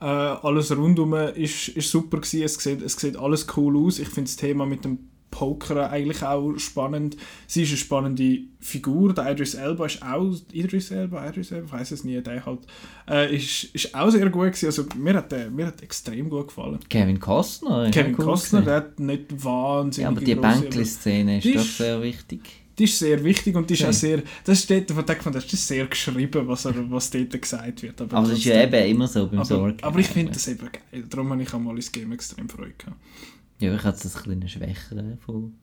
Äh, 0.00 0.06
alles 0.06 0.76
rundum 0.76 1.14
ist, 1.14 1.68
ist 1.68 1.88
super 1.88 2.16
gewesen. 2.16 2.42
Es 2.42 2.54
sieht, 2.54 2.82
es 2.82 2.96
sieht 2.96 3.16
alles 3.16 3.46
cool 3.56 3.76
aus. 3.86 4.00
Ich 4.00 4.08
finde 4.08 4.28
das 4.28 4.34
Thema 4.34 4.66
mit 4.66 4.84
dem 4.84 4.98
Poker 5.30 5.88
eigentlich 5.92 6.24
auch 6.24 6.58
spannend. 6.58 7.16
Sie 7.46 7.62
ist 7.62 7.68
eine 7.68 7.76
spannende 7.76 8.40
Figur. 8.58 9.14
Der 9.14 9.30
Idris 9.30 9.54
Elba 9.54 9.86
ist 9.86 10.02
auch 10.02 10.34
Idris 10.52 10.90
Elba, 10.90 11.24
Idris 11.28 11.52
Elba, 11.52 11.66
ich 11.66 11.72
weiß 11.72 11.90
es 11.92 12.02
nie, 12.02 12.20
der 12.20 12.44
halt 12.44 12.62
äh, 13.08 13.36
ist, 13.36 13.72
ist 13.72 13.94
auch 13.94 14.10
sehr 14.10 14.28
gut 14.30 14.46
gewesen. 14.46 14.66
Also 14.66 14.84
mir 14.96 15.14
hat 15.14 15.30
der, 15.30 15.48
mir 15.48 15.66
hat 15.66 15.80
extrem 15.80 16.28
gut 16.28 16.48
gefallen. 16.48 16.80
Kevin 16.88 17.20
Costner. 17.20 17.88
Kevin 17.92 18.16
cool 18.18 18.24
Costner, 18.24 18.62
gewesen. 18.62 18.66
der 18.66 18.76
hat 18.76 18.98
nicht 18.98 19.44
wahnsinnig 19.44 20.02
Ja, 20.02 20.08
aber 20.08 20.20
die 20.20 20.34
Bänkli-Szene 20.34 21.38
ist 21.38 21.54
doch 21.54 21.62
sehr 21.62 22.02
wichtig. 22.02 22.40
Die 22.78 22.84
ist 22.84 22.98
sehr 22.98 23.22
wichtig 23.24 23.56
und 23.56 23.68
die 23.68 23.74
ist 23.74 23.80
Okay. 23.80 23.90
auch 23.90 23.94
sehr, 23.94 24.22
das 24.44 24.60
ist 24.60 24.70
dort, 24.70 24.90
ich 24.90 24.96
gedacht, 24.96 25.34
das 25.34 25.52
ist 25.52 25.66
sehr 25.66 25.86
geschrieben, 25.86 26.46
was, 26.46 26.64
er, 26.64 26.90
was 26.90 27.10
dort 27.10 27.40
gesagt 27.40 27.82
wird. 27.82 28.00
Aber 28.00 28.22
das 28.22 28.38
ist 28.38 28.44
ja 28.44 28.62
eben 28.62 28.90
immer 28.90 29.08
so 29.08 29.26
beim 29.26 29.38
aber, 29.40 29.44
Sorgen. 29.44 29.82
aber 29.82 29.98
ich 29.98 30.06
finde 30.06 30.32
das 30.32 30.46
eben 30.48 30.68
geil. 30.70 31.04
Darum 31.08 31.30
habe 31.32 31.42
ich 31.42 31.52
auch 31.52 31.58
mal 31.58 31.76
ins 31.76 31.90
Game 31.90 32.12
extrem 32.12 32.48
Freude 32.48 32.74
gehabt. 32.78 32.96
Ja, 33.60 33.74
ich 33.74 33.82
hatte 33.82 34.02
das 34.02 34.16
ein 34.16 34.22
bisschen 34.22 34.48
schwächer 34.48 35.18
von, 35.24 35.54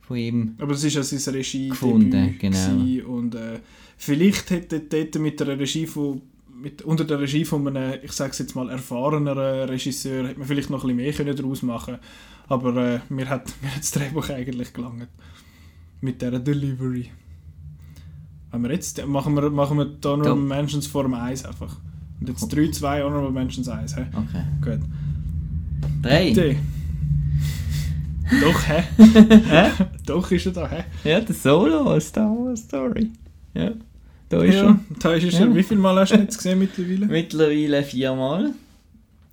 von 0.00 0.16
ihm. 0.16 0.54
Aber 0.58 0.72
es 0.72 0.84
ist 0.84 0.94
ja 0.94 1.02
sein 1.02 1.34
Regie 1.34 1.68
Gefunden, 1.70 2.36
genau. 2.38 3.08
und 3.08 3.34
äh, 3.34 3.60
vielleicht 3.96 4.50
hätte 4.50 4.80
dort 4.80 5.14
mit 5.16 5.40
der 5.40 5.58
Regie 5.58 5.86
von 5.86 6.22
mit, 6.56 6.82
unter 6.82 7.04
der 7.04 7.20
Regie 7.20 7.44
von 7.44 7.66
einem, 7.68 7.98
ich 8.02 8.12
sage 8.12 8.34
jetzt 8.38 8.54
mal, 8.54 8.70
erfahreneren 8.70 9.68
Regisseur 9.68 10.26
hätte 10.26 10.38
man 10.38 10.48
vielleicht 10.48 10.70
noch 10.70 10.84
ein 10.84 10.96
bisschen 10.96 10.96
mehr 10.96 11.12
können 11.12 11.36
daraus 11.36 11.62
machen 11.62 11.98
Aber 12.48 12.76
äh, 12.76 13.00
mir, 13.08 13.28
hat, 13.28 13.52
mir 13.62 13.70
hat 13.70 13.80
das 13.80 13.90
Drehbuch 13.90 14.30
eigentlich 14.30 14.72
gelangt. 14.72 15.08
Mit 16.00 16.20
dieser 16.22 16.38
Delivery. 16.38 17.10
Wenn 18.52 18.62
wir 18.62 18.72
jetzt, 18.72 19.04
machen 19.06 19.34
wir, 19.34 19.50
machen 19.50 19.78
wir 19.78 19.84
die 19.86 20.06
Honorable 20.08 20.34
Top. 20.34 20.48
Mentions 20.48 20.86
Form 20.86 21.14
1 21.14 21.44
einfach. 21.44 21.76
Und 22.20 22.28
jetzt 22.28 22.48
3, 22.48 22.70
2 22.70 23.02
Honorable 23.04 23.30
Mentions 23.30 23.68
1. 23.68 23.96
He? 23.96 24.02
Okay. 24.02 24.42
Gut. 24.62 24.80
Drei. 26.02 26.30
D. 26.32 26.56
Doch, 28.42 28.68
hä? 28.68 28.82
Hä? 29.48 29.70
Doch 30.06 30.30
ist 30.32 30.46
er 30.46 30.52
da, 30.52 30.68
hä? 30.68 30.84
Ja, 31.04 31.20
der 31.20 31.34
Solo, 31.34 31.98
Star 32.00 32.28
Wars 32.30 32.60
Story. 32.60 33.10
Ja, 33.54 33.70
da 34.28 34.42
ist 34.42 34.54
Ja, 34.56 34.62
er. 34.70 34.78
da 34.98 35.12
ist 35.14 35.32
Ja. 35.38 35.46
er. 35.46 35.54
Wie 35.54 35.62
viel 35.62 35.76
Mal 35.78 35.96
hast 36.00 36.10
du 36.10 36.16
ihn 36.16 36.22
jetzt 36.22 36.36
gesehen 36.38 36.58
mittlerweile? 36.58 37.06
Mittlerweile 37.06 37.82
viermal. 37.84 38.52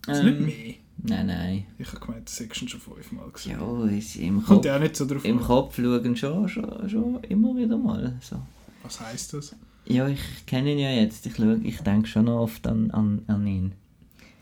Das 0.06 0.20
ist 0.20 0.24
Ähm, 0.26 0.46
nicht 0.46 0.58
mehr. 0.68 0.74
Nein, 1.06 1.28
nein. 1.28 1.66
Ich 1.78 1.88
habe 1.90 2.00
gemeint, 2.00 2.30
das 2.30 2.38
du 2.62 2.68
schon 2.68 2.80
fünfmal 2.80 3.30
gesehen. 3.30 3.60
Ja, 3.60 3.86
ist 3.86 4.16
im 4.16 4.36
Kommt 4.36 4.48
Kopf, 4.48 4.66
ja 4.66 4.78
auch 4.78 4.80
nicht 4.80 4.96
so 4.96 5.06
drauf 5.06 5.26
im 5.26 5.40
an. 5.40 5.44
Kopf 5.44 5.76
schauen 5.76 6.16
schon, 6.16 6.48
schon, 6.48 6.90
schon 6.90 7.24
immer 7.26 7.56
wieder 7.58 7.78
mal. 7.78 8.18
So. 8.22 8.38
Was 8.84 9.02
heisst 9.02 9.34
das? 9.34 9.54
Ja, 9.86 10.08
ich 10.08 10.46
kenne 10.46 10.72
ihn 10.72 10.80
ja 10.80 10.92
jetzt. 10.92 11.26
Ich, 11.26 11.36
schau, 11.36 11.58
ich 11.62 11.82
denke 11.82 12.08
schon 12.08 12.26
noch 12.26 12.40
oft 12.40 12.66
an, 12.68 12.90
an, 12.92 13.22
an 13.28 13.46
ihn. 13.46 13.74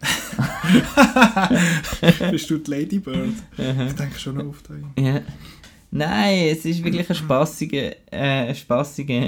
Bist 2.32 2.50
du 2.50 2.58
die 2.60 2.72
Ladybird? 2.72 3.34
ich 3.58 3.96
denke 3.96 4.20
schon 4.20 4.36
noch 4.36 4.46
oft 4.46 4.70
an 4.70 4.94
ihn. 4.96 5.04
Ja. 5.04 5.22
Nein, 5.90 6.50
es 6.52 6.64
ist 6.64 6.84
wirklich 6.84 7.10
ein 7.10 7.16
spassiger, 7.16 7.92
äh, 8.12 8.50
ein 8.50 8.56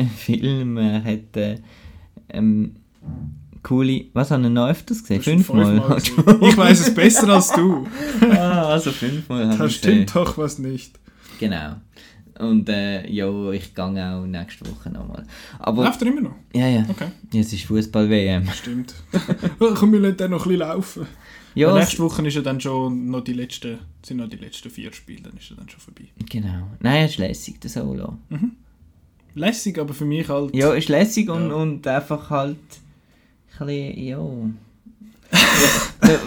Film. 0.18 0.78
Er 0.78 1.04
hat 1.04 1.36
äh, 1.36 1.58
ähm, 2.30 2.76
coole. 3.64 4.06
Was 4.14 4.32
haben 4.32 4.44
wir 4.44 4.50
noch 4.50 4.68
öfters 4.70 5.02
gesehen? 5.02 5.22
Fünfmal. 5.22 5.80
gesehen. 5.96 6.42
Ich 6.42 6.58
weiß 6.58 6.80
es 6.82 6.94
besser 6.94 7.30
als 7.30 7.52
du. 7.52 7.88
ah, 8.32 8.64
also 8.74 8.92
fünfmal 8.92 9.40
wir 9.50 9.58
Das 9.58 9.58
gesehen. 9.58 9.72
stimmt 9.80 10.16
doch 10.16 10.38
was 10.38 10.60
nicht. 10.60 11.00
Genau. 11.40 11.76
Und 12.40 12.68
äh, 12.68 13.08
ja, 13.10 13.52
ich 13.52 13.76
gehe 13.76 13.86
auch 13.86 14.26
nächste 14.26 14.66
Woche 14.70 14.90
nochmal. 14.90 15.24
Läuft 15.66 16.02
er 16.02 16.08
immer 16.08 16.22
noch? 16.22 16.36
ja, 16.54 16.68
ja, 16.68 16.86
Okay, 16.90 17.08
jetzt 17.32 17.54
ist 17.54 17.66
Fußball-WM. 17.66 18.48
stimmt. 18.54 18.96
Komm, 19.76 19.92
wir 19.94 20.00
lassen 20.00 20.18
den 20.18 20.32
noch 20.32 20.46
ein 20.46 20.50
bisschen 20.50 20.60
laufen. 20.68 21.08
Ja, 21.56 21.72
nächste 21.78 22.00
Woche 22.00 22.26
ist 22.28 22.34
ja 22.34 22.42
dann 22.42 22.60
schon 22.60 23.12
noch 23.12 23.22
die 23.24 23.34
letzten, 23.34 23.78
sind 24.04 24.18
noch 24.18 24.28
die 24.28 24.38
letzten 24.38 24.72
vier 24.72 24.92
Spiele, 24.92 25.22
dann 25.22 25.38
ist 25.38 25.52
er 25.52 25.58
dann 25.58 25.70
schon 25.70 25.80
vorbei. 25.80 26.06
genau. 26.28 26.68
Nein, 26.80 27.06
ist 27.06 27.20
lässig, 27.20 27.60
der 27.62 27.70
Solo. 27.70 28.18
Lässig, 29.36 29.78
aber 29.80 29.94
für 29.94 30.06
mich 30.06 30.28
halt... 30.30 30.56
Ja, 30.56 30.74
ist 30.74 30.90
lässig 30.90 31.30
und, 31.30 31.50
Ja. 31.50 31.56
und 31.56 31.88
einfach 31.88 32.32
halt 32.32 32.58
bisschen, 33.60 33.98
ja. 33.98 34.20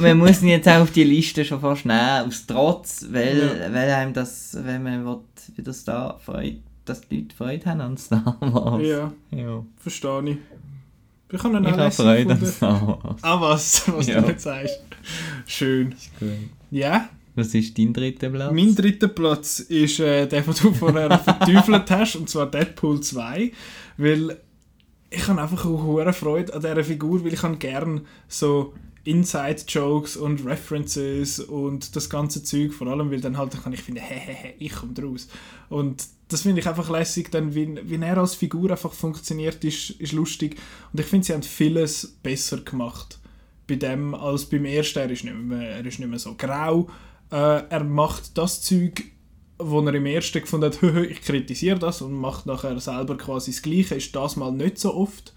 man, 0.00 0.18
muss 0.18 0.42
ihn 0.42 0.48
jetzt 0.48 0.68
auch 0.68 0.80
auf 0.80 0.90
die 0.90 1.04
Liste 1.04 1.44
schon 1.44 1.60
fast 1.60 1.84
nehmen, 1.86 2.26
aus 2.28 2.44
Trotz, 2.46 3.06
weil, 3.10 3.38
Ja. 3.38 3.72
weil 3.72 3.90
einem 3.90 4.12
das, 4.12 4.56
wenn 4.62 4.82
man 4.82 5.04
will, 5.04 5.18
wieder 5.56 5.72
Star 5.72 6.18
Freude, 6.18 6.58
dass 6.84 7.06
die 7.08 7.18
Leute 7.20 7.34
Freude 7.36 7.66
haben 7.66 7.80
an 7.80 7.96
Star 7.96 8.36
Wars. 8.40 8.82
Ja, 8.86 9.12
ja. 9.30 9.64
verstehe 9.76 10.22
ich. 10.30 10.36
Ich 11.32 11.42
habe 11.42 11.58
Ich 11.58 11.66
auch 11.74 11.78
habe 11.78 11.90
Freude 11.90 12.32
an. 12.32 12.46
Star 12.46 12.86
Wars. 13.02 13.16
Ah, 13.22 13.40
was? 13.40 13.92
Was 13.92 14.06
Ja. 14.06 14.20
du 14.20 14.28
jetzt 14.28 14.42
sagst. 14.44 14.80
Schön. 15.46 15.94
Gut. 16.18 16.28
Ja, 16.70 17.08
Was 17.34 17.54
ist 17.54 17.76
dein 17.78 17.92
dritter 17.92 18.30
Platz? 18.30 18.52
mein 18.52 18.74
dritter 18.74 19.08
Platz 19.08 19.60
ist 19.60 20.00
äh, 20.00 20.26
der, 20.26 20.42
den 20.42 20.54
du 20.54 20.72
vorher 20.72 21.18
verteufelt 21.18 21.90
hast, 21.90 22.16
und 22.16 22.28
zwar 22.28 22.46
Deadpool 22.50 23.00
2. 23.00 23.52
Weil 23.98 24.36
ich 25.16 25.28
habe 25.28 25.40
einfach 25.40 25.64
auch 25.64 25.82
hohe 25.82 26.12
Freude 26.12 26.52
an 26.52 26.60
dieser 26.60 26.84
Figur, 26.84 27.24
weil 27.24 27.32
ich 27.32 27.42
habe 27.42 27.56
gern 27.56 28.02
so 28.28 28.74
Inside-Jokes 29.04 30.16
und 30.16 30.44
References 30.44 31.40
und 31.40 31.96
das 31.96 32.10
ganze 32.10 32.42
Zeug, 32.42 32.74
vor 32.74 32.88
allem, 32.88 33.10
weil 33.10 33.20
dann 33.20 33.38
halt 33.38 33.52
kann 33.62 33.72
ich 33.72 33.82
hey, 33.88 34.20
hey, 34.20 34.54
ich 34.58 34.74
komme 34.74 34.92
draus. 34.92 35.28
Und 35.70 36.04
das 36.28 36.42
finde 36.42 36.60
ich 36.60 36.68
einfach 36.68 36.90
lässig, 36.90 37.30
dann, 37.30 37.54
wie, 37.54 37.78
wie 37.88 38.04
er 38.04 38.18
als 38.18 38.34
Figur 38.34 38.70
einfach 38.70 38.92
funktioniert, 38.92 39.64
ist, 39.64 39.90
ist 39.90 40.12
lustig. 40.12 40.56
Und 40.92 41.00
ich 41.00 41.06
finde, 41.06 41.26
sie 41.26 41.32
haben 41.32 41.42
vieles 41.42 42.18
besser 42.22 42.58
gemacht 42.58 43.18
bei 43.66 43.76
dem 43.76 44.14
als 44.14 44.44
beim 44.44 44.64
ersten. 44.66 44.98
Er 44.98 45.10
ist 45.10 45.24
nicht 45.24 45.36
mehr, 45.36 45.76
er 45.76 45.86
ist 45.86 45.98
nicht 45.98 46.08
mehr 46.08 46.18
so 46.18 46.34
grau. 46.34 46.88
Äh, 47.30 47.62
er 47.68 47.84
macht 47.84 48.36
das 48.36 48.60
Zeug, 48.60 49.04
wo 49.58 49.80
er 49.80 49.94
im 49.94 50.06
ersten 50.06 50.40
gefunden 50.40 50.66
hat, 50.66 50.82
«Höhö, 50.82 51.04
ich 51.04 51.22
kritisiere 51.22 51.78
das 51.78 52.02
und 52.02 52.14
macht 52.14 52.46
nachher 52.46 52.78
selber 52.80 53.16
quasi 53.16 53.50
das 53.50 53.62
Gleiche. 53.62 53.94
Ist 53.96 54.14
das 54.14 54.36
mal 54.36 54.52
nicht 54.52 54.78
so 54.78 54.94
oft 54.94 55.32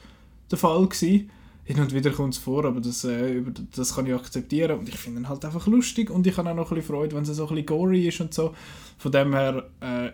der 0.51 0.57
Fall 0.57 0.88
gewesen. 0.88 1.30
Hin 1.63 1.80
und 1.80 1.93
wieder 1.93 2.09
kommt 2.09 2.34
es 2.34 2.39
vor, 2.39 2.65
aber 2.65 2.82
das, 2.82 3.03
äh, 3.03 3.43
das 3.76 3.93
kann 3.93 4.07
ich 4.07 4.13
akzeptieren 4.13 4.80
und 4.80 4.89
ich 4.89 4.95
finde 4.95 5.22
ihn 5.22 5.30
halt 5.30 5.45
einfach 5.45 5.67
lustig 5.67 6.09
und 6.09 6.26
ich 6.26 6.36
habe 6.36 6.49
auch 6.49 6.55
noch 6.55 6.72
ein 6.72 6.76
bisschen 6.76 6.95
Freude, 6.95 7.15
wenn 7.15 7.22
es 7.22 7.30
so 7.30 7.43
ein 7.43 7.49
bisschen 7.49 7.65
gory 7.67 8.07
ist 8.07 8.20
und 8.22 8.34
so. 8.34 8.55
Von 8.97 9.11
dem 9.11 9.34
her 9.34 9.70
äh, 9.80 10.09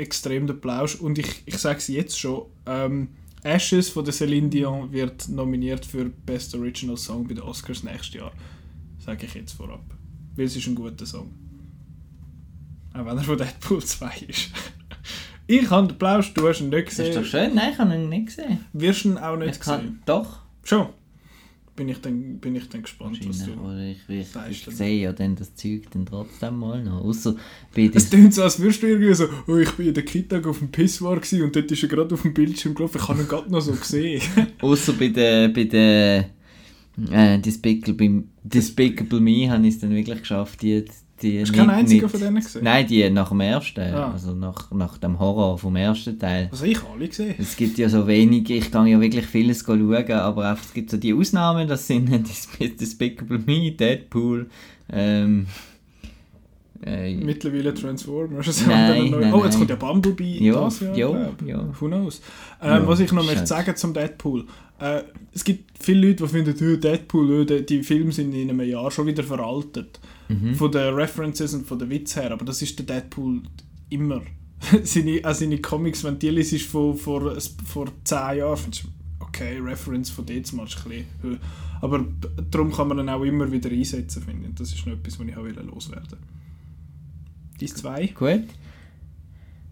extrem 0.00 0.46
der 0.46 0.54
Plausch 0.54 0.94
und 0.94 1.18
ich, 1.18 1.42
ich 1.44 1.58
sage 1.58 1.78
es 1.78 1.88
jetzt 1.88 2.18
schon, 2.18 2.46
ähm, 2.64 3.08
Ashes 3.42 3.90
von 3.90 4.04
der 4.04 4.14
Celine 4.14 4.48
Dion 4.48 4.90
wird 4.90 5.28
nominiert 5.28 5.84
für 5.84 6.06
Best 6.06 6.54
Original 6.54 6.96
Song 6.96 7.28
bei 7.28 7.34
den 7.34 7.42
Oscars 7.42 7.82
nächstes 7.82 8.14
Jahr. 8.14 8.32
Sage 8.98 9.26
ich 9.26 9.34
jetzt 9.34 9.52
vorab. 9.52 9.84
Weil 10.36 10.46
es 10.46 10.56
ist 10.56 10.66
ein 10.66 10.74
guter 10.74 11.06
Song. 11.06 11.47
Auch 12.94 13.04
wenn 13.06 13.18
er 13.18 13.24
von 13.24 13.38
Deadpool 13.38 13.82
2 13.84 14.12
ist. 14.28 14.50
ich 15.46 15.70
habe 15.70 15.88
den 15.88 15.98
Plausch, 15.98 16.32
du 16.34 16.48
hast 16.48 16.60
ihn 16.60 16.70
nicht 16.70 16.88
Das 16.88 16.98
ist 16.98 17.16
doch 17.16 17.22
gesehen. 17.22 17.46
schön. 17.46 17.54
Nein, 17.54 17.70
ich 17.72 17.78
habe 17.78 17.94
ihn 17.94 18.08
nicht 18.08 18.26
gesehen. 18.26 18.64
Wirst 18.72 19.04
du 19.04 19.10
ihn 19.10 19.18
auch 19.18 19.36
nicht 19.36 19.56
Ich 19.56 19.60
kann, 19.60 19.80
sehen? 19.80 20.02
doch. 20.06 20.40
Schon. 20.64 20.88
Bin 21.76 21.88
ich 21.90 22.00
dann, 22.00 22.38
bin 22.40 22.56
ich 22.56 22.68
dann 22.68 22.82
gespannt, 22.82 23.20
was 23.28 23.44
du... 23.44 23.52
Oder 23.52 23.78
ich, 23.78 23.98
ich, 24.08 24.26
ich 24.50 24.74
sehe 24.74 25.00
ja 25.00 25.12
dann 25.12 25.36
das 25.36 25.54
Zeug 25.54 25.82
dann 25.92 26.04
trotzdem 26.06 26.58
mal 26.58 26.82
noch. 26.82 27.04
Außer 27.04 27.36
bei 27.72 27.88
Es 27.94 28.10
klingt 28.10 28.34
so, 28.34 28.42
als 28.42 28.58
würdest 28.58 28.82
du 28.82 28.88
irgendwie 28.88 29.14
so, 29.14 29.28
oh, 29.46 29.56
ich 29.58 29.70
bin 29.72 29.86
in 29.86 29.94
der 29.94 30.04
Kita 30.04 30.40
auf 30.40 30.58
dem 30.58 30.72
Pissoir 30.72 31.12
und 31.40 31.54
dort 31.54 31.70
ist 31.70 31.82
er 31.84 31.88
gerade 31.88 32.12
auf 32.12 32.22
dem 32.22 32.34
Bildschirm 32.34 32.74
gelaufen, 32.74 32.98
ich 33.00 33.08
habe 33.08 33.20
ihn 33.22 33.28
gerade 33.28 33.48
noch 33.52 33.60
so 33.60 33.70
gesehen. 33.70 34.20
außer 34.60 34.92
bei 34.94 35.06
den, 35.08 35.52
bei 35.52 35.64
den 35.64 36.24
äh, 37.12 37.38
Despicable, 37.38 38.24
Despicable 38.42 39.20
Me 39.20 39.48
habe 39.48 39.64
ich 39.64 39.74
es 39.74 39.80
dann 39.80 39.90
wirklich 39.94 40.18
geschafft, 40.18 40.60
die, 40.62 40.84
die 41.22 41.40
Hast 41.40 41.50
du 41.52 41.56
keinen 41.56 41.70
einzigen 41.70 42.02
nicht- 42.02 42.10
von 42.10 42.20
denen 42.20 42.36
gesehen? 42.36 42.64
Nein, 42.64 42.86
die 42.86 43.08
nach 43.10 43.28
dem 43.30 43.40
ersten, 43.40 43.80
Ah. 43.94 44.12
also 44.12 44.34
nach, 44.34 44.70
nach 44.70 44.98
dem 44.98 45.18
Horror 45.18 45.58
vom 45.58 45.76
ersten 45.76 46.18
Teil. 46.18 46.48
Also 46.50 46.64
ich 46.64 46.78
alle 46.84 47.08
gesehen. 47.08 47.34
Es 47.38 47.56
gibt 47.56 47.78
ja 47.78 47.88
so 47.88 48.06
wenige, 48.06 48.54
ich 48.54 48.70
kann 48.70 48.86
ja 48.86 49.00
wirklich 49.00 49.26
vieles 49.26 49.64
schauen, 49.64 50.10
aber 50.12 50.50
einfach, 50.50 50.64
es 50.64 50.72
gibt 50.74 50.90
so 50.90 50.96
die 50.96 51.12
Ausnahmen, 51.14 51.66
das 51.68 51.86
sind 51.86 52.08
Desp- 52.10 52.76
Despicable 52.76 53.38
Me, 53.46 53.72
Deadpool, 53.72 54.48
ähm, 54.92 55.46
Äh, 56.84 57.16
Mittlerweile 57.16 57.74
Transformers. 57.74 58.64
Nein, 58.64 59.10
nein, 59.10 59.34
oh, 59.34 59.44
jetzt 59.44 59.56
kommt 59.58 59.68
ja 59.68 59.74
Bumblebee 59.74 60.38
Ja, 60.38 60.60
das 60.60 60.78
Jahr. 60.78 60.96
ja, 60.96 61.08
glaub. 61.08 61.42
ja. 61.44 61.68
Who 61.80 61.86
knows? 61.88 62.20
Ähm, 62.62 62.82
was 62.86 63.00
ich 63.00 63.10
noch 63.10 63.26
möchte 63.26 63.46
sagen 63.48 63.74
zum 63.74 63.92
Deadpool. 63.92 64.44
Äh, 64.80 65.02
es 65.34 65.42
gibt 65.42 65.76
viele 65.80 66.06
Leute, 66.06 66.22
die 66.22 66.28
finden, 66.28 66.74
«Äh, 66.74 66.76
Deadpool, 66.78 67.44
die, 67.46 67.66
die 67.66 67.82
Filme 67.82 68.12
sind 68.12 68.32
in 68.32 68.48
einem 68.48 68.60
Jahr 68.60 68.92
schon 68.92 69.08
wieder 69.08 69.24
veraltet. 69.24 69.98
Mhm. 70.28 70.54
Von 70.54 70.72
den 70.72 70.94
References 70.94 71.54
und 71.54 71.66
von 71.66 71.78
den 71.78 71.90
Witz 71.90 72.16
her. 72.16 72.30
Aber 72.32 72.44
das 72.44 72.60
ist 72.62 72.78
der 72.78 72.86
Deadpool 72.86 73.42
immer. 73.88 74.22
seine, 74.82 75.20
auch 75.24 75.34
seine 75.34 75.58
Comics, 75.58 76.04
wenn 76.04 76.18
die 76.18 76.30
liest 76.30 76.66
vor, 76.66 76.96
vor, 76.96 77.36
vor 77.64 77.86
10 78.04 78.38
Jahren, 78.38 78.70
okay, 79.20 79.58
Reference 79.58 80.10
von 80.10 80.26
dort 80.26 80.52
mal 80.52 80.66
ist 80.66 80.78
ein 80.84 80.90
bisschen 80.90 81.06
höher. 81.22 81.38
Aber 81.80 82.04
darum 82.50 82.72
kann 82.72 82.88
man 82.88 82.98
ihn 82.98 83.08
auch 83.08 83.22
immer 83.22 83.50
wieder 83.50 83.70
einsetzen, 83.70 84.22
finde 84.22 84.42
ich. 84.42 84.48
Und 84.48 84.60
Das 84.60 84.72
ist 84.72 84.84
noch 84.86 84.94
etwas, 84.94 85.18
was 85.18 85.26
ich 85.26 85.36
auch 85.36 85.44
loswerden 85.44 86.18
Die 87.60 87.66
zwei. 87.66 88.06
Gut. 88.08 88.44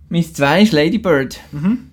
Mein 0.09 0.22
2 0.22 0.62
ist 0.62 0.72
Ladybird. 0.72 1.40
Mhm. 1.50 1.90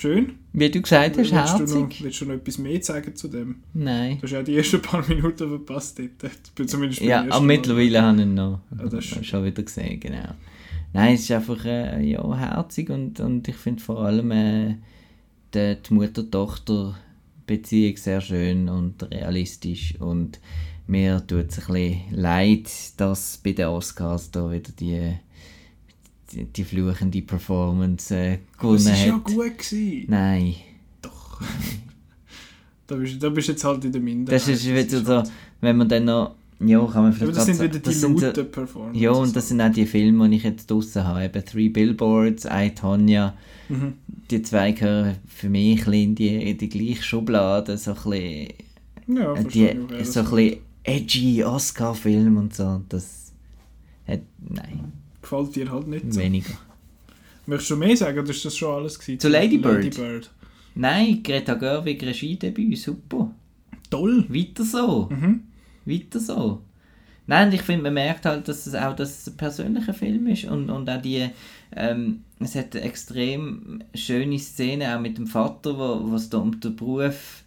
Schön. 0.00 0.32
Wie 0.54 0.70
du 0.70 0.80
gesagt 0.80 1.10
hast, 1.10 1.16
willst, 1.18 1.32
du 1.32 1.36
herzig. 1.36 1.74
noch, 1.76 1.90
willst 2.00 2.20
du 2.22 2.24
noch 2.24 2.34
etwas 2.34 2.56
mehr 2.58 2.82
sagen 2.82 3.14
zu 3.14 3.28
dem? 3.28 3.56
Nein. 3.74 4.16
Du 4.16 4.22
hast 4.22 4.30
ja 4.32 4.42
die 4.42 4.56
ersten 4.56 4.80
paar 4.80 5.04
Minuten 5.08 5.46
verpasst 5.48 5.98
dort. 5.98 6.70
Zumindest 6.70 7.02
Ja, 7.02 7.20
aber 7.28 7.44
mittlerweile 7.44 8.00
habe 8.00 8.16
ich 8.16 8.22
ihn 8.24 8.34
noch 8.34 8.60
Ja, 8.78 8.86
das 8.86 9.04
ist- 9.04 9.26
schon 9.26 9.44
wieder 9.44 9.62
gesehen, 9.62 10.00
genau. 10.00 10.30
Nein, 10.94 11.14
es 11.14 11.20
ist 11.20 11.30
einfach 11.32 11.62
äh, 11.66 12.02
ja, 12.02 12.34
herzig 12.36 12.88
und, 12.88 13.20
und 13.20 13.46
ich 13.46 13.56
finde 13.56 13.82
vor 13.82 14.00
allem 14.00 14.30
äh, 14.30 14.76
die, 15.54 15.76
die 15.86 15.94
Mutter-Tochter-Beziehung 15.94 17.96
sehr 17.96 18.20
schön 18.20 18.68
und 18.68 19.02
realistisch 19.10 19.94
und 20.00 20.40
mir 20.86 21.24
tut 21.26 21.50
es 21.50 21.58
ein 21.68 21.74
bisschen 21.74 22.00
leid, 22.12 22.70
dass 22.96 23.38
bei 23.44 23.52
den 23.52 23.66
Oscars 23.66 24.30
da 24.30 24.50
wieder 24.50 24.72
die, 24.80 25.12
die, 26.32 26.44
die 26.44 26.64
fluchende 26.64 27.22
Performance 27.22 28.14
äh, 28.14 28.38
Aber 28.58 28.74
es 28.74 28.84
gewonnen 28.84 28.98
war 28.98 29.06
ja 29.06 29.14
hat. 29.14 29.24
gut. 29.24 29.58
Gewesen. 29.58 30.04
Nein, 30.08 30.54
Doch. 31.02 31.40
da, 32.86 32.94
bist, 32.96 33.22
da 33.22 33.28
bist 33.30 33.48
du 33.48 33.52
jetzt 33.52 33.64
halt 33.64 33.84
in 33.84 33.92
der 33.92 34.00
Minderheit. 34.00 34.40
das 34.40 34.48
ist 34.48 34.66
wieder 34.66 35.24
so, 35.24 35.30
wenn 35.60 35.76
man 35.76 35.88
dann 35.88 36.04
noch, 36.04 36.34
ja, 36.60 36.78
kann 36.86 37.02
man 37.02 37.04
Aber 37.06 37.12
vielleicht 37.14 37.36
das 37.36 37.46
sind 37.46 37.60
wieder 37.60 37.78
die 37.78 37.80
das 37.80 38.02
lauten 38.02 38.50
Performances. 38.50 39.02
Ja, 39.02 39.10
und 39.12 39.34
das 39.34 39.48
sind 39.48 39.60
auch 39.62 39.72
die 39.72 39.86
Filme, 39.86 40.28
die 40.28 40.36
ich 40.36 40.42
jetzt 40.42 40.70
draussen 40.70 41.04
habe. 41.04 41.24
Eben 41.24 41.44
Three 41.44 41.68
Billboards, 41.70 42.44
I, 42.44 42.70
Tonya. 42.74 43.34
Mhm. 43.70 43.94
Die 44.30 44.42
zwei 44.42 44.72
gehören 44.72 45.16
für 45.26 45.48
mich 45.48 45.86
ein 45.86 45.92
in 45.94 46.14
die, 46.14 46.50
in 46.50 46.58
die 46.58 46.68
gleiche 46.68 47.02
Schublade. 47.02 47.78
So 47.78 47.92
ein 47.92 47.96
bisschen, 47.96 48.48
Ja, 49.06 49.34
äh, 49.34 49.44
die, 49.44 49.70
das 49.88 50.12
so 50.12 50.20
ein 50.20 50.26
bisschen 50.30 50.58
edgy 50.84 51.44
Oscar-Film 51.44 52.36
und 52.36 52.54
so. 52.54 52.82
Das 52.90 53.32
hat, 54.06 54.20
nein, 54.46 54.92
gefällt 55.30 55.56
dir 55.56 55.70
halt 55.70 55.86
nicht 55.86 56.12
so. 56.12 56.20
weniger. 56.20 56.54
Möchtest 57.46 57.70
du 57.70 57.76
mehr 57.76 57.96
sagen 57.96 58.18
oder 58.18 58.30
ist 58.30 58.44
das 58.44 58.56
schon 58.56 58.74
alles 58.74 58.98
gewesen? 58.98 59.20
Zu 59.20 59.28
Lady 59.28 59.58
Bird? 59.58 59.84
Lady 59.84 59.90
Bird. 59.90 60.30
Nein, 60.74 61.22
Greta 61.22 61.54
Gerwig, 61.54 62.02
Regiedebüt, 62.02 62.78
super. 62.78 63.30
Toll. 63.88 64.24
Weiter 64.28 64.64
so. 64.64 65.08
Mhm. 65.10 65.44
Weiter 65.84 66.20
so. 66.20 66.62
Nein, 67.26 67.48
und 67.48 67.54
ich 67.54 67.62
finde, 67.62 67.84
man 67.84 67.94
merkt 67.94 68.26
halt, 68.26 68.48
dass 68.48 68.66
es 68.66 68.74
auch 68.74 68.94
dass 68.94 69.20
es 69.20 69.28
ein 69.28 69.36
persönlicher 69.36 69.94
Film 69.94 70.26
ist 70.26 70.44
und, 70.44 70.68
und 70.68 70.90
auch 70.90 71.00
die, 71.00 71.28
ähm, 71.76 72.24
es 72.40 72.56
hat 72.56 72.74
eine 72.74 72.84
extrem 72.84 73.84
schöne 73.94 74.38
Szene 74.38 74.96
auch 74.96 75.00
mit 75.00 75.16
dem 75.16 75.26
Vater, 75.26 75.78
wo 75.78 76.14
es 76.14 76.28
da 76.28 76.38
um 76.38 76.58
den 76.60 76.74
Beruf 76.74 77.44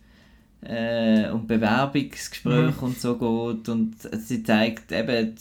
äh, 0.61 1.29
und 1.29 1.47
Bewerbungsgespräch 1.47 2.81
und 2.81 2.99
so 2.99 3.15
geht 3.17 3.67
und 3.67 3.95
sie 4.25 4.43
zeigt 4.43 4.91
eben 4.93 5.35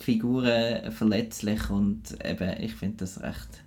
die 0.00 0.04
Figuren 0.04 0.92
verletzlich 0.92 1.70
und 1.70 2.02
eben, 2.24 2.62
ich 2.62 2.74
finde 2.74 2.98
das 2.98 3.22
recht, 3.22 3.64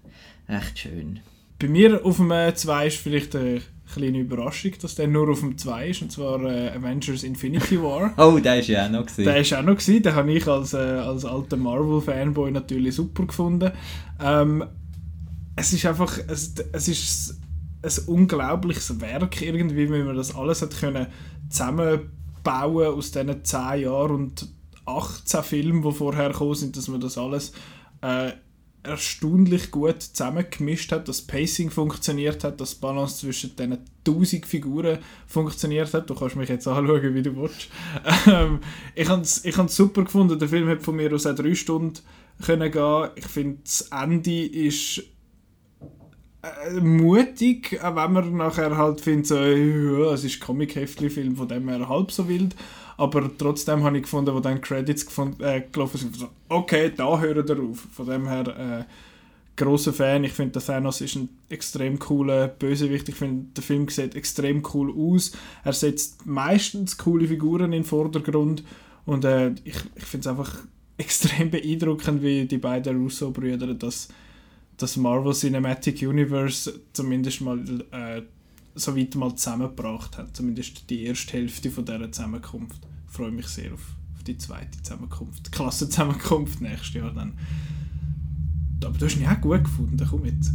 recht 0.48 0.80
schön. 0.80 1.20
Bei 1.60 1.68
mir 1.68 2.06
auf 2.06 2.18
dem 2.18 2.32
2 2.32 2.88
ist 2.88 2.98
vielleicht 2.98 3.36
eine 3.36 3.62
kleine 3.94 4.20
Überraschung, 4.20 4.72
dass 4.82 4.96
der 4.96 5.08
nur 5.08 5.30
auf 5.30 5.42
dem 5.42 5.58
2 5.58 5.90
ist, 5.90 6.02
und 6.02 6.12
zwar 6.12 6.42
äh, 6.44 6.70
Avengers 6.70 7.24
Infinity 7.24 7.82
War. 7.82 8.14
Oh, 8.18 8.40
der 8.40 8.60
ist 8.60 8.68
ja 8.68 8.86
auch 8.86 8.92
noch 8.92 9.06
gesehen. 9.06 9.26
Der 9.26 9.38
ist 9.38 9.54
auch 9.54 9.62
noch 9.62 9.78
gewesen, 9.78 10.04
den 10.04 10.16
habe 10.16 10.32
ich 10.32 10.48
als, 10.48 10.74
äh, 10.74 10.78
als 10.78 11.26
alter 11.26 11.58
Marvel-Fanboy 11.58 12.52
natürlich 12.52 12.96
super 12.96 13.26
gefunden. 13.26 13.72
Ähm, 14.22 14.64
es 15.56 15.74
ist 15.74 15.86
einfach, 15.86 16.18
es, 16.28 16.54
es 16.72 16.88
ist 16.88 17.42
ein 17.82 18.08
unglaubliches 18.08 19.02
Werk 19.02 19.42
irgendwie, 19.42 19.92
wie 19.92 20.04
man 20.04 20.16
das 20.16 20.36
alles 20.36 20.62
hat 20.62 20.80
können 20.80 21.08
zusammenbauen 21.50 22.88
aus 22.88 23.12
diesen 23.12 23.44
10 23.44 23.82
Jahren 23.82 24.12
und 24.12 24.48
18 24.90 25.44
Filmen, 25.44 25.82
die 25.84 25.92
vorher 25.92 26.30
gekommen 26.30 26.56
sind, 26.56 26.78
dass 26.78 26.88
man 26.88 27.02
das 27.02 27.18
alles 27.18 27.54
äh, 28.02 28.32
erstaunlich 28.84 29.72
gut 29.72 30.02
zusammengemischt 30.02 30.92
hat, 30.92 31.08
das 31.08 31.22
Pacing 31.22 31.70
funktioniert 31.70 32.44
hat, 32.44 32.62
das 32.62 32.76
Balance 32.76 33.20
zwischen 33.20 33.56
diesen 33.56 33.80
1000 34.08 34.46
Figuren 34.46 35.00
funktioniert 35.28 35.94
hat. 35.94 36.10
Du 36.10 36.16
kannst 36.16 36.36
mich 36.36 36.50
jetzt 36.50 36.68
anschauen, 36.68 37.14
wie 37.14 37.22
du 37.22 37.36
willst. 37.36 37.70
Ähm, 38.28 38.60
ich 38.96 39.10
habe 39.10 39.22
es 39.22 39.44
ich 39.44 39.56
super 39.56 40.04
gefunden. 40.04 40.40
Der 40.40 40.50
Film 40.50 40.68
hat 40.70 40.82
von 40.82 40.96
mir 40.96 41.14
aus 41.14 41.26
auch 41.26 41.36
drei 41.36 41.56
Stunden 41.56 42.00
können 42.46 42.72
gehen. 42.72 43.10
Ich 43.16 43.28
finde, 43.28 43.60
das 43.64 43.90
Ende 43.92 44.46
ist 44.46 45.04
äh, 46.42 46.80
mutig, 46.80 47.80
auch 47.84 47.96
wenn 47.96 48.14
man 48.14 48.38
nachher 48.38 48.78
halt 48.78 49.02
findet, 49.02 49.28
so, 49.28 49.36
es 49.36 50.24
ist 50.24 50.38
ein 50.38 50.46
Comic-Heftli-Film, 50.46 51.36
von 51.36 51.48
dem 51.48 51.68
her 51.68 51.90
halb 51.90 52.12
so 52.12 52.28
wild. 52.30 52.56
Aber 53.00 53.32
trotzdem 53.38 53.86
habe 53.86 53.96
ich 53.96 54.04
gefunden, 54.04 54.36
wo 54.36 54.42
dann 54.42 54.60
Credits 54.60 55.06
gefunden, 55.06 55.42
äh, 55.42 55.64
gelaufen 55.72 55.98
sind, 55.98 56.18
so, 56.18 56.28
okay, 56.50 56.92
da 56.94 57.18
hören 57.18 57.48
wir 57.48 57.64
auf. 57.64 57.88
Von 57.94 58.08
dem 58.08 58.28
her, 58.28 58.48
äh, 58.58 58.84
großer 59.56 59.94
Fan. 59.94 60.26
Ich 60.26 60.34
finde, 60.34 60.60
Thanos 60.60 61.00
ist 61.00 61.16
ein 61.16 61.30
extrem 61.48 61.98
cooler 61.98 62.50
Bösewicht. 62.50 63.08
Ich 63.08 63.16
finde, 63.16 63.46
der 63.56 63.64
Film 63.64 63.88
sieht 63.88 64.16
extrem 64.16 64.64
cool 64.74 64.94
aus. 64.94 65.32
Er 65.64 65.72
setzt 65.72 66.26
meistens 66.26 66.98
coole 66.98 67.26
Figuren 67.26 67.68
in 67.68 67.72
den 67.72 67.84
Vordergrund. 67.86 68.66
Und 69.06 69.24
äh, 69.24 69.52
ich, 69.64 69.78
ich 69.96 70.04
finde 70.04 70.28
es 70.28 70.28
einfach 70.28 70.58
extrem 70.98 71.52
beeindruckend, 71.52 72.22
wie 72.22 72.48
die 72.48 72.58
beiden 72.58 73.02
Russo-Brüder 73.02 73.76
das, 73.76 74.10
das 74.76 74.98
Marvel 74.98 75.34
Cinematic 75.34 76.02
Universe 76.02 76.82
zumindest 76.92 77.40
mal 77.40 77.60
äh, 77.92 78.24
so 78.76 78.98
weit 78.98 79.16
mal 79.16 79.34
zusammengebracht 79.34 80.18
hat. 80.18 80.36
Zumindest 80.36 80.90
die 80.90 81.06
erste 81.06 81.38
Hälfte 81.38 81.72
von 81.72 81.86
dieser 81.86 82.12
Zusammenkunft. 82.12 82.89
Ich 83.10 83.16
freue 83.16 83.32
mich 83.32 83.48
sehr 83.48 83.74
auf, 83.74 83.82
auf 84.16 84.24
die 84.24 84.38
zweite 84.38 84.82
Zusammenkunft. 84.82 85.48
Die 85.48 85.52
Klassenzusammenkunft 85.52 86.62
nächstes 86.62 86.94
Jahr 86.94 87.12
dann. 87.12 87.34
Aber 88.86 88.98
du 88.98 89.06
hast 89.06 89.18
ihn 89.18 89.26
auch 89.28 89.42
gut 89.42 89.64
gefunden, 89.64 90.08
komm 90.10 90.26
jetzt. 90.26 90.52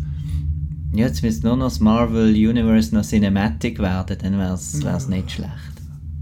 Ja, 0.92 1.07
jetzt 1.07 1.22
müsste 1.22 1.46
nur 1.46 1.57
noch 1.57 1.66
das 1.66 1.80
Marvel 1.80 2.30
Universe 2.32 2.94
noch 2.94 3.05
Cinematic 3.05 3.78
werden, 3.80 4.16
dann 4.18 4.38
wäre 4.38 4.55
es 4.55 5.09
nicht 5.09 5.30
schlecht. 5.32 5.50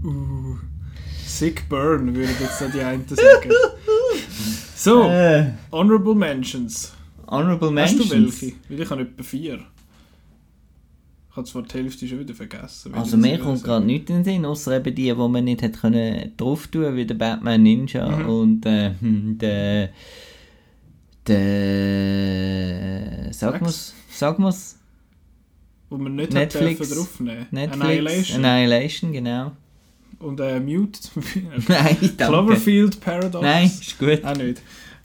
Uh, 0.03 0.57
sick 1.25 1.69
burn, 1.69 2.13
würden 2.15 2.35
jetzt 2.39 2.59
da 2.59 2.67
die 2.67 2.81
einen 2.81 3.05
sagen. 3.07 3.51
So, 4.75 5.03
Äh, 5.09 5.51
Honorable 5.71 6.15
Mentions. 6.15 6.91
Honorable 7.27 7.67
Hast 7.81 7.97
Mentions. 7.97 8.09
du 8.09 8.15
welche? 8.41 8.55
Weil 8.67 8.79
ich 8.81 8.89
habe 8.89 9.01
etwa 9.03 9.23
vier. 9.23 9.59
Ich 11.33 11.37
habe 11.37 11.47
zwar 11.47 11.63
die 11.63 11.73
Hälfte 11.79 12.07
schon 12.07 12.19
wieder 12.19 12.35
vergessen. 12.35 12.93
Also 12.93 13.17
mir 13.17 13.39
kommt 13.39 13.63
gerade 13.63 13.83
nichts 13.83 14.07
in 14.11 14.17
den 14.17 14.23
Sinn, 14.23 14.45
außer 14.45 14.75
eben 14.77 14.93
die, 14.93 15.05
die 15.05 15.13
man 15.15 15.43
nicht 15.43 15.63
hat 15.63 15.81
können 15.81 16.31
drauf 16.37 16.67
tun, 16.67 16.95
wie 16.95 17.07
der 17.07 17.15
Batman 17.15 17.63
Ninja 17.63 18.07
Mhm. 18.07 18.29
und 18.29 18.65
äh, 18.67 18.91
hm, 18.99 19.39
der 19.39 19.89
der 21.27 23.33
sag 23.33 23.61
mal's, 23.61 23.93
sag 24.11 24.39
mal's, 24.39 24.77
Wo 25.89 25.97
man 25.97 26.15
nicht 26.15 26.33
Netflix. 26.33 26.79
hat 26.81 26.97
draufnehmen 26.97 27.47
Netflix, 27.51 27.81
Annihilation. 27.83 28.45
Annihilation, 28.45 29.11
genau. 29.13 29.51
Und 30.19 30.39
äh, 30.39 30.59
Mute. 30.59 30.99
Nein, 31.67 31.97
danke. 31.99 32.15
Cloverfield 32.17 32.99
Paradox. 33.01 33.43
Nein, 33.43 33.65
ist 33.65 33.99
gut. 33.99 34.23
Auch 34.23 34.35
nicht. 34.37 34.61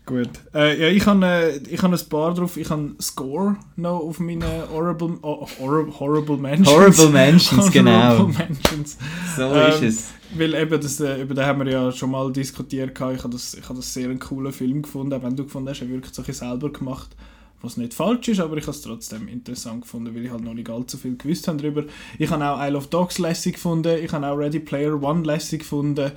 Gut. 0.08 0.30
Äh, 0.54 0.80
ja, 0.80 0.88
ich 0.88 1.04
habe 1.04 1.26
äh, 1.26 1.58
ich 1.68 1.82
hab 1.82 1.92
ein 1.92 2.08
paar 2.08 2.32
drauf. 2.32 2.56
Ich 2.56 2.70
habe 2.70 2.94
Score 2.98 3.56
noch 3.76 4.00
auf 4.00 4.18
meinen 4.20 4.42
Horrible, 4.72 5.18
oh, 5.20 5.46
horrible, 5.60 6.00
horrible 6.00 6.36
Mentions. 6.38 6.70
Horrible 6.70 7.10
Mentions, 7.10 7.70
genau. 7.70 8.16
Horrible 8.16 8.34
Mentions. 8.38 8.96
So 9.36 9.42
Ähm, 9.42 9.68
ist 9.68 9.82
es. 9.82 10.10
Weil 10.34 10.54
eben, 10.54 10.80
das, 10.80 10.98
äh, 11.00 11.20
über 11.20 11.34
den 11.34 11.44
haben 11.44 11.62
wir 11.62 11.70
ja 11.70 11.92
schon 11.92 12.10
mal 12.10 12.32
diskutiert. 12.32 12.94
gehabt. 12.94 13.16
Ich 13.16 13.22
habe 13.22 13.34
das, 13.34 13.52
ich 13.52 13.64
habe 13.64 13.74
das 13.74 13.92
sehr 13.92 14.08
einen 14.08 14.18
coolen 14.18 14.50
Film 14.50 14.80
gefunden. 14.80 15.12
Auch 15.12 15.22
wenn 15.22 15.36
du 15.36 15.44
gefunden 15.44 15.68
hast, 15.68 15.82
er 15.82 15.90
wirkt 15.90 16.14
so 16.14 16.22
ein 16.26 16.32
selber 16.32 16.72
gemacht. 16.72 17.14
Was 17.60 17.76
nicht 17.76 17.92
falsch 17.92 18.28
ist, 18.28 18.40
aber 18.40 18.56
ich 18.56 18.62
habe 18.62 18.70
es 18.76 18.80
trotzdem 18.80 19.28
interessant 19.28 19.82
gefunden, 19.82 20.14
weil 20.14 20.24
ich 20.24 20.30
halt 20.30 20.44
noch 20.44 20.54
nicht 20.54 20.70
allzu 20.70 20.96
viel 20.96 21.16
gewusst 21.16 21.48
habe 21.48 21.58
darüber. 21.58 21.84
Ich 22.16 22.30
habe 22.30 22.42
auch 22.48 22.64
Isle 22.64 22.78
of 22.78 22.86
Dogs 22.86 23.18
lässig 23.18 23.54
gefunden. 23.54 23.98
Ich 24.02 24.10
habe 24.12 24.26
auch 24.26 24.36
Ready 24.36 24.60
Player 24.60 25.02
One 25.02 25.24
lässig 25.24 25.60
gefunden. 25.60 26.12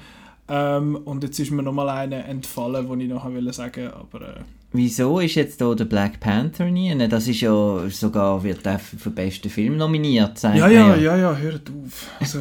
Ähm, 0.53 0.97
und 1.05 1.23
jetzt 1.23 1.39
ist 1.39 1.51
mir 1.51 1.63
nochmal 1.63 1.87
eine 1.87 2.25
entfallen, 2.25 2.99
die 2.99 3.05
ich 3.05 3.09
noch 3.09 3.23
wollte 3.23 3.53
sagen 3.53 3.89
aber 3.89 4.21
äh, 4.21 4.41
wieso 4.73 5.19
ist 5.19 5.35
jetzt 5.35 5.61
da 5.61 5.73
der 5.73 5.85
Black 5.85 6.19
Panther 6.19 6.65
nie? 6.65 6.93
Das 7.07 7.25
ist 7.29 7.39
ja 7.39 7.89
sogar, 7.89 8.43
wird 8.43 8.65
der 8.65 8.77
für 8.77 8.97
den 8.97 9.15
besten 9.15 9.49
Film 9.49 9.77
nominiert 9.77 10.37
sein. 10.37 10.57
Ja, 10.57 10.67
ja, 10.67 10.95
ja, 10.97 11.15
ja, 11.15 11.35
hört 11.35 11.69
auf. 11.69 12.07
Also, 12.19 12.39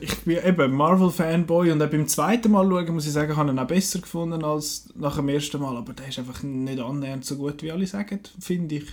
ich 0.00 0.16
bin 0.20 0.38
eben 0.42 0.72
Marvel-Fanboy 0.72 1.72
und 1.72 1.82
auch 1.82 1.90
beim 1.90 2.06
zweiten 2.06 2.52
Mal 2.52 2.66
schauen, 2.66 2.94
muss 2.94 3.06
ich 3.06 3.12
sagen, 3.12 3.36
habe 3.36 3.50
ich 3.50 3.54
ihn 3.54 3.58
auch 3.58 3.66
besser 3.66 4.00
gefunden 4.00 4.42
als 4.42 4.88
nach 4.94 5.16
dem 5.16 5.28
ersten 5.28 5.60
Mal, 5.60 5.76
aber 5.76 5.92
der 5.92 6.08
ist 6.08 6.18
einfach 6.18 6.42
nicht 6.42 6.80
annähernd 6.80 7.26
so 7.26 7.36
gut, 7.36 7.62
wie 7.62 7.72
alle 7.72 7.86
sagen, 7.86 8.20
finde 8.38 8.76
ich. 8.76 8.84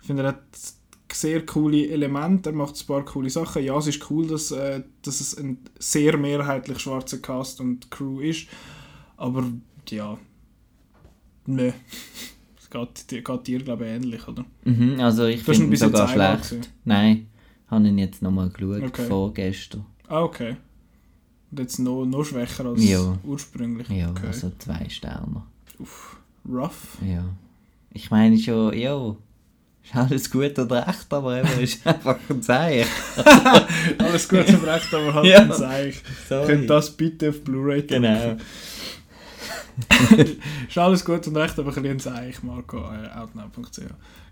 Ich 0.00 0.06
finde, 0.06 0.22
er 0.22 0.28
hat 0.28 0.42
sehr 1.14 1.44
coole 1.46 1.88
Elemente, 1.88 2.50
er 2.50 2.54
macht 2.56 2.74
ein 2.80 2.86
paar 2.86 3.04
coole 3.04 3.30
Sachen. 3.30 3.62
Ja, 3.64 3.76
es 3.78 3.86
ist 3.86 4.10
cool, 4.10 4.26
dass, 4.26 4.50
äh, 4.50 4.82
dass 5.02 5.20
es 5.20 5.36
ein 5.38 5.58
sehr 5.78 6.16
mehrheitlich 6.16 6.78
schwarzer 6.80 7.18
Cast 7.18 7.60
und 7.60 7.90
Crew 7.90 8.20
ist, 8.20 8.46
aber 9.16 9.44
ja, 9.90 10.18
ne. 11.46 11.74
Es 12.58 12.70
geht, 12.70 13.10
dir- 13.12 13.22
geht 13.22 13.46
dir, 13.46 13.58
glaube 13.62 13.84
ich, 13.84 13.90
ähnlich, 13.92 14.26
oder? 14.26 14.44
Mhm, 14.64 14.98
also 14.98 15.26
ich 15.26 15.44
finde 15.44 15.66
jetzt 15.66 15.80
sogar 15.80 16.08
schlecht. 16.08 16.42
gesehen? 16.42 16.66
Nein, 16.84 17.28
habe 17.68 17.86
ihn 17.86 17.98
jetzt 17.98 18.20
nochmal 18.20 18.48
geschaut, 18.50 18.82
Okay. 18.82 19.06
vorgestern. 19.06 19.86
Ah, 20.08 20.22
okay. 20.22 20.56
Und 21.52 21.60
jetzt 21.60 21.78
noch, 21.78 22.04
noch 22.04 22.24
schwächer 22.24 22.64
als 22.66 22.82
Ja. 22.84 23.16
ursprünglich. 23.22 23.88
Ja, 23.90 24.10
okay. 24.10 24.26
also 24.26 24.50
zwei 24.58 24.88
Sterne. 24.88 25.42
Uff, 25.78 26.16
rough. 26.50 26.98
Ja. 27.06 27.24
Ich 27.92 28.10
meine 28.10 28.36
schon, 28.38 28.76
ja, 28.76 29.14
ist 29.84 29.94
alles 29.94 30.30
gut 30.30 30.58
und 30.58 30.72
recht, 30.72 31.06
aber 31.12 31.38
eben 31.38 31.60
ist 31.60 31.86
einfach 31.86 32.18
ein 32.28 32.42
Zeichen. 32.42 32.88
Alles 33.98 34.28
gut 34.28 34.46
zum 34.48 34.64
Recht, 34.64 34.92
aber 34.94 35.14
halt 35.14 35.26
Ja. 35.26 35.40
ein. 35.42 35.52
Sorry. 36.28 36.46
Könnt 36.46 36.70
das 36.70 36.90
bitte 36.90 37.28
auf 37.30 37.42
Blu-ray? 37.42 37.82
Genau. 37.82 38.36
ist 40.68 40.78
alles 40.78 41.04
gut 41.04 41.26
und 41.26 41.36
recht, 41.36 41.58
aber 41.58 41.68
ein 41.68 41.74
bisschen 41.74 41.90
ein 41.90 42.00
Zeichen. 42.00 42.46
Marco, 42.46 42.78
äh, 42.78 43.08
outnow.ch. 43.18 43.80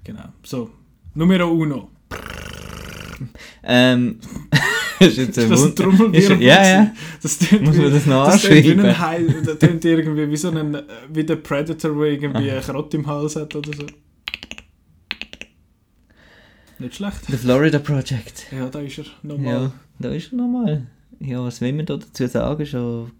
Genau. 0.04 0.24
So, 0.42 0.70
Numero 1.14 1.50
uno. 1.50 1.90
Ähm, 3.62 4.18
ist 4.98 5.16
jetzt 5.18 5.38
ein 5.38 5.50
das 5.50 5.62
ein 5.64 5.76
Trommelwirbel? 5.76 6.14
Ist- 6.18 6.40
Ja, 6.40 6.66
ja. 6.66 6.92
Das 7.22 7.38
tönt 7.38 7.62
Muss 7.62 7.76
man 7.76 7.92
das 7.92 8.06
noch 8.06 8.26
das 8.26 8.42
tönt 8.42 8.98
Heil, 8.98 9.42
das 9.44 9.58
tönt 9.58 9.84
irgendwie 9.84 10.30
wie 10.30 10.36
so 10.36 10.48
ein, 10.50 10.74
äh, 10.74 10.82
wie 11.12 11.24
der 11.24 11.36
Predator, 11.36 11.94
der 11.94 12.12
irgendwie 12.12 12.50
einen 12.50 12.60
Krott 12.62 12.94
im 12.94 13.06
Hals 13.06 13.36
hat 13.36 13.54
oder 13.54 13.70
so. 13.76 13.86
Nicht 16.82 16.96
schlecht. 16.96 17.26
The 17.28 17.36
Florida 17.36 17.78
Project. 17.78 18.46
Ja, 18.50 18.68
da 18.68 18.80
ist 18.80 18.98
er. 18.98 19.04
Nochmal. 19.22 19.54
Ja, 19.54 19.72
da 20.00 20.10
ist 20.10 20.32
er 20.32 20.36
nochmal. 20.36 20.86
Ja, 21.20 21.44
was 21.44 21.60
will 21.60 21.72
man 21.72 21.86
da 21.86 21.96
dazu 21.96 22.26
sagen? 22.26 22.66
Schon 22.66 23.12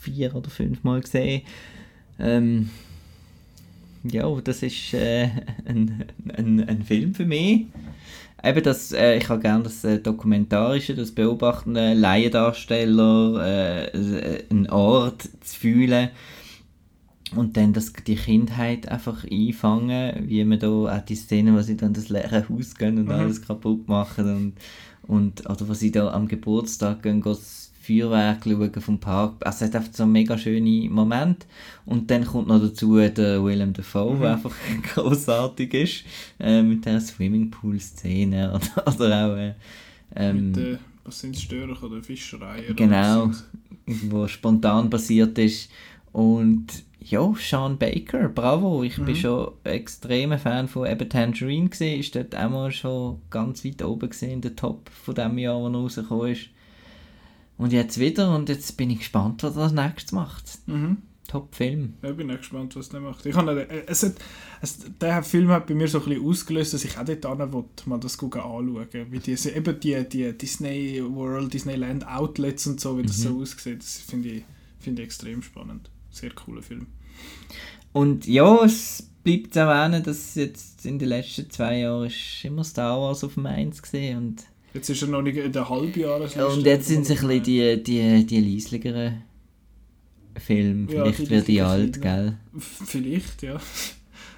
vier 0.00 0.34
oder 0.34 0.50
fünf 0.50 0.82
Mal 0.82 1.00
gesehen. 1.00 1.42
Ähm, 2.18 2.70
ja, 4.02 4.28
das 4.40 4.64
ist 4.64 4.94
äh, 4.94 5.28
ein, 5.64 6.06
ein, 6.36 6.68
ein 6.68 6.82
Film 6.82 7.14
für 7.14 7.24
mich. 7.24 7.66
Eben 8.42 8.62
das, 8.64 8.90
äh, 8.90 9.18
ich 9.18 9.28
habe 9.28 9.40
gerne 9.40 9.62
das 9.62 9.84
äh, 9.84 10.00
Dokumentarische, 10.00 10.96
das 10.96 11.12
Beobachtende, 11.12 11.94
Laiendarsteller, 11.94 13.46
äh, 13.46 13.84
äh, 13.96 14.44
einen 14.50 14.68
Ort 14.68 15.22
zu 15.22 15.56
fühlen 15.56 16.10
und 17.36 17.56
dann 17.56 17.72
das, 17.72 17.92
die 17.92 18.16
Kindheit 18.16 18.88
einfach 18.88 19.24
einfangen, 19.30 20.28
wie 20.28 20.44
man 20.44 20.58
da 20.58 20.68
auch 20.68 21.00
die 21.04 21.14
Szene, 21.16 21.54
wo 21.54 21.60
sie 21.62 21.76
dann 21.76 21.92
das 21.94 22.08
leere 22.08 22.46
Haus 22.48 22.74
gehen 22.74 22.98
und 22.98 23.04
Mhm. 23.06 23.10
alles 23.12 23.40
kaputt 23.42 23.88
machen 23.88 24.34
und, 24.34 24.52
und 25.08 25.48
oder 25.48 25.68
wo 25.68 25.74
sie 25.74 25.90
da 25.90 26.10
am 26.12 26.28
Geburtstag 26.28 27.02
gehen, 27.02 27.20
gehen 27.20 27.32
das 27.32 27.70
Feuerwerk 27.80 28.44
schauen 28.44 28.72
vom 28.80 29.00
Park. 29.00 29.44
Also 29.44 29.64
es 29.64 29.70
hat 29.70 29.76
einfach 29.76 29.92
so 29.92 30.04
einen 30.04 30.12
mega 30.12 30.38
schönen 30.38 30.92
Moment 30.92 31.46
und 31.84 32.08
dann 32.12 32.24
kommt 32.24 32.46
noch 32.46 32.60
dazu 32.60 32.96
der 32.96 33.42
Willem 33.44 33.72
Dafoe, 33.72 34.14
Mhm. 34.14 34.20
der 34.20 34.32
einfach 34.34 34.54
großartig 34.94 35.74
ist, 35.74 36.04
äh, 36.38 36.62
mit 36.62 36.84
der 36.86 37.00
Swimmingpool-Szene 37.00 38.52
oder, 38.76 38.94
oder 38.94 39.26
auch 39.32 39.36
äh, 39.36 39.54
ähm, 40.14 40.48
Mit, 40.52 40.56
äh, 40.58 40.78
was 41.04 41.20
sind 41.20 41.36
Störche 41.36 41.84
oder 41.86 42.02
Fischerei? 42.02 42.64
Oder 42.66 42.74
Genau. 42.74 43.28
was 43.28 43.38
sind's? 43.86 44.12
wo 44.12 44.28
spontan 44.28 44.88
passiert 44.88 45.36
ist. 45.38 45.68
Und 46.12 46.66
ja, 47.04 47.32
Sean 47.38 47.78
Baker, 47.78 48.28
bravo. 48.28 48.82
Ich 48.82 48.96
bin 48.96 49.06
Mhm. 49.06 49.16
schon 49.16 49.52
extremer 49.64 50.38
Fan 50.38 50.68
von 50.68 50.86
eben 50.86 51.08
Tangerine 51.08 51.68
gesehen. 51.68 52.00
Ist 52.00 52.14
dort 52.14 52.34
auch 52.36 52.50
mal 52.50 52.70
schon 52.70 53.20
ganz 53.30 53.64
weit 53.64 53.82
oben 53.82 54.10
gesehen, 54.10 54.40
der 54.40 54.56
Top 54.56 54.88
von 54.90 55.14
dem 55.14 55.38
Jahr, 55.38 55.58
wo 55.60 55.66
er 55.68 55.74
rausgekommen 55.74 56.32
ist. 56.32 56.48
Und 57.58 57.72
jetzt 57.72 57.98
wieder 58.00 58.34
und 58.34 58.48
jetzt 58.48 58.76
bin 58.76 58.90
ich 58.90 58.98
gespannt, 59.00 59.42
was 59.42 59.56
er 59.56 59.64
als 59.64 59.72
nächstes 59.72 60.12
macht. 60.12 60.44
Mhm. 60.66 60.98
Top-Film. 61.28 61.94
Ja, 62.02 62.12
bin 62.12 62.30
auch 62.30 62.36
gespannt, 62.36 62.76
was 62.76 62.90
der 62.90 63.00
macht. 63.00 63.24
Ich 63.24 63.34
habe, 63.34 63.66
äh, 63.68 63.84
es 63.86 64.02
hat, 64.02 64.14
es, 64.60 64.80
der 65.00 65.22
Film 65.22 65.48
hat 65.48 65.66
bei 65.66 65.74
mir 65.74 65.88
so 65.88 65.98
ein 66.00 66.04
bisschen 66.04 66.26
ausgelöst, 66.26 66.74
dass 66.74 66.84
ich 66.84 66.98
auch 66.98 67.04
dort 67.04 67.24
hin 67.24 67.52
will, 67.52 67.64
mal 67.86 67.98
das 68.00 68.18
gucken 68.18 68.42
anschauen. 68.42 68.86
Wie 69.10 69.18
die, 69.18 69.30
eben 69.32 69.80
die, 69.80 70.08
die 70.08 70.36
Disney 70.36 71.02
World, 71.02 71.54
Disneyland 71.54 72.06
Outlets 72.06 72.66
und 72.66 72.80
so, 72.80 72.98
wie 72.98 73.02
das 73.02 73.22
so 73.22 73.40
aussieht, 73.40 73.78
das 73.78 73.98
finde 73.98 74.28
ich, 74.28 74.44
finde 74.78 75.02
ich 75.02 75.06
extrem 75.06 75.40
spannend. 75.42 75.88
Sehr 76.12 76.30
cooler 76.30 76.62
Film. 76.62 76.86
Und 77.92 78.26
ja, 78.26 78.64
es 78.64 79.10
bleibt 79.24 79.54
zu 79.54 79.60
erwähnen, 79.60 80.02
dass 80.02 80.34
jetzt 80.34 80.86
in 80.86 80.98
den 80.98 81.08
letzten 81.08 81.50
zwei 81.50 81.80
Jahren 81.80 82.06
ist 82.06 82.44
immer 82.44 82.64
Star 82.64 83.00
Wars 83.00 83.24
auf 83.24 83.34
dem 83.34 83.46
1 83.46 83.82
gesehen 83.82 84.18
und 84.18 84.46
Jetzt 84.74 84.88
ist 84.88 85.02
er 85.02 85.08
noch 85.08 85.20
nicht 85.20 85.36
in 85.36 85.52
der 85.52 85.68
Halbjahresliste. 85.68 86.46
Und 86.46 86.64
jetzt 86.64 86.88
sind 86.88 87.02
es 87.02 87.10
ein 87.10 87.28
bisschen 87.28 87.42
die, 87.42 87.82
die, 87.82 88.24
die 88.24 88.40
leisligeren 88.40 89.22
Filme. 90.38 90.90
Ja, 90.90 91.02
Vielleicht 91.02 91.18
die 91.18 91.30
wird 91.30 91.48
die 91.48 91.60
alt, 91.60 92.00
gell? 92.00 92.38
Vielleicht, 92.58 93.42
ja. 93.42 93.60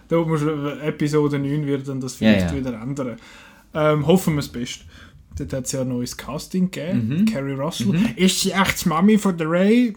Da 0.09 0.19
muss 0.23 0.43
Episode 0.43 1.39
9 1.39 1.67
wird 1.67 1.89
dann 1.89 2.01
das 2.01 2.21
Ja, 2.21 2.33
vielleicht 2.33 2.51
ja. 2.53 2.57
wieder 2.59 2.81
ändern. 2.81 3.17
Ähm, 3.73 4.07
hoffen 4.07 4.35
wir 4.35 4.43
das 4.43 4.51
Beste. 4.51 4.85
Dort 5.39 5.53
hat 5.53 5.65
es 5.65 5.73
ja 5.73 5.81
ein 5.81 5.89
neues 5.89 6.17
Casting 6.17 6.71
gegeben. 6.71 7.09
Mhm. 7.09 7.25
Carrie 7.25 7.55
Russell. 7.55 7.95
Ist 8.17 8.41
sie 8.41 8.51
echt 8.51 8.85
die 8.85 8.89
Mami 8.89 9.17
von 9.19 9.37
der 9.39 9.51
Ray? 9.51 9.95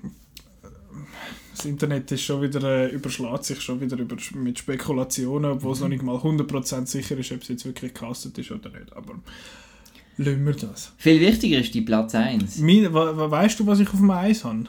Das 1.57 1.65
Internet 1.65 2.11
ist 2.11 2.21
schon 2.21 2.41
wieder, 2.43 2.61
äh, 2.63 2.89
überschlägt 2.91 3.43
sich 3.45 3.59
schon 3.61 3.81
wieder 3.81 3.97
über, 3.97 4.15
mit 4.35 4.59
Spekulationen, 4.59 5.51
obwohl 5.53 5.69
Mhm. 5.71 5.73
es 5.73 5.79
noch 5.81 5.87
nicht 5.87 6.03
mal 6.03 6.15
100% 6.17 6.85
sicher 6.87 7.17
ist, 7.17 7.31
ob 7.31 7.43
sie 7.43 7.53
jetzt 7.53 7.65
wirklich 7.65 7.93
castet 7.95 8.37
ist 8.37 8.51
oder 8.51 8.69
nicht. 8.69 8.93
Aber 8.95 9.15
lassen 10.17 10.45
wir 10.45 10.53
das. 10.53 10.91
Viel 10.97 11.19
wichtiger 11.19 11.59
ist 11.59 11.73
die 11.73 11.81
Platz 11.81 12.13
1. 12.13 12.59
Mein, 12.59 12.93
we, 12.93 13.17
we, 13.17 13.31
weißt 13.31 13.59
du, 13.59 13.65
was 13.65 13.79
ich 13.79 13.87
auf 13.89 13.97
dem 13.97 14.11
Eis 14.11 14.43
habe? 14.43 14.65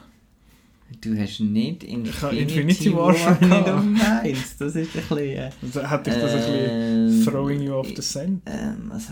Du 1.01 1.15
hast 1.15 1.39
nicht 1.41 1.83
Infinity, 1.83 2.09
Ich 2.09 2.21
habe 2.23 2.35
Infinity 2.35 2.93
War 2.95 3.13
schon 3.13 3.33
nicht 3.47 3.69
auf 3.69 3.81
dem 3.81 4.01
1. 4.01 4.57
Das 4.57 4.75
ist 4.75 4.87
ein 4.95 5.01
bisschen... 5.01 5.17
Äh, 5.19 5.51
Da 5.71 5.91
hätte 5.91 6.09
ich 6.09 6.15
das 6.17 6.33
ein 6.33 6.53
Ähm, 6.55 7.05
bisschen 7.05 7.25
throwing 7.31 7.61
you 7.61 7.73
off 7.73 7.87
the 7.95 8.01
scent. 8.01 8.41
ähm, 8.47 8.85
was, 8.91 9.03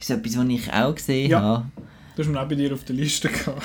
ist 0.00 0.10
etwas, 0.10 0.36
was 0.36 0.48
ich 0.48 0.72
auch 0.72 0.94
gesehen 0.96 1.30
Ja. 1.30 1.40
habe. 1.40 1.66
Das 2.16 2.32
war 2.32 2.42
auch 2.42 2.48
bei 2.48 2.56
dir 2.56 2.72
auf 2.74 2.82
der 2.82 2.96
Liste. 2.96 3.28
Gehabt. 3.28 3.62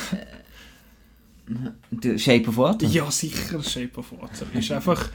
Shape 2.17 2.47
of 2.47 2.57
Water? 2.57 2.85
Ja, 2.87 3.09
sicher, 3.11 3.61
Shape 3.63 3.99
of 3.99 4.11
Water. 4.11 4.45
Ist 4.53 4.71
einfach, 4.71 5.09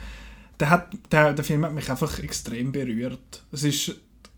der, 0.59 0.69
hat, 0.69 0.89
der, 1.11 1.33
der 1.33 1.45
Film 1.45 1.65
hat 1.65 1.73
mich 1.73 1.89
einfach 1.89 2.19
extrem 2.19 2.71
berührt. 2.71 3.43
Es 3.51 3.63
ist, 3.63 3.95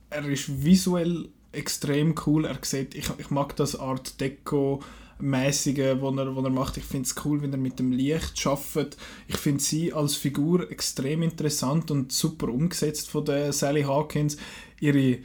er 0.10 0.26
ist 0.26 0.64
visuell 0.64 1.30
extrem 1.52 2.16
cool. 2.26 2.46
Er 2.46 2.58
sieht, 2.62 2.96
ich, 2.96 3.10
ich 3.18 3.30
mag 3.30 3.56
das 3.56 3.78
Art 3.78 4.20
Deco 4.22 4.82
mäßige, 5.20 6.00
wo 6.00 6.10
er, 6.12 6.36
wo 6.36 6.42
er 6.42 6.50
macht. 6.50 6.78
Ich 6.78 6.86
finde 6.86 7.08
es 7.08 7.16
cool, 7.26 7.42
wenn 7.42 7.52
er 7.52 7.58
mit 7.58 7.80
dem 7.80 7.92
Licht 7.92 8.40
schafft. 8.40 8.98
Ich 9.28 9.38
finde 9.38 9.62
sie 9.62 9.94
als 9.94 10.16
Figur 10.16 10.72
extrem 10.72 11.22
interessant 11.22 11.92
und 11.92 12.12
super 12.12 12.48
umgesetzt 12.50 13.10
von 13.10 13.26
der 13.26 13.52
Sally 13.54 13.84
Hawkins. 13.84 14.38
Ihre 14.80 15.20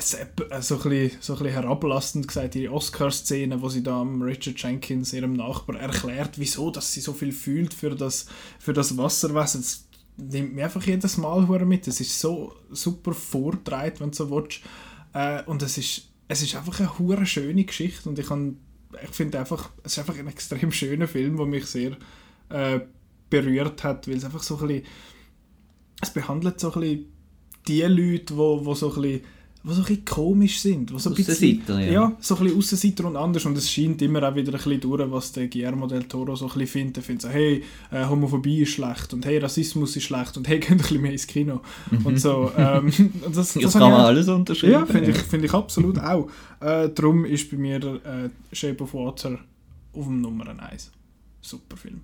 so 0.00 0.16
ein 0.16 0.28
bisschen, 0.34 1.20
so 1.20 1.34
ein 1.34 1.38
bisschen 1.38 1.52
herablassend 1.52 2.28
gesagt, 2.28 2.54
ihre 2.54 2.72
Oscar-Szene, 2.72 3.60
wo 3.60 3.68
sie 3.68 3.82
da 3.82 4.02
Richard 4.02 4.60
Jenkins, 4.60 5.12
ihrem 5.12 5.34
Nachbar, 5.34 5.78
erklärt, 5.78 6.38
wieso 6.38 6.70
dass 6.70 6.92
sie 6.92 7.00
so 7.00 7.12
viel 7.12 7.32
fühlt 7.32 7.74
für 7.74 7.90
das, 7.94 8.26
für 8.58 8.72
das 8.72 8.96
Wasserwesen. 8.96 9.62
Das 9.62 9.86
nimmt 10.16 10.54
mir 10.54 10.64
einfach 10.64 10.82
jedes 10.84 11.16
Mal 11.16 11.42
mit. 11.64 11.86
Es 11.88 12.00
ist 12.00 12.18
so 12.18 12.54
super 12.70 13.12
vorgetragen, 13.12 14.00
wenn 14.00 14.10
du 14.10 14.16
so 14.16 14.30
willst. 14.30 14.60
Äh, 15.12 15.42
und 15.44 15.62
es 15.62 15.78
ist, 15.78 16.08
es 16.28 16.42
ist 16.42 16.54
einfach 16.54 16.80
eine 16.80 17.26
schöne 17.26 17.64
Geschichte 17.64 18.08
und 18.08 18.18
ich, 18.18 18.28
ich 19.02 19.10
finde 19.10 19.38
einfach, 19.38 19.70
es 19.82 19.92
ist 19.92 19.98
einfach 19.98 20.18
ein 20.18 20.28
extrem 20.28 20.72
schöner 20.72 21.08
Film, 21.08 21.36
der 21.36 21.46
mich 21.46 21.66
sehr 21.66 21.96
äh, 22.48 22.80
berührt 23.28 23.84
hat, 23.84 24.08
weil 24.08 24.16
es 24.16 24.24
einfach 24.24 24.42
so 24.42 24.58
ein 24.58 24.66
bisschen, 24.68 24.84
es 26.00 26.12
behandelt 26.12 26.60
so 26.60 26.72
ein 26.72 26.80
bisschen 26.80 27.12
die 27.66 27.82
Leute, 27.82 28.36
wo, 28.36 28.64
wo 28.64 28.74
so 28.74 28.94
ein 28.94 29.02
bisschen 29.02 29.20
die 29.62 29.68
so 29.68 29.74
ein 29.74 29.82
bisschen 29.82 30.04
komisch 30.04 30.60
sind. 30.60 30.90
Die 30.90 30.98
so 30.98 31.10
ein 31.10 31.16
bisschen, 31.16 31.62
ja. 31.68 31.80
ja. 31.80 32.16
so 32.20 32.36
ein 32.36 32.42
bisschen 32.42 32.58
Aussenseiter 32.58 33.04
und 33.04 33.16
anders. 33.16 33.44
Und 33.44 33.58
es 33.58 33.70
scheint 33.70 34.00
immer 34.00 34.22
auch 34.22 34.34
wieder 34.34 34.52
ein 34.52 34.58
bisschen 34.58 34.80
durch, 34.80 35.10
was 35.10 35.32
der 35.32 35.48
Guillermo 35.48 35.86
del 35.86 36.04
Toro 36.04 36.34
so 36.34 36.46
ein 36.46 36.52
bisschen 36.52 36.66
findet. 36.66 36.96
Er 36.98 37.02
findet 37.02 37.22
so, 37.22 37.28
hey, 37.28 37.62
äh, 37.90 38.06
Homophobie 38.06 38.62
ist 38.62 38.70
schlecht 38.70 39.12
und 39.12 39.26
hey, 39.26 39.38
Rassismus 39.38 39.96
ist 39.96 40.04
schlecht 40.04 40.36
und 40.36 40.48
hey, 40.48 40.58
geht 40.60 40.70
ein 40.70 40.78
bisschen 40.78 41.02
mehr 41.02 41.12
ins 41.12 41.26
Kino. 41.26 41.60
Und 42.04 42.18
so. 42.18 42.50
Ähm, 42.56 42.86
und 43.26 43.36
das, 43.36 43.52
Das 43.52 43.62
das 43.62 43.72
kann 43.72 43.90
man 43.90 44.00
alles 44.00 44.28
unterschreiben. 44.28 44.72
ja, 44.72 44.86
finde 44.86 45.10
ich, 45.10 45.18
find 45.18 45.44
ich 45.44 45.52
absolut 45.52 45.98
auch. 45.98 46.28
Äh, 46.60 46.88
darum 46.88 47.24
ist 47.26 47.50
bei 47.50 47.56
mir 47.58 47.76
äh, 47.76 48.30
Shape 48.52 48.82
of 48.82 48.94
Water 48.94 49.38
auf 49.92 50.06
dem 50.06 50.20
Nummer 50.22 50.46
1. 50.48 50.90
Super 51.42 51.76
Film. 51.76 52.00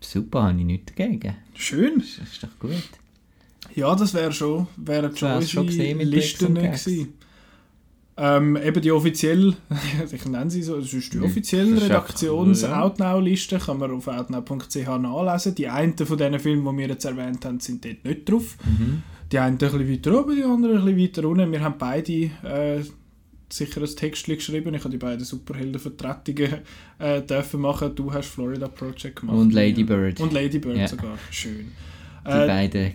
Super, 0.00 0.44
habe 0.44 0.58
ich 0.58 0.64
nichts 0.64 0.92
dagegen. 0.94 1.36
Schön. 1.54 1.98
Das 1.98 2.28
ist 2.28 2.42
doch 2.42 2.58
gut. 2.58 2.99
Ja, 3.74 3.94
das 3.94 4.14
wäre 4.14 4.32
schon, 4.32 4.66
wären 4.76 5.16
schon 5.16 5.32
unsere 5.36 5.66
gesehen 5.66 5.98
mit 5.98 6.08
Listen 6.08 6.54
gewesen. 6.54 7.14
Ähm, 8.16 8.56
eben 8.56 8.82
die 8.82 8.90
offiziell, 8.92 9.54
ich 10.12 10.24
nenne 10.26 10.50
sie 10.50 10.62
so, 10.62 10.78
das 10.78 10.92
ist 10.92 11.12
die 11.14 11.20
offizielle 11.20 11.80
Redaktions-Outnow-Liste, 11.80 13.58
kann 13.58 13.78
man 13.78 13.92
auf 13.92 14.08
outnow.ch 14.08 14.74
nachlesen. 14.98 15.54
Die 15.54 15.68
einen 15.68 15.96
von 15.96 16.18
diesen 16.18 16.38
Filmen, 16.38 16.70
die 16.76 16.82
wir 16.82 16.88
jetzt 16.88 17.04
erwähnt 17.04 17.44
haben, 17.44 17.60
sind 17.60 17.84
dort 17.84 18.04
nicht 18.04 18.28
drauf. 18.28 18.56
Mhm. 18.64 19.02
Die 19.32 19.38
einen 19.38 19.54
ein 19.54 19.58
bisschen 19.58 19.90
weiter 19.90 20.20
oben, 20.20 20.36
die 20.36 20.42
anderen 20.42 20.78
ein 20.78 20.84
bisschen 20.84 21.22
weiter 21.22 21.28
unten. 21.28 21.52
Wir 21.52 21.60
haben 21.62 21.76
beide 21.78 22.12
äh, 22.12 22.82
sicher 23.48 23.80
ein 23.80 23.86
Textchen 23.96 24.34
geschrieben. 24.34 24.74
Ich 24.74 24.80
habe 24.80 24.90
die 24.90 24.98
beiden 24.98 25.24
Superheldenvertretungen 25.24 26.54
äh, 26.98 27.22
dürfen 27.22 27.60
machen. 27.60 27.94
Du 27.94 28.12
hast 28.12 28.28
Florida 28.28 28.68
Project 28.68 29.20
gemacht. 29.20 29.36
Und 29.38 29.52
Lady 29.54 29.84
Bird. 29.84 30.20
Und 30.20 30.32
Lady 30.32 30.58
Bird 30.58 30.76
Ja. 30.76 30.88
sogar. 30.88 31.16
Schön. 31.30 31.68
Die 32.26 32.30
Äh, 32.30 32.46
beiden 32.46 32.92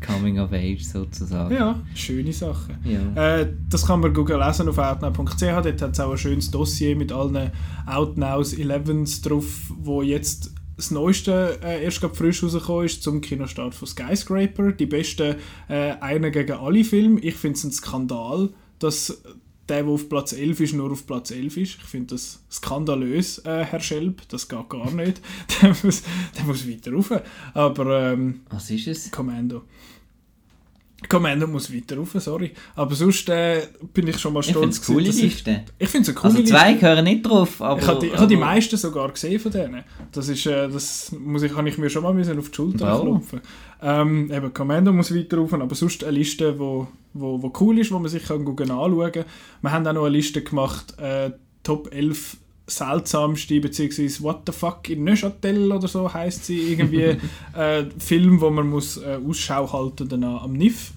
Coming 0.00 0.38
of 0.38 0.52
Age 0.52 0.82
sozusagen. 0.82 1.54
ja, 1.54 1.80
schöne 1.94 2.32
Sachen. 2.32 2.76
Ja. 2.84 3.40
Äh, 3.40 3.52
das 3.68 3.86
kann 3.86 4.00
man 4.00 4.14
googeln 4.14 4.40
lesen 4.40 4.68
auf 4.68 4.78
outnow.ch. 4.78 5.40
Dort 5.40 5.82
hat 5.82 5.92
es 5.92 6.00
auch 6.00 6.10
ein 6.10 6.18
schönes 6.18 6.50
Dossier 6.50 6.96
mit 6.96 7.12
allen 7.12 7.50
Outnows 7.86 8.54
11s 8.54 9.22
drauf, 9.26 9.72
wo 9.78 10.02
jetzt 10.02 10.52
das 10.76 10.90
Neueste 10.90 11.58
äh, 11.62 11.84
erst 11.84 12.00
gerade 12.00 12.14
frisch 12.14 12.42
rausgekommen 12.42 12.86
ist 12.86 13.02
zum 13.02 13.20
Kinostart 13.20 13.74
von 13.74 13.86
Skyscraper. 13.86 14.72
Die 14.72 14.86
besten 14.86 15.36
äh, 15.68 15.92
Einer 16.00 16.30
gegen 16.30 16.52
alle 16.52 16.84
Filme. 16.84 17.20
Ich 17.20 17.34
finde 17.34 17.58
es 17.58 17.64
ein 17.64 17.72
Skandal, 17.72 18.48
dass 18.78 19.22
der, 19.70 19.82
der 19.84 19.92
auf 19.92 20.08
Platz 20.08 20.32
11 20.32 20.60
ist, 20.60 20.74
nur 20.74 20.90
auf 20.90 21.06
Platz 21.06 21.30
11 21.30 21.56
ist. 21.56 21.76
Ich 21.78 21.84
finde 21.84 22.14
das 22.14 22.40
skandalös, 22.50 23.38
äh, 23.38 23.64
Herr 23.64 23.80
Schelb. 23.80 24.22
Das 24.28 24.48
geht 24.48 24.68
gar 24.68 24.90
nicht. 24.90 25.20
der, 25.62 25.76
muss, 25.82 26.02
der 26.36 26.44
muss 26.44 26.68
weiter 26.68 26.92
rauf. 26.92 27.12
Aber 27.54 28.12
ähm, 28.12 28.40
Was 28.50 28.70
ist 28.70 28.86
es? 28.88 29.10
Commando. 29.10 29.62
Commando 31.08 31.46
muss 31.46 31.72
weiter 31.72 31.96
rauf, 31.96 32.14
sorry. 32.18 32.52
Aber 32.76 32.94
sonst 32.94 33.26
äh, 33.30 33.68
bin 33.94 34.06
ich 34.08 34.18
schon 34.18 34.34
mal 34.34 34.40
Ich 34.40 34.50
stolz. 34.50 34.76
finde 34.76 34.76
es 34.76 34.86
coole 34.86 35.04
Liste. 35.24 35.64
Ich, 35.78 35.84
ich 35.84 35.88
finde 35.88 36.02
es 36.02 36.08
eine 36.08 36.14
coole 36.20 36.34
Also 36.34 36.44
zwei 36.44 36.72
Liste. 36.72 36.80
gehören 36.80 37.04
nicht 37.04 37.22
drauf, 37.26 37.62
aber... 37.62 37.80
Ich 37.80 37.86
habe 37.86 38.00
die, 38.00 38.06
ich 38.08 38.16
habe 38.16 38.26
die 38.26 38.36
meisten 38.36 38.76
sogar 38.76 39.10
gesehen 39.10 39.40
von 39.40 39.50
denen. 39.50 39.82
Das 40.12 40.28
ist, 40.28 40.44
äh, 40.44 40.68
das 40.68 41.12
muss 41.18 41.42
ich, 41.42 41.52
kann 41.54 41.66
ich 41.66 41.78
mir 41.78 41.88
schon 41.88 42.02
mal 42.02 42.12
müssen 42.12 42.38
auf 42.38 42.50
die 42.50 42.54
Schulter 42.54 43.00
klopfen. 43.00 43.40
Ähm, 43.82 44.30
eben, 44.30 44.52
Commando 44.52 44.92
muss 44.92 45.14
weiter 45.14 45.38
rauf, 45.38 45.52
aber 45.54 45.74
sonst 45.74 46.04
eine 46.04 46.18
Liste, 46.18 46.58
wo, 46.58 46.88
wo, 47.14 47.42
wo 47.42 47.52
cool 47.60 47.78
ist, 47.78 47.90
wo 47.90 47.98
man 47.98 48.10
sich 48.10 48.24
kann 48.24 48.44
gucken 48.44 48.70
anschauen 48.70 49.12
kann. 49.12 49.24
Wir 49.62 49.72
haben 49.72 49.86
auch 49.86 49.92
noch 49.92 50.04
eine 50.04 50.16
Liste 50.16 50.42
gemacht, 50.42 50.98
äh, 50.98 51.30
Top 51.62 51.92
11 51.92 52.36
seltsamste, 52.66 53.60
beziehungsweise 53.60 54.22
What 54.22 54.42
the 54.46 54.52
fuck 54.52 54.88
in 54.88 55.04
Neuchâtel 55.04 55.72
oder 55.72 55.88
so 55.88 56.12
heißt 56.12 56.44
sie 56.44 56.72
irgendwie, 56.72 57.16
äh, 57.54 57.84
Film, 57.98 58.40
wo 58.40 58.50
man 58.50 58.68
muss 58.68 58.96
äh, 58.98 59.18
Ausschau 59.26 59.72
halten 59.72 60.08
danach 60.08 60.44
am 60.44 60.52
NIF. 60.52 60.92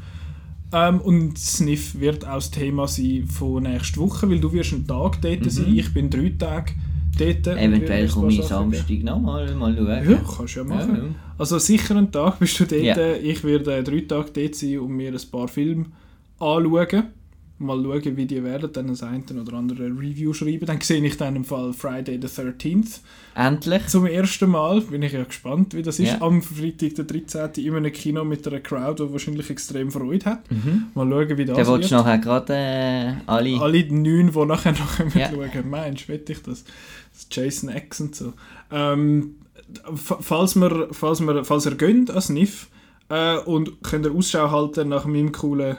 Ähm, 0.71 1.01
und 1.01 1.37
Sniff 1.37 1.99
wird 1.99 2.25
auch 2.25 2.35
das 2.35 2.51
Thema 2.51 2.87
sein 2.87 3.27
von 3.27 3.63
nächster 3.63 4.01
Woche, 4.01 4.29
weil 4.29 4.39
du 4.39 4.51
wirst 4.53 4.73
einen 4.73 4.87
Tag 4.87 5.21
dort 5.21 5.51
sein, 5.51 5.75
ich 5.75 5.93
bin 5.93 6.09
drei 6.09 6.33
Tage 6.37 6.73
dort. 7.17 7.47
Eventuell 7.57 8.07
komme 8.07 8.31
ich. 8.31 8.43
Samstag 8.43 9.03
nochmal 9.03 9.53
mal 9.55 9.75
schauen. 9.75 10.11
Ja, 10.11 10.21
kannst 10.35 10.55
du 10.55 10.59
ja 10.59 10.65
machen. 10.65 10.95
Ja, 10.95 11.03
ja. 11.03 11.09
Also 11.37 11.57
sicher 11.59 11.95
einen 11.95 12.11
Tag 12.11 12.39
bist 12.39 12.59
du 12.59 12.65
dort. 12.65 12.81
Ja. 12.81 13.13
Ich 13.15 13.43
werde 13.43 13.83
drei 13.83 14.01
Tage 14.01 14.31
dort 14.33 14.55
sein 14.55 14.79
und 14.79 14.91
mir 14.91 15.11
ein 15.11 15.19
paar 15.31 15.47
Filme 15.47 15.85
anschauen. 16.39 17.03
Mal 17.59 17.81
schauen, 17.81 18.17
wie 18.17 18.25
die 18.25 18.43
werden, 18.43 18.69
dann 18.73 18.87
das 18.87 19.03
eine 19.03 19.23
oder 19.39 19.53
andere 19.53 19.85
Review 19.85 20.33
schreiben. 20.33 20.65
Dann 20.65 20.81
sehe 20.81 21.01
ich 21.05 21.15
dann 21.17 21.35
im 21.35 21.45
Fall 21.45 21.71
Friday 21.71 22.19
the 22.21 22.27
13th 22.27 22.99
Endlich. 23.35 23.87
zum 23.87 24.05
ersten 24.05 24.49
Mal. 24.49 24.81
Bin 24.81 25.01
ich 25.03 25.13
ja 25.13 25.23
gespannt, 25.23 25.73
wie 25.73 25.81
das 25.83 25.99
ist. 25.99 26.13
Ja. 26.13 26.21
Am 26.21 26.41
Freitag 26.41 26.95
der 26.95 27.05
13. 27.05 27.63
in 27.63 27.75
einem 27.75 27.91
Kino 27.93 28.25
mit 28.25 28.45
einer 28.47 28.59
Crowd, 28.59 29.01
die 29.05 29.11
wahrscheinlich 29.13 29.49
extrem 29.49 29.91
Freude 29.91 30.25
hat. 30.25 30.51
Mhm. 30.51 30.85
Mal 30.93 31.07
schauen, 31.09 31.37
wie 31.37 31.45
das 31.45 31.55
Dann 31.57 31.67
willst 31.67 31.89
wird. 31.89 31.91
du 31.91 31.95
nachher 31.95 32.17
gerade 32.17 32.53
äh, 32.53 33.13
alle... 33.27 33.61
Alle 33.61 33.85
neun, 33.93 34.31
die 34.31 34.45
nachher 34.45 34.71
noch 34.73 35.15
Ja. 35.15 35.29
schauen. 35.29 35.69
Meinst 35.69 36.09
du, 36.09 36.13
wette 36.13 36.33
ich 36.33 36.41
das? 36.41 36.65
das 37.13 37.27
Jason 37.31 37.69
X 37.69 38.01
und 38.01 38.15
so. 38.15 38.33
Ähm, 38.71 39.35
falls, 39.95 40.55
wir, 40.55 40.89
falls, 40.91 41.19
wir, 41.21 41.43
falls 41.45 41.65
ihr 41.65 41.75
gönnt 41.75 42.11
als 42.11 42.29
NIF 42.29 42.67
äh, 43.09 43.37
und 43.37 43.83
könnt 43.83 44.05
ihr 44.05 44.11
Ausschau 44.13 44.51
halten 44.51 44.89
nach 44.89 45.05
meinem 45.05 45.31
coolen 45.31 45.77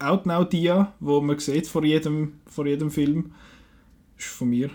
Outnow-Dia, 0.00 0.92
wo 1.00 1.20
man 1.20 1.38
sieht 1.38 1.66
vor 1.66 1.84
jedem, 1.84 2.34
vor 2.46 2.66
jedem 2.66 2.90
Film. 2.90 3.32
Ist 4.16 4.28
von 4.28 4.48
mir. 4.50 4.70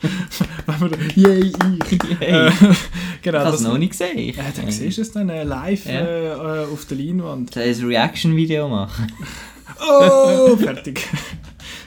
Wenn 0.66 0.90
wir, 0.90 0.98
yay, 1.14 1.52
ich. 1.90 2.02
Yay. 2.20 2.46
Äh, 2.48 2.50
genau, 3.22 3.38
Ich 3.40 3.44
habe 3.44 3.56
es 3.56 3.60
noch 3.62 3.78
nicht 3.78 3.90
gesehen. 3.90 4.18
Äh, 4.18 4.52
dann 4.56 4.70
siehst 4.70 4.96
du 4.98 5.02
es 5.02 5.12
dann 5.12 5.28
äh, 5.28 5.44
live 5.44 5.84
Ja. 5.86 6.62
äh, 6.62 6.64
auf 6.66 6.86
der 6.86 6.96
Leinwand. 6.96 7.54
Ich 7.56 7.78
ein 7.80 7.86
Reaction-Video 7.86 8.68
machen? 8.68 9.12
Oh, 9.78 10.56
fertig. 10.56 11.06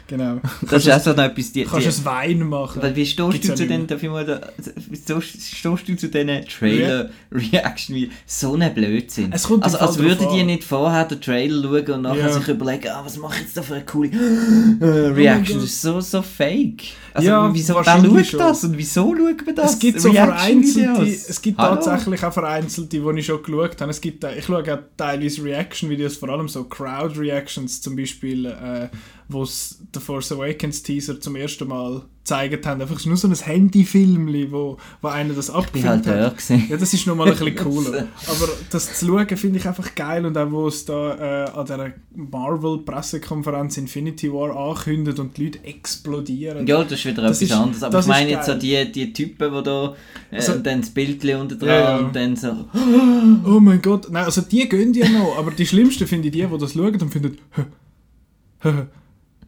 Genau. 0.09 0.41
Das 0.69 0.85
ist 0.85 0.91
auch 0.91 0.99
so 0.99 1.11
etwas... 1.11 1.51
Die, 1.53 1.63
Kannst 1.63 1.85
du 1.85 2.01
ein 2.01 2.05
Wein 2.05 2.39
machen. 2.49 2.81
weil 2.81 2.95
wie 2.95 3.05
stehst 3.05 3.47
du 3.47 3.55
zu 3.55 3.65
den, 3.67 3.87
darf 3.87 4.03
ich 4.03 4.09
mal 4.09 4.25
da, 4.25 4.41
wie 4.89 4.97
stehst, 4.97 5.55
stehst 5.55 5.87
du 5.87 5.95
zu 5.95 6.07
diesen 6.09 6.45
Trailer-Reaction 6.45 7.95
videos 7.95 8.13
So 8.25 8.55
ein 8.55 8.73
Blödsinn. 8.73 9.31
Es 9.31 9.43
kommt 9.43 9.63
also 9.63 9.77
Fall 9.77 9.87
als 9.87 9.97
würden 9.99 10.27
die 10.33 10.43
nicht 10.43 10.63
vorher 10.63 11.05
den 11.05 11.21
Trailer 11.21 11.61
schauen 11.61 11.89
und 11.95 12.01
nachher 12.01 12.19
Ja. 12.27 12.31
sich 12.33 12.47
überlegen, 12.47 12.89
ah, 12.89 13.01
was 13.05 13.17
mache 13.17 13.35
ich 13.35 13.41
jetzt 13.41 13.57
da 13.57 13.61
für 13.61 13.75
eine 13.75 13.85
coole 13.85 14.09
äh, 14.81 14.85
Reaction. 15.13 15.55
Das 15.59 15.65
ist 15.65 15.81
so, 15.81 16.01
so 16.01 16.21
fake. 16.21 16.83
Also 17.13 17.27
Ja, 17.27 17.53
wieso, 17.53 17.75
wer 17.75 17.83
schaut 18.23 18.39
das 18.39 18.63
und 18.63 18.77
wieso 18.77 19.15
schaut 19.15 19.45
man 19.45 19.55
das? 19.55 19.73
Es 19.73 19.79
gibt 19.79 20.01
so 20.01 20.11
vereinzelte, 20.11 21.01
es 21.03 21.41
gibt 21.41 21.57
Hallo? 21.57 21.75
tatsächlich 21.75 22.23
auch 22.23 22.33
vereinzelte, 22.33 22.99
die 22.99 23.19
ich 23.19 23.25
schon 23.25 23.41
geschaut 23.43 23.81
habe. 23.81 23.91
Es 23.91 24.01
gibt, 24.01 24.23
ich 24.23 24.45
schaue 24.45 24.61
auch 24.73 24.79
teilweise 24.97 25.43
Reaction-Videos, 25.43 26.17
vor 26.17 26.29
allem 26.29 26.47
so 26.47 26.63
Crowd-Reactions, 26.65 27.81
zum 27.81 27.95
Beispiel, 27.95 28.45
äh, 28.45 28.87
wo 29.31 29.43
es 29.43 29.79
The 29.93 29.99
Force 29.99 30.31
Awakens 30.31 30.81
Teaser 30.83 31.21
zum 31.21 31.35
ersten 31.35 31.67
Mal 31.67 32.01
gezeigt 32.23 32.65
haben. 32.65 32.81
Einfach 32.81 33.03
nur 33.05 33.15
so 33.15 33.27
ein 33.27 33.33
Handyfilmli, 33.35 34.51
wo, 34.51 34.77
wo 35.01 35.07
einer 35.07 35.33
das 35.35 35.49
abgefilmt 35.51 36.05
halt 36.07 36.35
hat. 36.49 36.49
Ja, 36.69 36.77
das 36.77 36.93
ist 36.93 37.05
nochmal 37.07 37.27
ein 37.31 37.37
bisschen 37.37 37.55
cooler. 37.63 38.07
Aber 38.27 38.47
das 38.71 38.97
zu 38.99 39.05
schauen 39.07 39.27
finde 39.37 39.59
ich 39.59 39.67
einfach 39.67 39.93
geil 39.95 40.25
und 40.25 40.37
auch 40.37 40.49
wo 40.51 40.67
es 40.67 40.83
da 40.85 41.45
äh, 41.45 41.49
an 41.51 41.65
der 41.65 41.93
Marvel-Pressekonferenz 42.15 43.77
Infinity 43.77 44.31
War 44.33 44.55
ankündet 44.55 45.19
und 45.19 45.37
die 45.37 45.45
Leute 45.45 45.63
explodieren. 45.63 46.65
Ja, 46.67 46.83
das 46.83 46.93
ist 46.93 47.05
wieder 47.05 47.21
Das 47.23 47.41
etwas 47.41 47.41
ist- 47.41 47.51
anderes. 47.55 47.83
Aber 47.83 47.99
ich 47.99 48.07
meine 48.07 48.29
jetzt 48.31 48.45
so 48.47 48.53
die, 48.55 48.91
die 48.91 49.13
Typen, 49.13 49.53
die 49.53 49.63
da 49.63 49.95
äh, 50.31 50.35
Also- 50.37 50.55
dann 50.59 50.81
das 50.81 50.89
Bild 50.89 51.23
unten 51.35 51.57
dran 51.59 51.69
Ja, 51.69 51.79
ja. 51.79 51.97
und 51.97 52.15
dann 52.15 52.35
so... 52.35 52.65
Oh 53.45 53.59
mein 53.59 53.81
Gott, 53.81 54.07
nein, 54.09 54.25
also 54.25 54.41
die 54.41 54.67
gehen 54.67 54.93
ja 54.93 55.07
noch, 55.09 55.37
aber 55.37 55.51
die 55.51 55.65
schlimmsten 55.65 56.07
finde 56.07 56.27
ich 56.27 56.33
die, 56.33 56.45
die 56.45 56.57
das 56.57 56.73
schauen 56.73 56.99
und 57.01 57.09
finden, 57.11 57.37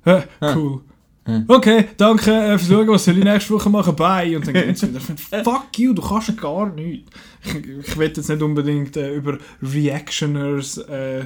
hä, 0.06 0.24
cool. 0.56 0.82
Okay, 1.48 1.86
danke 1.98 2.32
äh, 2.32 2.58
fürs 2.58 2.68
Schauen, 2.68 2.88
was 2.88 3.06
soll 3.06 3.18
ich 3.20 3.24
nächste 3.24 3.54
Woche 3.54 3.70
machen? 3.70 3.96
Bye. 3.96 4.36
Und 4.36 4.48
dann 4.48 4.54
gehen 4.56 4.76
sie 4.76 4.88
wieder. 4.90 5.00
Fuck 5.44 5.78
you, 5.78 5.94
du 5.94 6.02
kannst 6.02 6.36
gar 6.42 6.68
nichts. 6.74 7.10
Ich, 7.46 7.56
ich 7.56 7.98
will 7.98 8.08
jetzt 8.08 8.28
nicht 8.28 8.42
unbedingt 8.42 8.98
äh, 8.98 9.14
über 9.16 9.38
Reactioners 9.62 10.78
äh, 10.80 11.26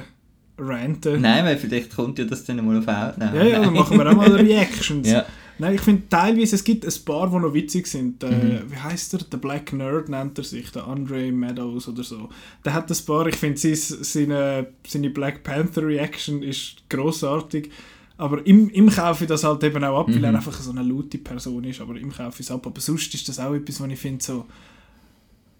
ranten. 0.58 1.20
Nein, 1.22 1.44
weil 1.44 1.56
vielleicht 1.56 1.94
kommt 1.94 2.18
ja 2.18 2.24
das 2.24 2.44
dann 2.44 2.64
mal 2.64 2.78
auf 2.78 2.86
Outnow. 2.88 3.34
Ja, 3.34 3.42
ja, 3.44 3.60
dann 3.60 3.72
machen 3.74 3.98
wir 3.98 4.06
auch 4.10 4.14
mal 4.16 4.30
Reactions. 4.34 5.08
Ja. 5.08 5.24
Nein, 5.58 5.74
ich 5.74 5.80
finde 5.80 6.02
teilweise, 6.10 6.56
es 6.56 6.64
gibt 6.64 6.84
ein 6.84 6.92
paar, 7.06 7.30
die 7.30 7.36
noch 7.38 7.54
witzig 7.54 7.86
sind. 7.86 8.22
Äh, 8.22 8.28
Mhm. 8.30 8.70
Wie 8.70 8.76
heißt 8.76 9.14
er? 9.14 9.20
Der 9.20 9.38
Black 9.38 9.72
Nerd 9.72 10.10
nennt 10.10 10.36
er 10.36 10.44
sich, 10.44 10.70
der 10.72 10.86
Andre 10.86 11.32
Meadows 11.32 11.88
oder 11.88 12.04
so. 12.04 12.28
Der 12.64 12.74
hat 12.74 12.90
ein 12.90 13.06
paar, 13.06 13.26
ich 13.26 13.36
finde 13.36 13.58
seine, 13.58 14.66
seine 14.86 15.10
Black 15.10 15.42
Panther 15.42 15.82
Reaction 15.86 16.42
ist 16.42 16.76
großartig. 16.90 17.70
Aber 18.18 18.46
im, 18.46 18.70
im 18.70 18.88
kaufe 18.88 19.24
ich 19.24 19.28
das 19.28 19.44
halt 19.44 19.62
eben 19.64 19.84
auch 19.84 20.00
ab, 20.00 20.06
weil 20.08 20.24
er 20.24 20.30
Mhm. 20.30 20.36
einfach 20.36 20.52
so 20.54 20.70
eine 20.70 20.82
laute 20.82 21.18
Person 21.18 21.64
ist. 21.64 21.80
Aber 21.80 21.96
im 21.96 22.10
kaufe 22.10 22.40
ich 22.40 22.46
es 22.46 22.50
ab. 22.50 22.66
Aber 22.66 22.80
sonst 22.80 23.12
ist 23.14 23.28
das 23.28 23.38
auch 23.38 23.54
etwas, 23.54 23.80
was 23.80 23.88
ich 23.90 23.98
finde 23.98 24.24
so... 24.24 24.46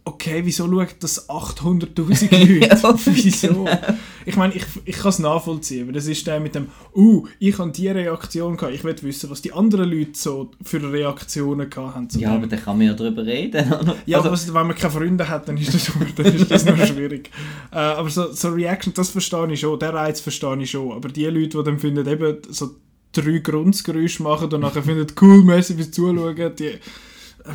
Okay, 0.09 0.41
wieso 0.45 0.69
schaut 0.71 0.95
das 1.01 1.29
800'000 1.29 2.31
Leute? 2.31 2.67
Ja, 2.67 2.95
wieso? 3.07 3.67
Ich 4.25 4.37
meine, 4.37 4.55
ich, 4.55 4.65
ich 4.85 4.97
kann 4.97 5.09
es 5.09 5.19
nachvollziehen, 5.19 5.89
weil 5.89 5.95
das 5.95 6.07
ist 6.07 6.25
der 6.29 6.39
mit 6.39 6.55
dem, 6.55 6.69
uh, 6.95 7.27
ich 7.41 7.59
habe 7.59 7.73
die 7.73 7.89
Reaktion 7.89 8.57
gehabt, 8.57 8.73
ich 8.73 8.85
will 8.85 8.95
wissen, 9.03 9.31
was 9.31 9.43
die 9.43 9.53
anderen 9.53 9.91
Leute 9.91 10.13
so 10.15 10.53
für 10.63 10.81
Reaktionen 10.93 11.69
gehabt 11.69 11.97
haben. 11.97 12.09
zu 12.09 12.21
Ja, 12.21 12.31
dem. 12.31 12.37
aber 12.37 12.47
da 12.47 12.57
kann 12.57 12.79
man 12.79 12.87
ja 12.87 12.95
drüber 12.95 13.27
reden. 13.27 13.67
oder? 13.73 13.97
Ja, 14.07 14.19
also, 14.19 14.29
aber 14.29 14.33
was, 14.35 14.47
wenn 14.47 14.67
man 14.69 14.77
keine 14.77 14.93
Freunde 14.93 15.29
hat, 15.29 15.49
dann 15.49 15.57
ist 15.57 15.75
das, 15.75 15.91
dann 16.15 16.27
ist 16.35 16.51
das 16.53 16.65
noch 16.65 16.87
schwierig. 16.87 17.31
Äh, 17.73 17.79
aber 17.79 18.09
so, 18.09 18.33
so 18.33 18.51
Reaction, 18.51 18.95
das 18.95 19.11
verstehe 19.11 19.53
ich 19.53 19.61
schon, 19.61 19.79
den 19.79 19.91
Reiz 19.91 20.21
verstehe 20.21 20.57
ich 20.63 20.71
schon. 20.71 20.93
Aber 20.93 21.09
die 21.09 21.25
Leute, 21.27 21.59
die 21.59 21.65
dann 21.65 21.81
finden, 21.81 22.07
eben 22.07 22.39
so 22.49 22.77
drei 23.13 23.39
Grundgeräusche 23.41 24.23
machen 24.23 24.53
und 24.53 24.61
nachher 24.61 24.85
finden, 24.85 25.07
cool, 25.21 25.43
merci 25.43 25.75
fürs 25.75 25.91
Zuschauen, 25.91 26.55
die... 26.57 26.67
Äh, 26.67 26.79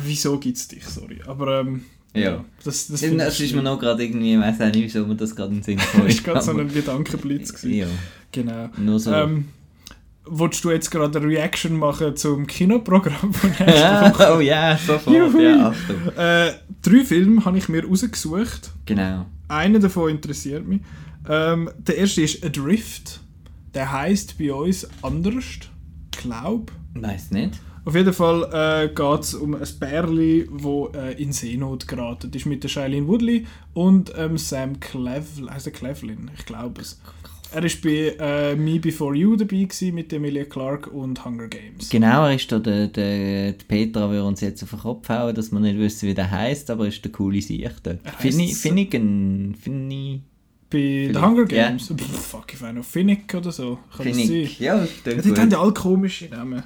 wieso 0.04 0.38
gibt 0.38 0.58
es 0.58 0.68
dich, 0.68 0.84
sorry. 0.86 1.20
Aber 1.26 1.60
ähm, 1.60 1.84
Ja. 2.14 2.44
das, 2.62 2.86
das, 2.86 2.86
das, 2.88 3.00
finde 3.00 3.24
ist 3.24 3.54
mir 3.54 3.62
noch 3.62 3.78
gerade 3.78 4.04
irgendwie, 4.04 4.34
ich 4.34 4.40
weiß 4.40 4.60
auch 4.60 4.66
nicht, 4.66 4.84
wieso 4.84 5.06
mir 5.06 5.14
das 5.16 5.34
gerade 5.34 5.50
in 5.50 5.56
den 5.58 5.62
Sinn 5.62 5.78
kommt. 5.78 6.08
Das 6.08 6.16
war 6.26 6.34
gerade 6.34 6.44
so 6.44 6.50
ein 6.58 6.72
Gedankenblitz. 6.72 7.52
gewesen. 7.54 7.74
Ja, 7.78 7.86
Genau. 8.32 8.68
nur 8.76 9.00
so. 9.00 9.12
Ähm, 9.12 9.48
Wolltest 10.24 10.62
du 10.62 10.70
jetzt 10.70 10.90
gerade 10.90 11.18
eine 11.18 11.26
Reaction 11.28 11.76
machen 11.76 12.14
zum 12.16 12.46
Kinoprogramm 12.46 13.32
von 13.34 13.50
nächster 13.58 14.10
Woche? 14.14 14.36
oh 14.36 14.40
ja, 14.40 14.78
sofort. 14.78 15.16
Juhu. 15.16 15.40
Ja, 15.40 15.70
Achtung. 15.70 15.96
äh, 16.16 16.52
drei 16.80 17.04
Filme 17.04 17.44
habe 17.44 17.58
ich 17.58 17.68
mir 17.68 17.84
rausgesucht. 17.84 18.70
Genau. 18.86 19.26
einer 19.48 19.80
davon 19.80 20.10
interessiert 20.10 20.66
mich. 20.68 20.80
Ähm, 21.28 21.70
der 21.78 21.96
erste 21.98 22.22
ist 22.22 22.44
Adrift. 22.44 23.20
Der 23.74 23.90
heißt 23.90 24.38
bei 24.38 24.52
uns 24.52 24.86
anders. 25.02 25.44
Glaub. 26.12 26.70
Weiß 26.94 27.30
nicht. 27.32 27.58
Auf 27.84 27.96
jeden 27.96 28.12
Fall 28.12 28.44
äh, 28.84 28.88
geht 28.94 29.20
es 29.20 29.34
um 29.34 29.54
ein 29.54 29.66
Bärli, 29.80 30.46
wo 30.50 30.88
äh, 30.94 31.20
in 31.20 31.32
Seenot 31.32 31.88
geraten 31.88 32.30
ist 32.32 32.46
mit 32.46 32.62
der 32.62 32.68
Shailene 32.68 33.08
Woodley 33.08 33.44
und 33.74 34.12
ähm, 34.16 34.38
Sam 34.38 34.78
Cleveland, 34.78 35.50
heißt 35.50 35.66
er 35.66 35.72
Cleveland, 35.72 36.30
ich 36.38 36.44
glaube 36.46 36.80
es. 36.82 37.00
Er 37.54 37.62
war 37.64 37.70
bei 37.82 38.16
äh, 38.18 38.56
Me 38.56 38.78
Before 38.78 39.14
You 39.14 39.34
dabei 39.36 39.64
gewesen, 39.64 39.94
mit 39.94 40.10
Emilia 40.12 40.44
Clarke 40.44 40.88
und 40.90 41.22
Hunger 41.24 41.48
Games. 41.48 41.90
Genau, 41.90 42.24
er 42.26 42.34
ist 42.36 42.50
da 42.52 42.58
der, 42.60 42.86
der, 42.86 43.52
die 43.52 43.64
Petra 43.66 44.08
würde 44.08 44.24
uns 44.24 44.40
jetzt 44.40 44.62
auf 44.62 44.70
den 44.70 44.78
Kopf 44.78 45.08
hauen, 45.10 45.34
dass 45.34 45.50
wir 45.52 45.60
nicht 45.60 45.76
wissen, 45.78 46.08
wie 46.08 46.14
der 46.14 46.30
heißt, 46.30 46.70
aber 46.70 46.84
er 46.84 46.88
ist 46.88 47.04
der 47.04 47.12
coole 47.12 47.42
Sicht 47.42 47.68
dort. 47.82 47.98
Ein- 48.06 48.12
find 48.18 48.40
ich, 48.40 50.20
Bei 50.70 51.10
The 51.12 51.18
Hunger. 51.20 51.44
Games? 51.44 51.88
Pff, 51.94 52.26
fuck, 52.26 52.54
ich 52.54 52.62
weiß 52.62 52.74
noch 52.74 52.84
Finnick 52.84 53.34
oder 53.34 53.52
so. 53.52 53.78
Kann 53.94 54.06
find 54.06 54.16
das 54.20 54.26
sein? 54.28 54.48
ja, 54.58 54.78
das 55.04 55.14
Ja, 55.16 55.20
die 55.22 55.28
haben 55.32 55.40
gut. 55.48 55.52
ja 55.52 55.60
alle 55.60 55.72
komische 55.74 56.24
Namen. 56.26 56.62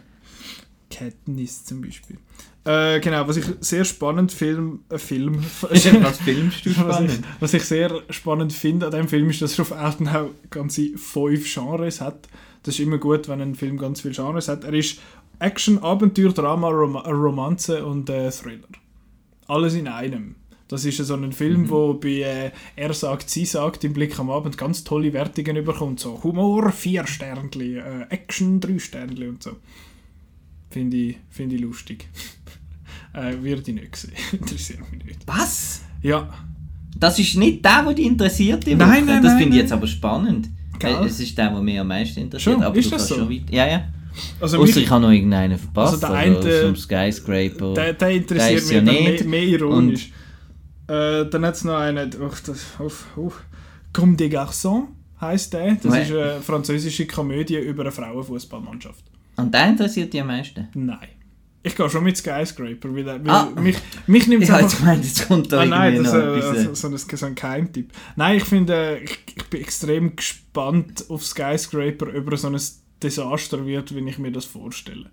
Katniss 0.91 1.65
zum 1.65 1.81
Beispiel. 1.81 2.19
Äh, 2.65 2.99
genau, 2.99 3.29
was 3.29 3.37
ich 3.37 3.45
sehr 3.61 3.85
spannend 3.85 4.33
film, 4.33 4.81
äh, 4.89 4.99
Film, 4.99 5.45
Was 5.61 6.19
filmst 6.19 6.67
du 6.67 6.77
was, 6.87 7.01
ich, 7.01 7.21
was 7.39 7.55
ich 7.55 7.63
sehr 7.63 8.03
spannend 8.11 8.53
finde 8.53 8.87
an 8.87 8.93
diesem 8.93 9.09
Film 9.09 9.31
ist, 9.31 9.41
dass 9.41 9.59
er 9.59 9.63
auf 9.63 9.71
Eltenau 9.71 10.31
ganze 10.51 10.99
fünf 10.99 11.53
Genres 11.53 12.01
hat. 12.01 12.29
Das 12.65 12.75
ist 12.75 12.81
immer 12.81 12.99
gut, 12.99 13.29
wenn 13.29 13.41
ein 13.41 13.55
Film 13.55 13.79
ganz 13.79 14.01
viele 14.01 14.15
Genres 14.15 14.49
hat. 14.49 14.65
Er 14.65 14.75
ist 14.75 14.99
Action, 15.39 15.79
Abenteuer, 15.79 16.33
Drama, 16.33 16.69
Rom 16.69 16.97
Romanze 16.97 17.87
und 17.87 18.11
äh, 18.11 18.31
Thriller. 18.33 18.67
Alles 19.47 19.75
in 19.75 19.87
einem. 19.87 20.35
Das 20.69 20.85
ist 20.85 20.97
so 20.97 21.15
ein 21.15 21.33
Film, 21.33 21.71
wo 21.71 21.95
bei 21.95 22.23
äh, 22.23 22.51
Er 22.75 22.93
sagt, 22.93 23.31
sie 23.31 23.45
sagt 23.45 23.85
im 23.85 23.93
Blick 23.93 24.19
am 24.19 24.31
Abend 24.31 24.59
ganz 24.59 24.83
tolle 24.83 25.13
Wertungen 25.13 25.57
überkommt. 25.57 26.01
So 26.01 26.21
Humor, 26.25 26.73
vier 26.73 27.07
Sternchen, 27.07 27.77
äh, 27.77 28.07
Action, 28.09 28.59
drei 28.59 28.81
Sternchen 28.81 29.29
und 29.29 29.43
so. 29.43 29.53
Finde 30.71 30.97
ich, 30.97 31.17
find 31.31 31.53
ich 31.53 31.61
lustig. 31.61 32.09
äh, 33.15 33.33
würde 33.43 33.63
ich 33.67 33.75
nicht 33.75 33.97
sehen. 33.97 34.13
Interessiert 34.33 34.81
mich 34.93 35.05
nicht. 35.05 35.21
Was? 35.27 35.83
Ja, 36.03 36.29
Das 36.99 37.19
ist 37.19 37.37
nicht 37.37 37.65
der, 37.65 37.83
der 37.85 37.95
dich 37.95 38.07
interessiert, 38.07 38.67
Nein, 38.67 38.79
Woche. 38.79 38.89
nein, 38.89 39.07
Das 39.07 39.07
nein, 39.09 39.23
finde 39.25 39.43
ich 39.43 39.49
nein. 39.51 39.59
jetzt 39.61 39.73
aber 39.73 39.87
spannend. 39.87 40.49
Gell? 40.79 40.95
Weil 40.95 41.07
Es 41.07 41.21
ist 41.21 41.37
der, 41.39 41.51
der 41.51 41.61
mich 41.63 41.79
am 41.81 41.89
meisten 41.89 42.21
interessiert. 42.21 42.55
Schon? 42.57 42.63
Aber 42.63 42.77
Ist 42.77 42.93
das 42.93 43.09
so? 43.09 43.15
schon 43.17 43.31
weit. 43.31 43.51
Ja, 43.51 43.67
ja. 43.67 43.89
also 44.41 44.59
Außer 44.59 44.81
ich 44.81 44.91
habe 44.91 45.03
noch 45.03 45.11
irgendeinen 45.11 45.59
verpasst. 45.59 46.05
Also 46.05 46.07
der 46.07 46.17
eine- 46.17 46.61
zum 46.63 46.77
Skyscraper. 46.77 47.75
der, 47.75 47.93
der 47.95 48.11
interessiert 48.11 48.71
Der 48.71 48.83
mich 48.83 48.93
ja 48.93 49.11
nicht. 49.11 49.21
mehr, 49.25 49.29
mehr 49.41 49.43
ironisch. 49.49 50.11
Äh, 50.89 51.25
dann 51.27 51.45
hat 51.47 51.55
es 51.55 51.65
noch 51.65 51.77
einen, 51.79 52.11
oh, 52.21 52.31
das, 52.47 52.67
oh, 52.79 52.91
oh, 53.17 53.33
Comme 53.93 54.17
des 54.17 54.31
Garçons 54.31 54.89
heisst 55.21 55.53
der. 55.55 55.77
Das 55.77 55.91
Ouais. 55.93 56.03
ist 56.03 56.11
eine 56.13 56.41
französische 56.43 57.07
Komödie 57.07 57.57
über 57.57 57.83
eine 57.83 57.91
Frauenfußballmannschaft. 57.93 59.03
Und 59.37 59.53
der 59.55 59.69
interessiert 59.69 60.13
dich 60.13 60.21
am 60.21 60.29
meisten? 60.29 60.69
Nein. 60.75 61.09
Ich 61.63 61.75
gehe 61.75 61.91
schon 61.91 62.05
mit 62.05 62.17
Skyscraper, 62.17 62.95
weil, 62.95 63.05
weil 63.07 63.29
Ah. 63.29 63.51
mich, 63.61 63.77
mich 64.07 64.29
nimmt 64.29 64.45
Ich 64.45 64.49
es 64.49 64.55
habe 64.55 64.63
einfach... 64.65 64.79
jetzt 64.79 64.81
gemeint, 64.81 65.05
jetzt 65.05 65.27
kommt 65.29 65.53
da 65.53 65.61
Ah, 65.63 65.67
nein, 65.67 65.95
irgendwie 65.97 66.41
das 66.41 66.57
äh, 66.59 66.65
so, 66.65 66.75
so, 66.75 66.89
ein, 66.89 66.97
so 67.19 67.27
ein 67.27 67.35
Geheimtipp. 67.35 67.93
Nein, 68.15 68.37
ich 68.37 68.45
finde, 68.45 68.73
äh, 68.75 68.99
ich, 69.03 69.19
ich 69.35 69.45
bin 69.47 69.61
extrem 69.61 70.15
gespannt 70.15 71.05
auf 71.09 71.25
Skyscraper, 71.25 72.07
ob 72.17 72.31
er 72.31 72.37
so 72.37 72.49
ein 72.49 72.61
Desaster 73.03 73.67
wird, 73.67 73.95
wie 73.97 74.09
ich 74.09 74.19
mir 74.19 74.31
das 74.31 74.45
vorstelle. 74.45 75.11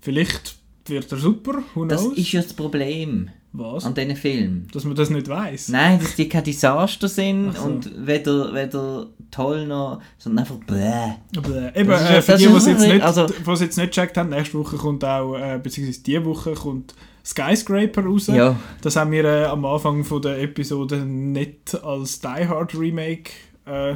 Vielleicht 0.00 0.56
wird 0.86 1.10
er 1.12 1.18
super, 1.18 1.62
who 1.74 1.84
Das 1.86 2.02
knows? 2.02 2.16
ist 2.18 2.32
ja 2.32 2.42
das 2.42 2.52
Problem 2.52 3.30
Was? 3.52 3.84
an 3.84 3.94
diesen 3.94 4.16
Filmen. 4.16 4.66
Dass 4.72 4.84
man 4.84 4.94
das 4.94 5.10
nicht 5.10 5.28
weiß. 5.28 5.68
Nein, 5.70 5.98
dass 6.00 6.14
die 6.16 6.28
kein 6.28 6.44
Desaster 6.44 7.08
sind 7.08 7.56
so. 7.56 7.62
und 7.64 7.90
weder, 8.06 8.52
weder 8.54 9.06
toll 9.30 9.66
noch, 9.66 10.00
sondern 10.18 10.44
einfach 10.44 10.56
bläh. 10.66 11.14
Aber, 11.36 11.76
eben, 11.76 11.88
Das 11.88 12.10
äh, 12.10 12.22
für 12.22 12.32
das 12.32 12.40
die, 12.40 12.46
die 12.48 12.52
es 12.54 12.66
jetzt 12.66 12.80
nicht, 12.86 13.02
also- 13.02 13.26
jetzt 13.54 13.76
nicht 13.78 13.94
gecheckt 13.94 14.16
haben, 14.16 14.28
nächste 14.30 14.58
Woche 14.58 14.76
kommt 14.76 15.04
auch, 15.04 15.36
äh, 15.36 15.58
beziehungsweise 15.62 16.02
diese 16.02 16.24
Woche 16.24 16.52
kommt 16.54 16.94
Skyscraper 17.24 18.04
raus. 18.04 18.26
Ja, 18.26 18.54
Das 18.82 18.96
haben 18.96 19.10
wir 19.10 19.24
äh, 19.24 19.44
am 19.46 19.64
Anfang 19.64 20.04
von 20.04 20.20
der 20.20 20.40
Episode 20.42 20.98
nicht 21.06 21.74
als 21.82 22.20
Die 22.20 22.28
Hard 22.48 22.74
Remake, 22.78 23.30
äh, 23.64 23.94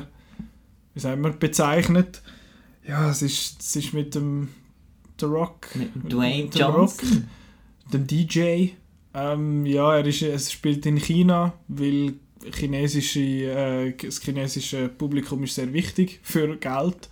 wie 0.94 1.00
sagen 1.00 1.22
wir, 1.22 1.30
bezeichnet. 1.32 2.22
Ja, 2.86 3.10
es 3.10 3.20
ist, 3.20 3.60
es 3.60 3.76
ist 3.76 3.92
mit 3.92 4.14
dem 4.14 4.48
The 5.20 5.26
Rock. 5.26 5.68
mit 5.74 5.90
Dwayne 6.12 6.44
Rock, 6.44 6.54
Johnson. 6.54 7.28
dem 7.92 8.06
DJ. 8.06 8.70
Ähm, 9.14 9.66
ja, 9.66 9.96
er 9.96 10.06
ist, 10.06 10.22
es 10.22 10.52
spielt 10.52 10.84
in 10.86 10.98
China, 10.98 11.54
weil 11.68 12.14
chinesische, 12.54 13.20
äh, 13.20 13.94
das 14.00 14.20
chinesische 14.20 14.88
Publikum 14.88 15.42
ist 15.44 15.54
sehr 15.54 15.72
wichtig 15.72 16.20
für 16.22 16.56
Geld. 16.56 17.08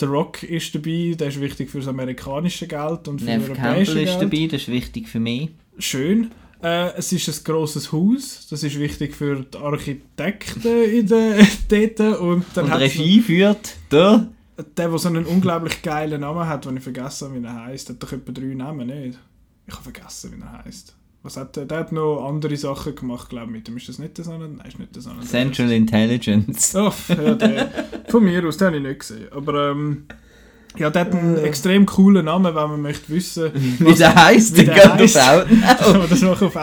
Der 0.00 0.08
Rock 0.08 0.42
ist 0.42 0.74
dabei, 0.74 1.14
der 1.18 1.28
ist 1.28 1.40
wichtig 1.40 1.70
für 1.70 1.78
das 1.78 1.88
amerikanische 1.88 2.68
Geld 2.68 3.08
und 3.08 3.20
für 3.20 3.26
das 3.26 3.36
Neve 3.38 3.50
europäische 3.50 3.94
Campbell 3.94 4.02
ist 4.04 4.10
Geld 4.10 4.22
dabei, 4.22 4.46
das 4.46 4.62
ist 4.62 4.68
wichtig 4.68 5.08
für 5.08 5.20
mich. 5.20 5.50
schön. 5.78 6.30
Äh, 6.62 6.92
es 6.96 7.12
ist 7.12 7.28
ein 7.28 7.44
grosses 7.44 7.92
Haus, 7.92 8.46
das 8.50 8.64
ist 8.64 8.78
wichtig 8.78 9.14
für 9.14 9.44
die 9.44 9.58
Architekten 9.58 10.84
in 10.84 11.06
der, 11.06 11.46
dort. 11.68 12.20
Und 12.20 12.44
dann 12.54 12.64
Und 12.64 12.72
Regie 12.72 13.20
führt 13.20 13.76
der 13.92 14.28
der, 14.58 14.88
der 14.88 14.98
so 14.98 15.08
einen 15.08 15.26
unglaublich 15.26 15.82
geilen 15.82 16.20
Namen 16.20 16.46
hat, 16.46 16.64
den 16.64 16.76
ich 16.76 16.82
vergessen 16.82 17.28
habe, 17.28 17.40
wie 17.40 17.46
er 17.46 17.64
heißt. 17.66 17.90
hat 17.90 18.02
doch 18.02 18.12
etwa 18.12 18.32
drei 18.32 18.54
Namen, 18.54 18.86
nicht? 18.88 19.18
Ich 19.66 19.74
habe 19.74 19.84
vergessen, 19.84 20.32
wie 20.36 20.40
er 20.42 20.64
heißt. 20.64 20.94
Was 21.22 21.36
hat 21.36 21.56
der? 21.56 21.64
Der 21.64 21.78
hat 21.78 21.92
noch 21.92 22.26
andere 22.26 22.56
Sachen 22.56 22.94
gemacht, 22.94 23.28
glaube 23.28 23.46
ich, 23.46 23.52
mit 23.52 23.68
dem. 23.68 23.76
Ist 23.76 23.88
das 23.88 23.98
nicht 23.98 24.16
der 24.16 24.24
Sonne? 24.24 24.48
Nein, 24.48 24.66
ist 24.66 24.78
nicht 24.78 24.94
der 24.94 25.02
Sonne. 25.02 25.22
Central 25.22 25.72
Intelligence. 25.72 26.74
Oh, 26.76 26.92
ja, 27.08 27.34
der, 27.34 27.70
von 28.08 28.24
mir 28.24 28.46
aus, 28.46 28.56
den 28.56 28.66
habe 28.68 28.76
ich 28.76 28.82
nicht 28.82 29.00
gesehen. 29.00 29.32
Aber 29.32 29.70
ähm, 29.70 30.04
ja, 30.78 30.90
der 30.90 31.02
hat 31.02 31.14
einen 31.14 31.36
extrem 31.38 31.86
coolen 31.86 32.24
Namen, 32.26 32.54
wenn 32.54 32.70
man 32.70 32.80
möchte 32.82 33.08
wissen, 33.10 33.50
Wie 33.78 33.94
der 33.94 34.14
heisst, 34.14 34.56
wie 34.56 34.64
der 34.64 34.74
geht 34.74 35.16
auf. 35.16 35.16
Outnow. 35.16 35.78
kann 35.78 35.98
man 35.98 36.08
das 36.08 36.22
noch 36.22 36.42
auf 36.42 36.56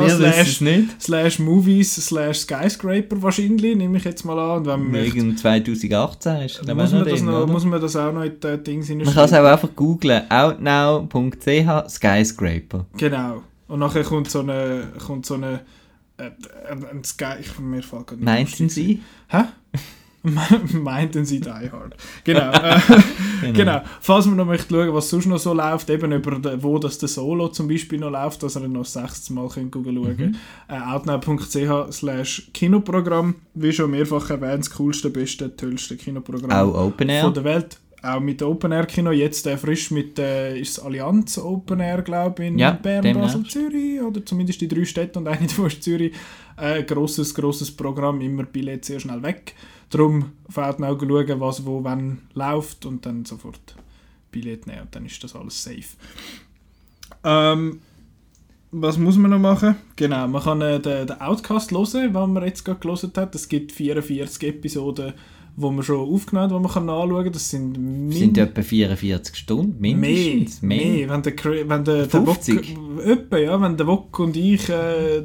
wissen 0.00 0.24
es 0.24 0.34
slash, 0.34 0.60
nicht. 0.60 1.02
slash 1.02 1.38
movies 1.38 1.94
slash 1.94 2.38
skyscraper 2.40 3.22
wahrscheinlich, 3.22 3.76
nehme 3.76 3.98
ich 3.98 4.04
jetzt 4.04 4.24
mal 4.24 4.38
an. 4.38 4.58
Und 4.58 4.66
wenn 4.66 4.80
man 4.80 4.90
möchte, 4.92 5.16
Wegen 5.16 5.36
2018 5.36 6.36
ist 6.42 6.66
der 6.66 6.74
muss, 6.74 6.92
man 6.92 7.04
das 7.04 7.22
noch, 7.22 7.42
oder? 7.42 7.46
muss 7.46 7.64
man 7.64 7.80
das 7.80 7.96
auch 7.96 8.12
noch 8.12 8.22
in 8.22 8.32
die 8.40 8.56
Dings 8.64 8.88
Man 8.88 9.04
kann 9.04 9.24
es 9.24 9.32
auch 9.32 9.44
einfach 9.44 9.68
googlen. 9.74 10.30
outnow.ch 10.30 11.90
Skyscraper. 11.90 12.86
Genau. 12.96 13.42
Und 13.68 13.78
nachher 13.80 14.02
kommt 14.02 14.30
so 14.30 14.40
eine, 14.40 14.88
kommt 15.04 15.26
so 15.26 15.34
eine, 15.34 15.60
äh, 16.16 16.30
ein, 16.70 16.84
ein 16.84 17.04
Sky, 17.04 17.34
ich, 17.40 17.58
mir 17.58 17.82
fällt 17.82 18.08
gerade 18.08 18.16
nicht 18.16 18.24
Meinten. 18.24 18.68
Sie? 18.68 19.00
Hä? 19.28 19.44
Meinten 20.72 21.24
sie 21.24 21.40
Die 21.40 21.48
Hard. 21.48 21.96
Genau. 22.24 22.50
Äh, 23.42 23.52
genau. 23.52 23.80
Falls 24.02 24.26
man 24.26 24.36
noch 24.36 24.44
möchte 24.44 24.68
schauen, 24.74 24.92
was 24.92 25.08
sonst 25.08 25.24
noch 25.24 25.38
so 25.38 25.54
läuft, 25.54 25.88
eben 25.88 26.12
über 26.12 26.62
wo 26.62 26.78
das 26.78 26.98
der 26.98 27.08
Solo 27.08 27.48
zum 27.48 27.68
Beispiel 27.68 27.98
noch 27.98 28.10
läuft, 28.10 28.42
dass 28.42 28.56
ihr 28.56 28.68
noch 28.68 28.82
das 28.82 28.92
sechste 28.92 29.32
Mal 29.32 29.48
könnt 29.48 29.72
schauen 29.74 29.94
Mhm. 29.94 30.16
könnt. 30.18 30.36
Äh, 30.68 30.78
outnow.ch 30.78 31.90
slash 31.90 32.50
Kinoprogramm. 32.52 33.36
Wie 33.54 33.72
schon 33.72 33.92
mehrfach 33.92 34.28
erwähnt, 34.28 34.66
das 34.66 34.70
coolste, 34.76 35.08
beste, 35.08 35.56
tollste 35.56 35.96
Kinoprogramm 35.96 36.50
Auch 36.50 36.88
Open 36.88 37.08
Air. 37.08 37.24
von 37.24 37.32
der 37.32 37.44
Welt. 37.44 37.78
Auch 38.02 38.20
mit 38.20 38.42
Open 38.42 38.72
Air 38.72 38.84
Kino. 38.84 39.10
Jetzt 39.10 39.46
äh, 39.46 39.56
frisch 39.56 39.90
mit 39.90 40.18
äh, 40.18 40.58
ist 40.60 40.78
Allianz 40.78 41.38
Open 41.38 41.80
Air, 41.80 42.02
glaube 42.02 42.42
ich, 42.42 42.48
in 42.50 42.58
Ja, 42.58 42.72
Bern, 42.72 43.02
demnächst. 43.02 43.36
Basel, 43.42 43.48
Zürich. 43.50 44.02
Oder 44.02 44.24
zumindest 44.26 44.60
die 44.60 44.68
drei 44.68 44.84
Städte 44.84 45.18
und 45.18 45.28
eine 45.28 45.46
davon 45.46 45.66
ist 45.68 45.82
Zürich. 45.82 46.12
Äh, 46.58 46.82
grosses, 46.82 47.34
grosses 47.34 47.70
Programm, 47.70 48.20
immer 48.20 48.42
Billett 48.42 48.84
sehr 48.84 49.00
schnell 49.00 49.22
weg. 49.22 49.54
Darum 49.90 50.32
man 50.54 50.84
auch 50.90 50.98
schauen, 51.00 51.40
was 51.40 51.66
wo 51.66 51.82
wann 51.84 52.22
läuft 52.34 52.86
und 52.86 53.04
dann 53.06 53.24
sofort 53.24 53.74
Billett 54.30 54.66
nehmen 54.66 54.82
und 54.82 54.94
dann 54.94 55.04
ist 55.06 55.22
das 55.24 55.34
alles 55.34 55.62
safe. 55.62 55.96
Ähm, 57.24 57.80
was 58.72 58.98
muss 58.98 59.16
man 59.16 59.32
noch 59.32 59.40
machen? 59.40 59.74
Genau, 59.96 60.28
man 60.28 60.42
kann 60.42 60.60
äh, 60.60 60.78
den, 60.80 61.08
den 61.08 61.20
Outcast 61.20 61.72
hören, 61.72 62.12
den 62.12 62.32
man 62.32 62.44
jetzt 62.44 62.64
gerade 62.64 62.78
gelesen 62.80 63.10
hat. 63.16 63.34
Es 63.34 63.48
gibt 63.48 63.72
44 63.72 64.48
Episoden, 64.48 65.12
wo 65.56 65.70
man 65.72 65.82
schon 65.82 66.08
aufgenommen 66.08 66.50
hat, 66.52 66.56
die 66.56 66.62
man 66.62 66.72
kann 66.72 66.86
nachschauen 66.86 67.24
kann. 67.24 67.32
Das 67.32 67.50
sind, 67.50 67.72
min- 67.76 68.12
sind 68.12 68.38
etwa 68.38 68.62
44 68.62 69.34
Stunden 69.36 69.80
mindestens. 69.80 70.62
Mehr, 70.62 70.86
mehr. 70.86 71.08
Wenn 71.10 71.22
der, 71.22 71.68
wenn 71.68 71.84
der, 71.84 72.06
der 72.06 72.26
Wok, 72.26 72.36
50? 72.44 72.76
etwa, 73.04 73.38
ja, 73.38 73.60
wenn 73.60 73.76
der 73.76 73.86
Wok 73.88 74.16
und 74.20 74.36
ich 74.36 74.68
äh, 74.68 75.22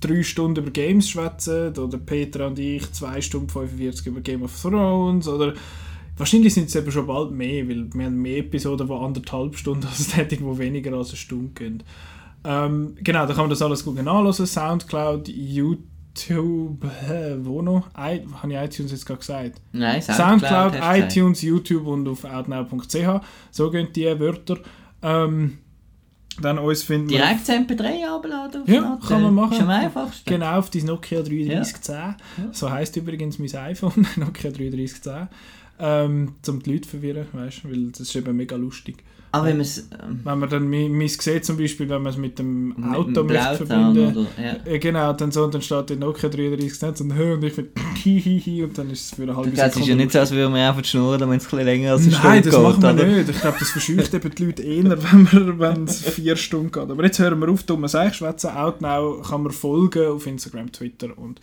drei 0.00 0.22
Stunden 0.22 0.62
über 0.62 0.70
Games 0.70 1.08
schwätzen 1.08 1.76
oder 1.76 1.98
Petra 1.98 2.46
und 2.46 2.58
ich 2.58 2.90
zwei 2.92 3.20
Stunden 3.20 3.48
45 3.48 4.06
über 4.06 4.20
Game 4.20 4.42
of 4.42 4.60
Thrones 4.60 5.28
oder 5.28 5.54
wahrscheinlich 6.16 6.54
sind 6.54 6.68
es 6.68 6.76
eben 6.76 6.90
schon 6.90 7.06
bald 7.06 7.32
mehr, 7.32 7.68
weil 7.68 7.92
wir 7.92 8.06
haben 8.06 8.20
mehr 8.20 8.38
Episoden, 8.38 8.86
die 8.88 8.92
anderthalb 8.92 9.56
Stunden 9.56 9.86
als 9.86 10.08
tätig, 10.14 10.40
die 10.40 10.58
weniger 10.58 10.92
als 10.94 11.10
eine 11.10 11.16
Stunde 11.16 11.52
gehen. 11.54 11.82
Ähm, 12.44 12.94
genau, 13.02 13.26
da 13.26 13.34
kann 13.34 13.44
man 13.44 13.50
das 13.50 13.62
alles 13.62 13.84
gut 13.84 13.96
nachhören. 13.96 14.32
Soundcloud, 14.32 15.28
YouTube, 15.28 16.84
äh, 16.84 17.44
wo 17.44 17.60
noch? 17.60 17.88
I, 17.98 18.22
habe 18.40 18.52
ich 18.52 18.58
iTunes 18.58 18.92
jetzt 18.92 19.04
gerade 19.04 19.18
gesagt? 19.18 19.60
Nein, 19.72 20.00
Soundcloud, 20.00 20.74
gesagt. 20.74 20.98
iTunes, 20.98 21.42
YouTube 21.42 21.86
und 21.86 22.06
auf 22.06 22.24
outnow.ch. 22.24 23.20
So 23.50 23.70
gehen 23.70 23.88
die 23.94 24.20
Wörter. 24.20 24.58
Ähm, 25.02 25.58
Dann 26.42 26.58
uns 26.58 26.82
finden 26.82 27.08
wir 27.08 27.18
Direkt 27.18 27.48
das 27.48 27.56
MP3 27.56 28.06
abladen 28.06 28.62
auf 28.62 28.68
Ja, 28.68 28.98
kann 29.06 29.22
man 29.22 29.34
machen. 29.34 29.52
Ist 29.54 29.60
am 29.62 29.70
einfachsten. 29.70 30.28
genau 30.30 30.58
auf 30.58 30.70
dein 30.70 30.84
Nokia 30.84 31.22
3310. 31.22 32.14
So 32.52 32.70
heisst 32.70 32.96
übrigens 32.96 33.38
mein 33.38 33.54
iPhone, 33.54 34.06
Nokia 34.16 34.50
3310. 34.50 35.28
Ähm, 35.78 36.32
um 36.48 36.62
die 36.62 36.70
Leute 36.72 36.82
zu 36.82 36.90
verwirren, 36.90 37.26
weißt 37.32 37.64
du, 37.64 37.70
weil 37.70 37.86
das 37.90 38.00
ist 38.00 38.16
eben 38.16 38.36
mega 38.36 38.56
lustig. 38.56 38.96
Aber 39.32 39.46
wenn 39.46 39.56
man 39.58 39.62
es 39.66 39.78
ähm, 39.78 40.20
Wenn 40.24 40.38
man 40.38 40.48
dann, 40.48 40.70
man, 40.70 40.92
man 40.96 41.08
sieht 41.08 41.44
zum 41.44 41.58
Beispiel, 41.58 41.86
wenn 41.90 42.00
man 42.00 42.12
es 42.12 42.16
mit 42.18 42.38
dem 42.38 42.68
mit 42.68 42.78
Auto 42.94 43.10
dem 43.10 43.26
möchte 43.26 43.26
Blauton 43.26 43.66
verbinden 43.66 44.16
oder... 44.16 44.26
Ja. 44.42 44.56
äh, 44.72 44.78
Genau, 44.78 45.12
dann, 45.12 45.30
so, 45.32 45.44
und 45.44 45.52
dann 45.52 45.60
steht 45.60 45.90
der 45.90 45.96
Nokia 45.98 46.30
3310 46.30 47.10
und, 47.10 47.16
«Hö», 47.18 47.34
und 47.34 47.44
ich 47.44 47.54
bin 47.56 47.68
hihihi 47.96 48.62
und 48.62 48.78
dann 48.78 48.88
ist 48.88 49.04
es 49.04 49.14
für 49.16 49.22
eine 49.24 49.36
halbe 49.36 49.50
Das 49.50 49.76
ist 49.76 49.86
ja 49.86 49.94
nicht 49.94 50.12
so, 50.12 50.20
als 50.20 50.30
würden 50.30 50.54
wir 50.54 50.66
einfach 50.66 50.84
schnurren, 50.84 51.28
wenn 51.28 51.36
es 51.36 51.44
ein 51.44 51.50
bisschen 51.50 51.64
länger 51.66 51.92
als 51.92 52.02
eine 52.02 52.10
Nein, 52.12 52.20
Stunde 52.20 52.50
das 52.50 52.62
machen 52.62 52.82
wir 52.98 53.06
nicht. 53.06 53.28
Ich 53.28 53.40
glaube, 53.40 53.56
das 53.58 53.70
verscheucht 53.70 54.14
eben 54.14 54.34
die 54.34 54.44
Leute 54.46 54.62
eher, 54.62 54.84
wenn 55.12 55.32
wir- 55.32 55.58
wenn 55.58 55.84
es 55.84 56.00
vier 56.02 56.36
Stunden 56.36 56.72
geht. 56.72 56.90
Aber 56.90 57.04
jetzt 57.04 57.18
hören 57.18 57.38
wir 57.40 57.48
auf, 57.50 57.62
dummes 57.64 57.94
Eichschwätzen. 57.94 58.50
Outnow 58.50 59.20
kann 59.28 59.42
man 59.42 59.52
folgen 59.52 60.06
auf 60.06 60.26
Instagram, 60.26 60.72
Twitter 60.72 61.08
und 61.18 61.40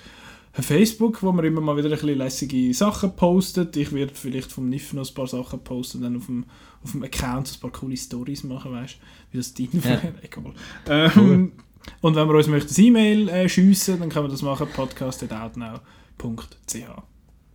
Facebook, 0.62 1.24
wo 1.24 1.32
wir 1.32 1.44
immer 1.46 1.62
mal 1.62 1.76
wieder 1.78 1.88
ein 1.88 1.94
bisschen 1.94 2.18
lässige 2.18 2.74
Sachen 2.74 3.16
postet. 3.16 3.76
Ich 3.76 3.92
werde 3.92 4.14
vielleicht 4.14 4.52
vom 4.52 4.70
Niff 4.70 4.94
noch 4.94 5.10
ein 5.10 5.14
paar 5.16 5.28
Sachen 5.28 5.64
posten 5.64 5.98
und 5.98 6.04
dann 6.04 6.18
auf 6.18 6.28
dem, 6.28 6.46
auf 6.84 6.92
dem 6.92 7.04
Account 7.04 7.52
ein 7.56 7.60
paar 7.60 7.72
coole 7.72 7.98
Stories 7.98 8.44
machen, 8.44 8.72
weißt 8.72 8.96
du, 8.96 9.00
wie 9.32 9.38
das 9.38 9.54
dein 9.54 9.70
Ja. 9.74 10.02
Egal. 10.22 10.54
Ähm, 10.88 11.54
Und 12.02 12.16
wenn 12.16 12.28
wir 12.28 12.36
uns 12.36 12.48
möchten, 12.48 12.74
ein 12.74 12.86
E-Mail 12.86 13.30
äh, 13.30 13.50
schiessen, 13.50 14.00
dann 14.00 14.10
können 14.10 14.26
wir 14.26 14.32
das 14.32 14.42
machen, 14.42 14.68
podcast.outnow.ch. 14.74 16.76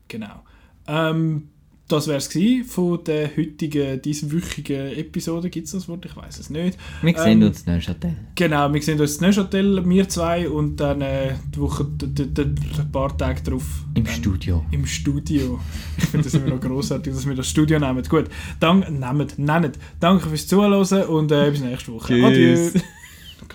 Genau. 0.09 0.43
Ähm, 0.87 1.49
das 1.89 2.07
wäre 2.07 2.19
es 2.19 2.71
von 2.71 3.03
der 3.03 3.35
heutigen, 3.35 4.01
dieswöchigen 4.03 4.93
Episode. 4.93 5.49
Gibt 5.49 5.67
es 5.67 5.73
das 5.73 5.89
Wort? 5.89 6.05
Ich 6.05 6.15
weiß 6.15 6.39
es 6.39 6.51
nicht. 6.51 6.79
Wir 7.01 7.19
sehen 7.19 7.41
Ähm, 7.41 7.49
uns 7.49 7.63
in 7.63 7.73
Neuchâtel. 7.73 8.17
Genau, 8.35 8.73
wir 8.73 8.83
sehen 8.83 9.01
uns 9.01 9.17
in 9.17 9.23
Neuchâtel, 9.23 9.89
wir 9.89 10.09
zwei, 10.09 10.49
und 10.51 10.77
dann 10.77 11.01
äh, 11.01 11.35
die 11.55 11.61
Woche, 11.61 11.87
ein 11.87 12.93
paar 12.93 13.17
Tage 13.17 13.43
drauf. 13.43 13.65
Im 13.95 14.05
dann 14.05 14.15
Studio. 14.15 14.65
Im 14.71 14.85
Studio. 14.85 15.59
Ich 15.97 16.05
finde 16.05 16.25
das 16.25 16.35
immer 16.35 16.49
noch 16.55 16.61
großartig, 16.61 17.13
dass 17.13 17.27
wir 17.27 17.35
das 17.35 17.49
Studio 17.49 17.79
nehmen. 17.79 18.03
Gut, 18.07 18.27
dank, 18.61 18.91
nehmt, 18.91 19.39
nennt. 19.39 19.79
Danke 19.99 20.29
fürs 20.29 20.47
Zuhören 20.47 21.07
und 21.07 21.33
äh, 21.33 21.51
bis 21.51 21.61
nächste 21.61 21.93
Woche. 21.95 22.15
Tschüss. 22.15 22.75
Adieu. 22.75 22.81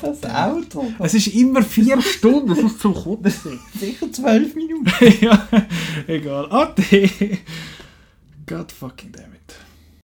Das 0.02 0.24
Auto. 0.24 0.92
Es 1.00 1.14
ist 1.14 1.28
immer 1.28 1.62
vier 1.62 2.02
Stunden, 2.02 2.50
das 2.50 2.58
ist 2.58 2.80
zum 2.80 2.96
Kotzen. 2.96 3.60
Sicher 3.80 4.12
zwölf 4.12 4.56
Minuten. 4.56 4.92
ja, 5.22 5.48
egal. 6.08 6.52
Ade. 6.52 7.10
God 8.54 8.72
fucking 8.72 9.10
damn. 9.14 9.33